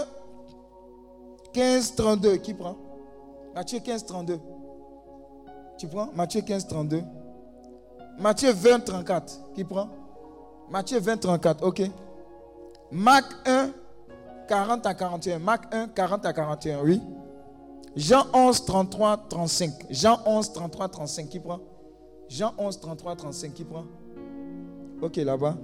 [1.54, 2.38] 15, 32.
[2.38, 2.76] Qui prend?
[3.54, 4.40] Matthieu 15, 32.
[5.78, 6.10] Tu prends?
[6.16, 7.04] Matthieu 15, 32.
[8.20, 9.40] Matthieu 20, 34.
[9.54, 9.90] Qui prend?
[10.70, 11.64] Matthieu 20, 34.
[11.64, 11.82] Ok.
[12.92, 13.72] Marc 1,
[14.48, 15.40] 40 à 41.
[15.40, 16.82] Marc 1, 40 à 41.
[16.84, 17.02] Oui.
[17.96, 19.86] Jean 11, 33, 35.
[19.90, 21.30] Jean 11, 33, 35.
[21.30, 21.60] Qui prend?
[22.28, 23.54] Jean 11, 33, 35.
[23.54, 23.86] Qui prend?
[25.02, 25.56] Ok, là-bas.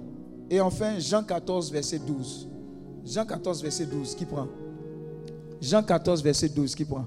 [0.48, 2.48] Et enfin, Jean 14, verset 12.
[3.04, 4.14] Jean 14, verset 12.
[4.14, 4.48] Qui prend?
[5.60, 6.74] Jean 14, verset 12.
[6.74, 7.06] Qui prend?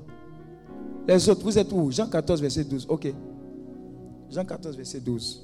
[1.07, 1.91] Les autres, vous êtes où?
[1.91, 2.85] Jean 14, verset 12.
[2.89, 3.13] Ok.
[4.29, 5.43] Jean 14, verset 12.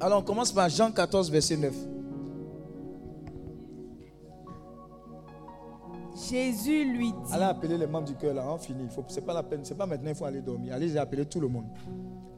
[0.00, 1.74] Alors, on commence par Jean 14, verset 9.
[6.30, 7.32] Jésus lui dit.
[7.32, 8.88] Allez appeler les membres du cœur là, on finit.
[9.08, 10.74] Ce n'est pas la peine, c'est pas maintenant, il faut aller dormir.
[10.74, 11.66] Allez appeler tout le monde.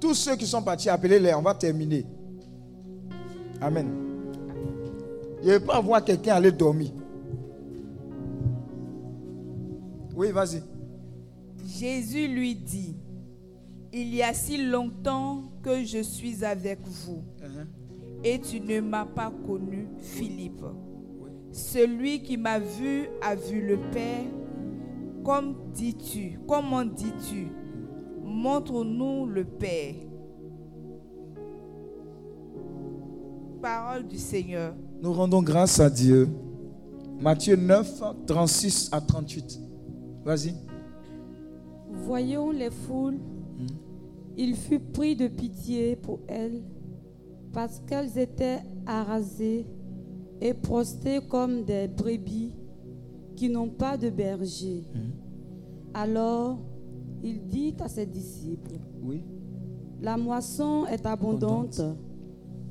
[0.01, 2.05] Tous ceux qui sont partis, appelez-les, on va terminer.
[3.61, 3.89] Amen.
[5.43, 6.91] Il ne veut pas voir quelqu'un aller dormir.
[10.17, 10.63] Oui, vas-y.
[11.67, 12.97] Jésus lui dit,
[13.93, 17.67] il y a si longtemps que je suis avec vous uh-huh.
[18.25, 20.65] et tu ne m'as pas connu, Philippe.
[21.53, 24.25] Celui qui m'a vu a vu le Père.
[25.25, 27.49] Comme dis-tu, comment dis-tu
[28.25, 29.95] Montre-nous le Père.
[33.63, 34.75] Parole du Seigneur.
[35.01, 36.29] Nous rendons grâce à Dieu.
[37.21, 39.64] Matthieu 9, 36 à 38.
[40.25, 40.55] Vas-y.
[41.91, 43.15] Voyons les foules.
[43.17, 43.67] Hmm.
[44.37, 46.63] Il fut pris de pitié pour elles
[47.53, 49.67] parce qu'elles étaient arasées
[50.41, 52.55] et prostées comme des brebis
[53.37, 54.85] qui n'ont pas de berger.
[54.95, 55.11] Hmm.
[55.93, 56.59] Alors,
[57.23, 59.23] il dit à ses disciples, oui.
[60.03, 61.81] La moisson est abondante,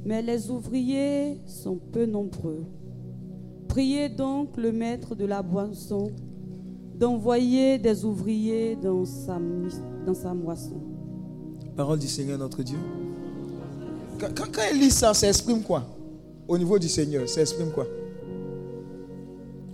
[0.06, 2.66] mais les ouvriers sont peu nombreux.
[3.68, 6.12] Priez donc le maître de la moisson
[7.04, 9.38] d'envoyer des ouvriers dans sa,
[10.06, 10.80] dans sa moisson.
[11.76, 12.78] Parole du Seigneur notre Dieu.
[14.18, 15.84] Quand, quand, elle lit ça, ça exprime quoi?
[16.48, 17.86] Au niveau du Seigneur, ça exprime quoi?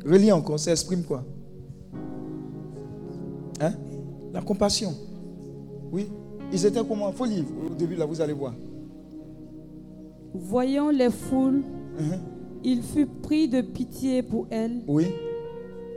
[0.03, 1.23] Relis encore, ça exprime quoi?
[3.61, 3.73] Hein?
[4.33, 4.95] La compassion.
[5.91, 6.07] Oui.
[6.51, 7.09] Ils étaient comment?
[7.09, 8.55] Il faut lire au début, là, vous allez voir.
[10.33, 11.61] Voyant les foules,
[11.99, 12.19] uh-huh.
[12.63, 14.81] Il fut pris de pitié pour elles.
[14.87, 15.05] Oui.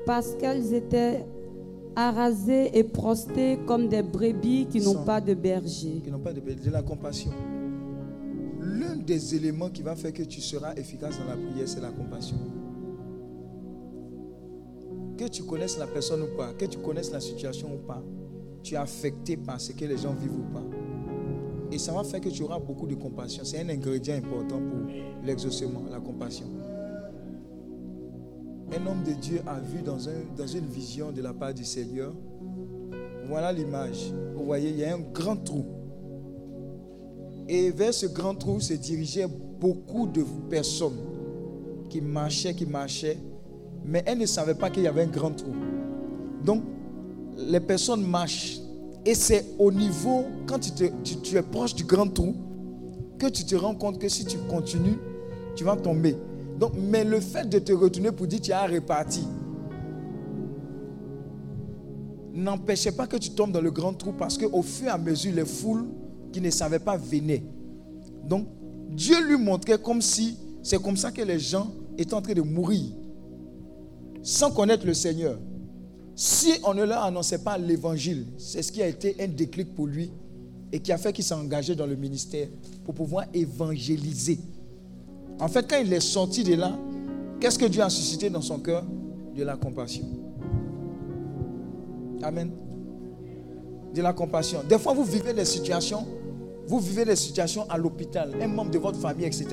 [0.05, 1.25] Parce qu'elles étaient
[1.95, 6.01] arasées et prostées comme des brebis qui n'ont pas de berger.
[6.03, 6.65] Qui n'ont pas de berger.
[6.65, 7.31] De la compassion.
[8.61, 11.91] L'un des éléments qui va faire que tu seras efficace dans la prière, c'est la
[11.91, 12.37] compassion.
[15.19, 18.03] Que tu connaisses la personne ou pas, que tu connaisses la situation ou pas,
[18.63, 20.65] tu es affecté par ce que les gens vivent ou pas.
[21.71, 23.45] Et ça va faire que tu auras beaucoup de compassion.
[23.45, 24.93] C'est un ingrédient important pour
[25.25, 26.47] l'exaucement, la compassion.
[28.75, 31.65] Un homme de Dieu a vu dans, un, dans une vision de la part du
[31.65, 32.13] Seigneur.
[33.29, 34.13] Voilà l'image.
[34.35, 35.65] Vous voyez, il y a un grand trou.
[37.49, 39.29] Et vers ce grand trou se dirigeaient
[39.61, 40.99] beaucoup de personnes
[41.91, 43.19] qui marchaient, qui marchaient,
[43.85, 45.53] mais elles ne savaient pas qu'il y avait un grand trou.
[46.43, 46.63] Donc,
[47.37, 48.59] les personnes marchent.
[49.05, 50.85] Et c'est au niveau, quand tu,
[51.37, 52.35] es proche du grand trou,
[53.19, 54.99] que tu te rends compte que si tu continues,
[55.57, 56.17] tu vas tomber.
[56.77, 59.27] Mais le fait de te retourner pour dire tu as réparti,
[62.33, 65.33] n'empêchait pas que tu tombes dans le grand trou parce qu'au fur et à mesure,
[65.35, 65.87] les foules
[66.33, 67.43] qui ne savaient pas venaient.
[68.25, 68.47] Donc,
[68.91, 72.43] Dieu lui montrait comme si c'est comme ça que les gens étaient en train de
[72.43, 72.83] mourir
[74.23, 75.39] sans connaître le Seigneur.
[76.15, 79.87] Si on ne leur annonçait pas l'évangile, c'est ce qui a été un déclic pour
[79.87, 80.11] lui
[80.71, 82.49] et qui a fait qu'il s'est engagé dans le ministère
[82.85, 84.39] pour pouvoir évangéliser.
[85.41, 86.73] En fait, quand il est sorti de là,
[87.41, 88.85] qu'est-ce que Dieu a suscité dans son cœur
[89.35, 90.05] De la compassion.
[92.23, 92.51] Amen.
[93.95, 94.61] De la compassion.
[94.69, 96.07] Des fois, vous vivez des situations,
[96.67, 99.49] vous vivez des situations à l'hôpital, un membre de votre famille, etc.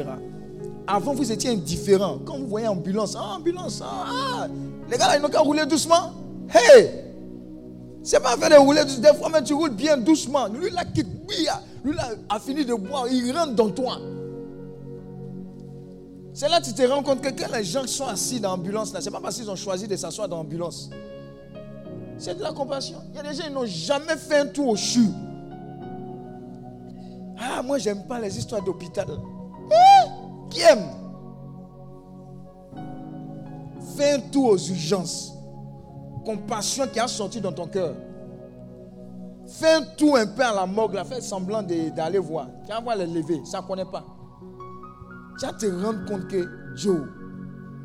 [0.88, 2.20] Avant, vous étiez indifférent.
[2.26, 4.48] Quand vous voyez ambulance, ah, ambulance, ah,
[4.90, 6.12] les gars, ils n'ont qu'à rouler doucement.
[6.54, 6.90] Hey!
[8.02, 9.02] C'est pas fait de rouler doucement.
[9.02, 10.48] Des fois, mais tu roules bien doucement.
[10.48, 13.08] Lui, là, qui lui, là, a fini de boire.
[13.12, 14.00] Il rentre dans toi.
[16.40, 18.94] C'est là que tu te rends compte que quand les gens sont assis dans l'ambulance,
[18.98, 20.90] ce n'est pas parce qu'ils ont choisi de s'asseoir dans l'ambulance.
[22.18, 23.00] C'est de la compassion.
[23.10, 25.10] Il y a des gens qui n'ont jamais fait un tour au CHU.
[27.38, 29.08] Ah, moi, j'aime pas les histoires d'hôpital.
[29.70, 30.10] Eh,
[30.50, 30.86] qui aime?
[33.98, 35.34] Fais un tour aux urgences
[36.24, 37.96] compassion qui a sorti dans ton cœur.
[39.46, 42.48] Fais un tour un peu à la morgue, là, fais semblant d'aller voir.
[42.66, 44.06] Tu vas voir les lever, ça ne connaît pas.
[45.40, 47.08] Tu vas te rendre compte que, Joe,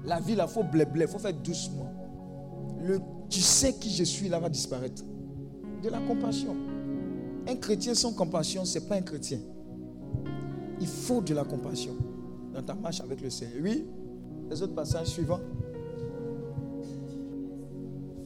[0.04, 1.92] la vie, il faut blé il faut faire doucement.
[2.82, 2.98] Le
[3.28, 5.02] tu sais qui je suis là va disparaître.
[5.82, 6.56] De la compassion.
[7.48, 9.38] Un chrétien sans compassion, ce n'est pas un chrétien.
[10.80, 11.94] Il faut de la compassion
[12.52, 13.58] dans ta marche avec le Seigneur.
[13.62, 13.86] Oui,
[14.50, 15.40] les autres passages suivants.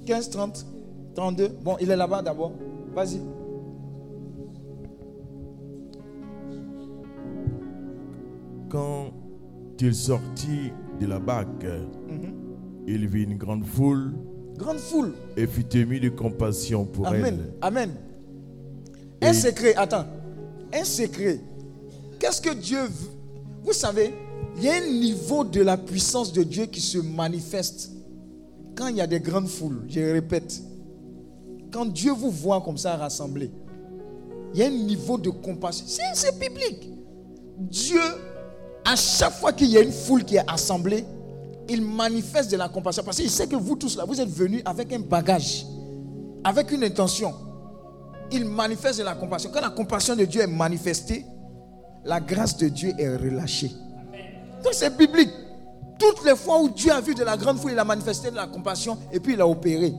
[0.06, 0.66] 15, 30,
[1.14, 1.48] 32.
[1.62, 2.52] Bon, il est là-bas d'abord.
[2.94, 3.20] Vas-y.
[8.70, 9.12] Quand
[9.80, 11.64] il sortit de la barque,
[12.08, 12.34] mhm.
[12.86, 14.14] il vit une grande foule.
[14.56, 15.12] Grande foule.
[15.36, 17.38] Et fut ému de compassion pour Amen.
[17.60, 17.90] Amen.
[19.22, 20.06] Un secret, attends.
[20.72, 21.40] Un secret.
[22.18, 23.10] Qu'est-ce que Dieu veut
[23.64, 24.12] Vous savez,
[24.56, 27.92] il y a un niveau de la puissance de Dieu qui se manifeste
[28.78, 30.62] quand il y a des grandes foules, je répète,
[31.72, 33.50] quand Dieu vous voit comme ça rassemblés,
[34.54, 35.84] il y a un niveau de compassion.
[36.14, 36.88] C'est biblique.
[37.58, 38.00] Dieu,
[38.88, 41.04] à chaque fois qu'il y a une foule qui est assemblée,
[41.68, 43.02] il manifeste de la compassion.
[43.04, 45.66] Parce qu'il sait que vous tous là, vous êtes venus avec un bagage,
[46.42, 47.34] avec une intention.
[48.32, 49.50] Il manifeste de la compassion.
[49.52, 51.26] Quand la compassion de Dieu est manifestée,
[52.06, 53.70] la grâce de Dieu est relâchée.
[54.64, 55.32] Donc c'est biblique.
[55.98, 58.36] Toutes les fois où Dieu a vu de la grande foule, il a manifesté de
[58.36, 59.92] la compassion et puis il a opéré.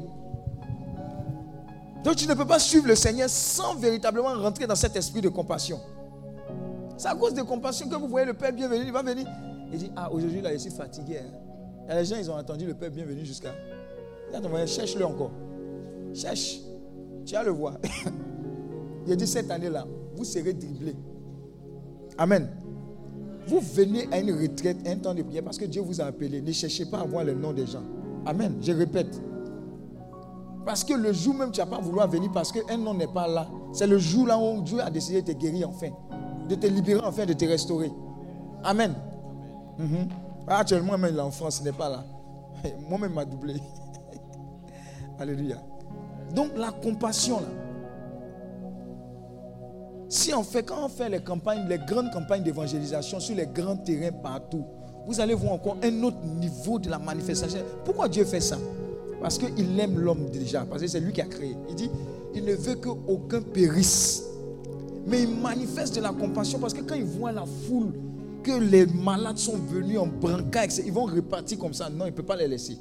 [2.03, 5.29] Donc tu ne peux pas suivre le Seigneur sans véritablement rentrer dans cet esprit de
[5.29, 5.79] compassion.
[6.99, 9.25] C'est à cause de compassion que vous voyez le Père bienvenu, il va venir.
[9.71, 11.19] Il dit, ah aujourd'hui là je suis fatigué.
[11.19, 11.95] Hein.
[11.95, 13.53] les gens, ils ont attendu le Père bienvenu jusqu'à...
[14.67, 15.31] Cherche-le encore.
[16.13, 16.59] Cherche.
[17.25, 17.77] Tu vas le voir.
[19.07, 20.97] il dit, cette année-là, vous serez dribblés.
[22.17, 22.49] Amen.
[23.47, 26.41] Vous venez à une retraite, un temps de prière parce que Dieu vous a appelé.
[26.41, 27.83] Ne cherchez pas à voir le nom des gens.
[28.25, 28.57] Amen.
[28.61, 29.21] Je répète.
[30.65, 33.29] Parce que le jour même, tu n'as pas voulu venir parce qu'un nom n'est pas
[33.29, 33.47] là.
[33.71, 35.91] C'est le jour là où Dieu a décidé de te guérir enfin.
[36.49, 37.91] De te libérer enfin, de te restaurer.
[38.63, 38.93] Amen.
[39.77, 40.07] Mhm.
[40.47, 42.03] Actuellement, même l'enfant, ce n'est pas là.
[42.89, 43.55] Moi-même, m'a doublé.
[45.19, 45.57] Alléluia.
[46.33, 47.47] Donc, la compassion, là.
[50.09, 53.77] Si on fait, quand on fait les campagnes, les grandes campagnes d'évangélisation sur les grands
[53.77, 54.65] terrains partout,
[55.05, 57.59] vous allez voir encore un autre niveau de la manifestation.
[57.85, 58.57] Pourquoi Dieu fait ça?
[59.21, 61.55] Parce qu'il aime l'homme déjà, parce que c'est lui qui a créé.
[61.69, 61.91] Il dit,
[62.33, 64.23] il ne veut qu'aucun périsse.
[65.09, 67.93] Mais il manifeste de la compassion parce que quand il voit la foule
[68.43, 71.89] que les malades sont venus en brancard, ils vont repartir comme ça.
[71.89, 72.77] Non, il ne peut pas les laisser.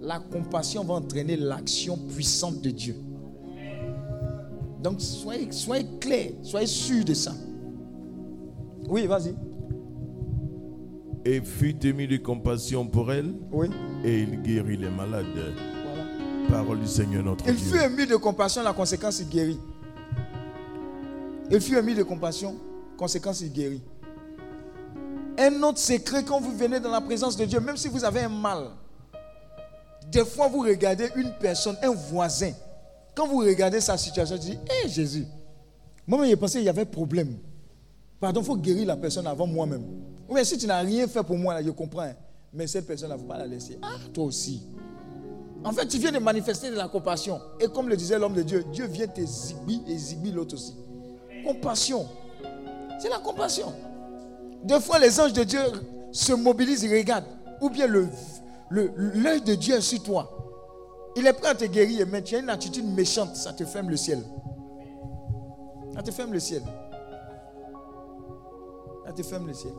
[0.00, 2.96] La compassion va entraîner l'action puissante de Dieu.
[4.82, 7.32] Donc soyez, soyez clairs, soyez sûrs de ça.
[8.88, 9.34] Oui, vas-y.
[11.24, 13.34] Et fut ému de compassion pour elle.
[13.52, 13.68] Oui.
[14.04, 15.26] Et il guérit les malades.
[15.34, 16.04] Voilà.
[16.48, 17.64] Parole du Seigneur notre il Dieu.
[17.66, 19.58] Il fut ému de compassion, la conséquence, il guérit.
[21.50, 22.56] Il fut ému de compassion,
[22.96, 23.82] conséquence, il guérit.
[25.38, 28.20] Un autre secret quand vous venez dans la présence de Dieu, même si vous avez
[28.20, 28.70] un mal,
[30.10, 32.52] des fois vous regardez une personne, un voisin,
[33.14, 35.26] quand vous regardez sa situation, vous dites, hé Jésus,
[36.06, 37.36] moi j'ai pensé qu'il y avait problème.
[38.20, 39.84] Pardon, il faut guérir la personne avant moi-même.
[40.28, 42.02] Ou bien si tu n'as rien fait pour moi, là, je comprends.
[42.02, 42.14] Hein.
[42.52, 43.78] Mais cette personne, il ne faut pas la laisser.
[43.80, 44.62] Ah, toi aussi.
[45.64, 47.40] En fait, tu viens de manifester de la compassion.
[47.60, 50.74] Et comme le disait l'homme de Dieu, Dieu vient t'exhiber et exhiber l'autre aussi.
[51.44, 52.06] Compassion.
[52.98, 53.72] C'est la compassion.
[54.64, 55.60] Des fois, les anges de Dieu
[56.10, 57.26] se mobilisent et regardent.
[57.60, 58.08] Ou bien l'œil
[58.70, 60.30] le, de Dieu est sur toi.
[61.16, 63.90] Il est prêt à te guérir, mais tu as une attitude méchante, ça te ferme
[63.90, 64.22] le ciel.
[65.94, 66.62] Ça te ferme le ciel.
[69.06, 69.72] Ça te ferme le ciel.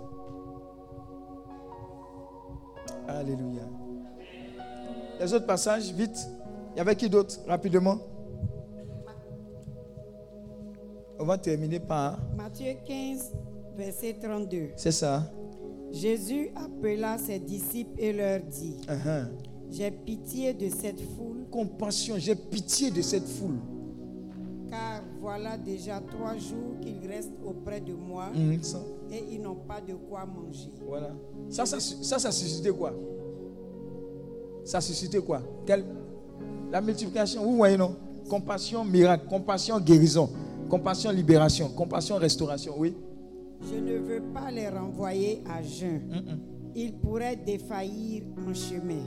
[3.07, 3.63] Alléluia.
[5.19, 6.27] Les autres passages, vite.
[6.73, 7.99] Il y avait qui d'autre Rapidement?
[11.29, 12.17] Va terminer par.
[12.35, 13.33] Matthieu 15,
[13.77, 14.69] verset 32.
[14.75, 15.31] C'est ça.
[15.91, 19.27] Jésus appela ses disciples et leur dit uh-huh.
[19.71, 21.45] J'ai pitié de cette foule.
[21.51, 23.59] Compassion, j'ai pitié de cette foule.
[24.69, 28.53] Car voilà déjà trois jours qu'ils restent auprès de moi mm,
[29.11, 30.71] et ils n'ont pas de quoi manger.
[30.87, 31.11] Voilà.
[31.49, 32.93] Ça, ça, ça, ça a suscité quoi?
[34.63, 35.41] Ça a suscité quoi?
[35.65, 35.85] Quelle
[36.71, 37.95] La multiplication, vous voyez non?
[38.27, 40.29] Compassion, miracle, compassion, guérison,
[40.69, 42.95] compassion, libération, compassion, restauration, oui.
[43.61, 46.01] Je ne veux pas les renvoyer à jeun.
[46.75, 49.01] Ils pourraient défaillir en chemin.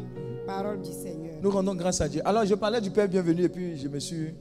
[0.47, 1.37] Parole du Seigneur.
[1.41, 2.21] Nous rendons grâce à Dieu.
[2.25, 4.35] Alors je parlais du Père bienvenu et puis je me suis...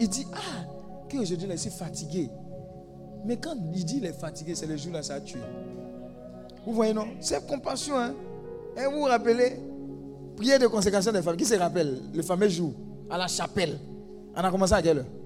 [0.00, 0.66] Il dit, ah,
[1.08, 2.28] qu'aujourd'hui il est fatigué.
[3.24, 5.40] Mais quand il dit qu'il est fatigué, c'est le jour là ça a tué.
[6.66, 7.06] Vous voyez, non?
[7.20, 7.96] C'est compassion.
[7.96, 8.14] Hein?
[8.76, 9.56] Et vous vous rappelez,
[10.36, 11.36] prière de consécration des femmes.
[11.36, 12.00] Qui se rappelle?
[12.14, 12.72] Le fameux jour
[13.08, 13.78] à la chapelle
[14.36, 15.17] On a commencé à quelle heure?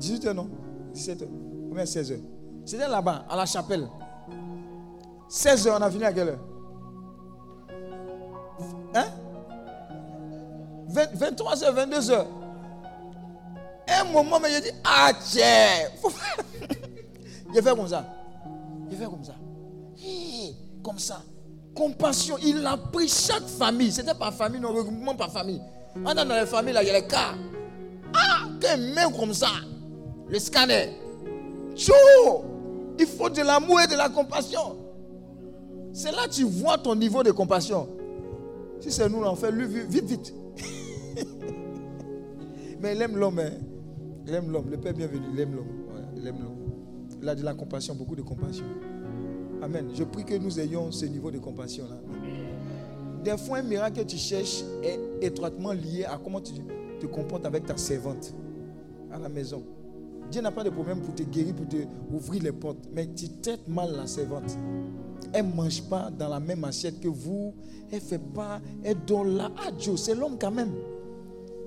[0.00, 0.48] 18h, non?
[0.94, 1.24] 17h.
[1.70, 2.18] Ou bien 16h.
[2.64, 3.88] C'était là-bas, à la chapelle.
[5.28, 6.38] 16h, on a fini à quelle heure?
[8.94, 9.06] Hein?
[10.92, 12.26] 23h, 22h.
[13.88, 15.88] Un moment, mais je dis, ah tiens
[17.54, 18.04] Il fait comme ça.
[18.90, 19.34] Il fait comme ça.
[20.82, 21.22] comme ça.
[21.74, 22.36] Compassion.
[22.42, 23.92] Il a pris chaque famille.
[23.92, 25.60] C'était par famille, non, regroupement par famille.
[25.96, 27.34] On dans les familles, là, il y a les cas.
[28.14, 29.48] Ah, qu'une main comme ça.
[30.30, 30.90] Le scanner.
[31.74, 31.92] Tchou
[32.98, 34.76] Il faut de l'amour et de la compassion.
[35.92, 37.88] C'est là que tu vois ton niveau de compassion.
[38.80, 40.34] Si c'est nous, on fait vite, vite.
[42.80, 43.40] Mais il aime l'homme.
[43.40, 43.50] Hein.
[44.26, 44.70] Il aime l'homme.
[44.70, 45.66] Le Père bienvenu, il aime l'homme.
[46.16, 46.56] il aime l'homme.
[47.20, 48.64] Il a de la compassion, beaucoup de compassion.
[49.62, 49.88] Amen.
[49.92, 51.96] Je prie que nous ayons ce niveau de compassion là.
[53.22, 56.54] Des fois, un miracle que tu cherches est étroitement lié à comment tu
[56.98, 58.32] te comportes avec ta servante
[59.12, 59.62] à la maison.
[60.30, 61.76] Dieu n'a pas de problème pour te guérir, pour te
[62.12, 62.88] ouvrir les portes.
[62.92, 64.56] Mais tu traites mal la servante.
[65.32, 67.52] Elle ne mange pas dans la même assiette que vous.
[67.90, 68.60] Elle ne fait pas.
[68.84, 69.50] Elle donne là.
[69.58, 70.72] Ah, Dieu, c'est l'homme quand même.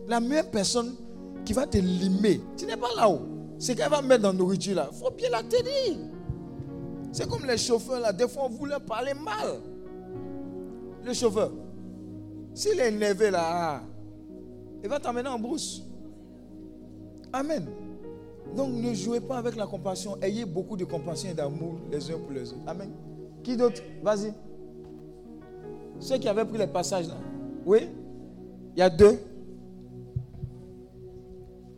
[0.08, 0.96] La meilleure personne
[1.46, 3.22] qui va te limer, tu n'es pas là-haut.
[3.58, 4.90] C'est qu'elle va mettre dans la nourriture là.
[4.92, 5.98] Il faut bien la tenir.
[7.12, 8.14] C'est comme les chauffeurs là.
[8.14, 9.60] Des fois, on voulait parler mal.
[11.04, 11.52] Le chauffeur.
[12.54, 13.82] S'il est énervé là, ah,
[14.84, 15.84] il va t'amener en brousse.
[17.32, 17.68] Amen.
[18.56, 20.18] Donc ne jouez pas avec la compassion.
[20.22, 22.62] Ayez beaucoup de compassion et d'amour les uns pour les autres.
[22.68, 22.92] Amen.
[23.44, 23.82] Qui d'autre?
[24.02, 24.34] Vas-y.
[26.00, 27.16] Ceux qui avaient pris les passages là.
[27.66, 27.90] Oui?
[28.76, 29.20] Il y a deux.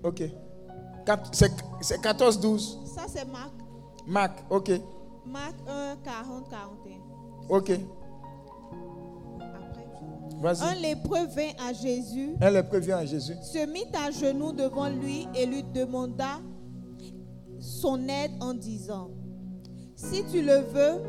[0.04, 0.24] Ok.
[1.32, 2.80] C'est 14, 12.
[2.86, 3.54] Ça c'est Marc.
[4.08, 4.72] Marc, ok.
[5.26, 6.98] Marc 1, 40, 41.
[7.50, 7.72] Ok.
[10.44, 12.36] Un lépreux vint à Jésus.
[12.42, 13.36] Un lépreux vient à Jésus.
[13.42, 16.40] Se mit à genoux devant lui et lui demanda
[17.86, 19.12] son aide en disant,
[19.96, 21.02] Si tu le veux,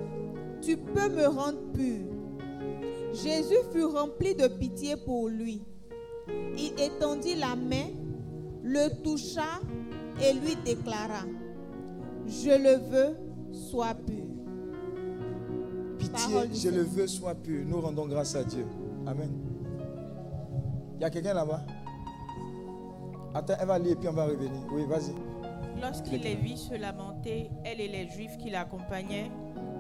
[0.61, 2.05] tu peux me rendre pur.
[3.15, 5.63] Jésus fut rempli de pitié pour lui.
[6.59, 7.89] Il étendit la main,
[8.63, 9.61] le toucha
[10.23, 11.25] et lui déclara,
[12.27, 13.17] Je le veux,
[13.53, 14.27] sois pur.
[15.99, 17.65] Pitié, je le veux, sois pur.
[17.67, 18.67] Nous rendons grâce à Dieu.
[19.07, 19.31] Amen.
[20.97, 21.63] Il y a quelqu'un là-bas?
[23.33, 24.51] Attends, elle va lire et puis on va revenir.
[24.73, 25.36] Oui, vas-y.
[25.81, 29.31] Lorsqu'il les vit se lamenter, elle et les Juifs qui l'accompagnaient,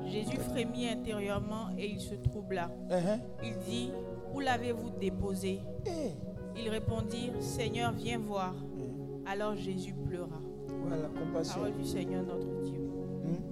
[0.06, 2.70] Jésus frémit intérieurement et il se troubla.
[2.88, 3.20] Uh-huh.
[3.42, 3.90] Il dit,
[4.34, 5.60] Où l'avez-vous déposé?
[5.86, 6.10] Eh.
[6.56, 8.54] Ils répondirent, Seigneur, viens voir.
[8.78, 9.30] Eh.
[9.30, 10.40] Alors Jésus pleura.
[10.86, 11.60] Voilà, compassion.
[11.60, 12.80] Parole du Seigneur notre Dieu.
[13.24, 13.42] Hmm?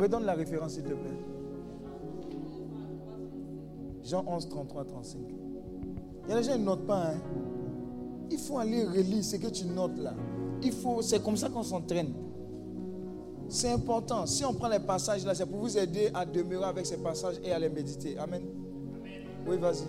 [0.00, 1.18] Redonne la référence, s'il te plaît.
[4.04, 5.20] Jean 11, 33, 35.
[6.26, 7.10] Il y a des gens qui ne notent pas.
[7.10, 7.20] Hein?
[8.30, 10.14] Il faut aller relire ce que tu notes là.
[10.64, 12.12] Il faut, c'est comme ça qu'on s'entraîne.
[13.48, 14.26] C'est important.
[14.26, 17.36] Si on prend les passages là, c'est pour vous aider à demeurer avec ces passages
[17.44, 18.16] et à les méditer.
[18.18, 18.42] Amen.
[19.46, 19.84] Oui, vas-y.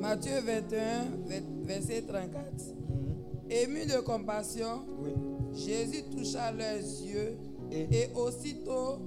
[0.00, 2.44] Matthieu 21, verset 34.
[2.88, 3.50] Mhm.
[3.50, 4.84] Ému de compassion,
[5.54, 7.36] Jésus toucha leurs yeux
[7.70, 8.98] et, aussitôt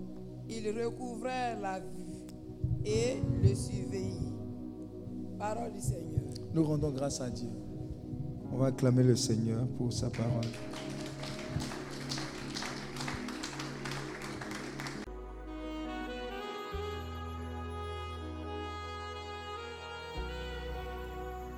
[0.50, 4.34] ils recouvrèrent la vue et le surveillent.
[5.38, 6.22] Parole du Seigneur.
[6.54, 7.50] Nous rendons grâce à Dieu.
[8.52, 10.46] On va acclamer le Seigneur pour sa parole.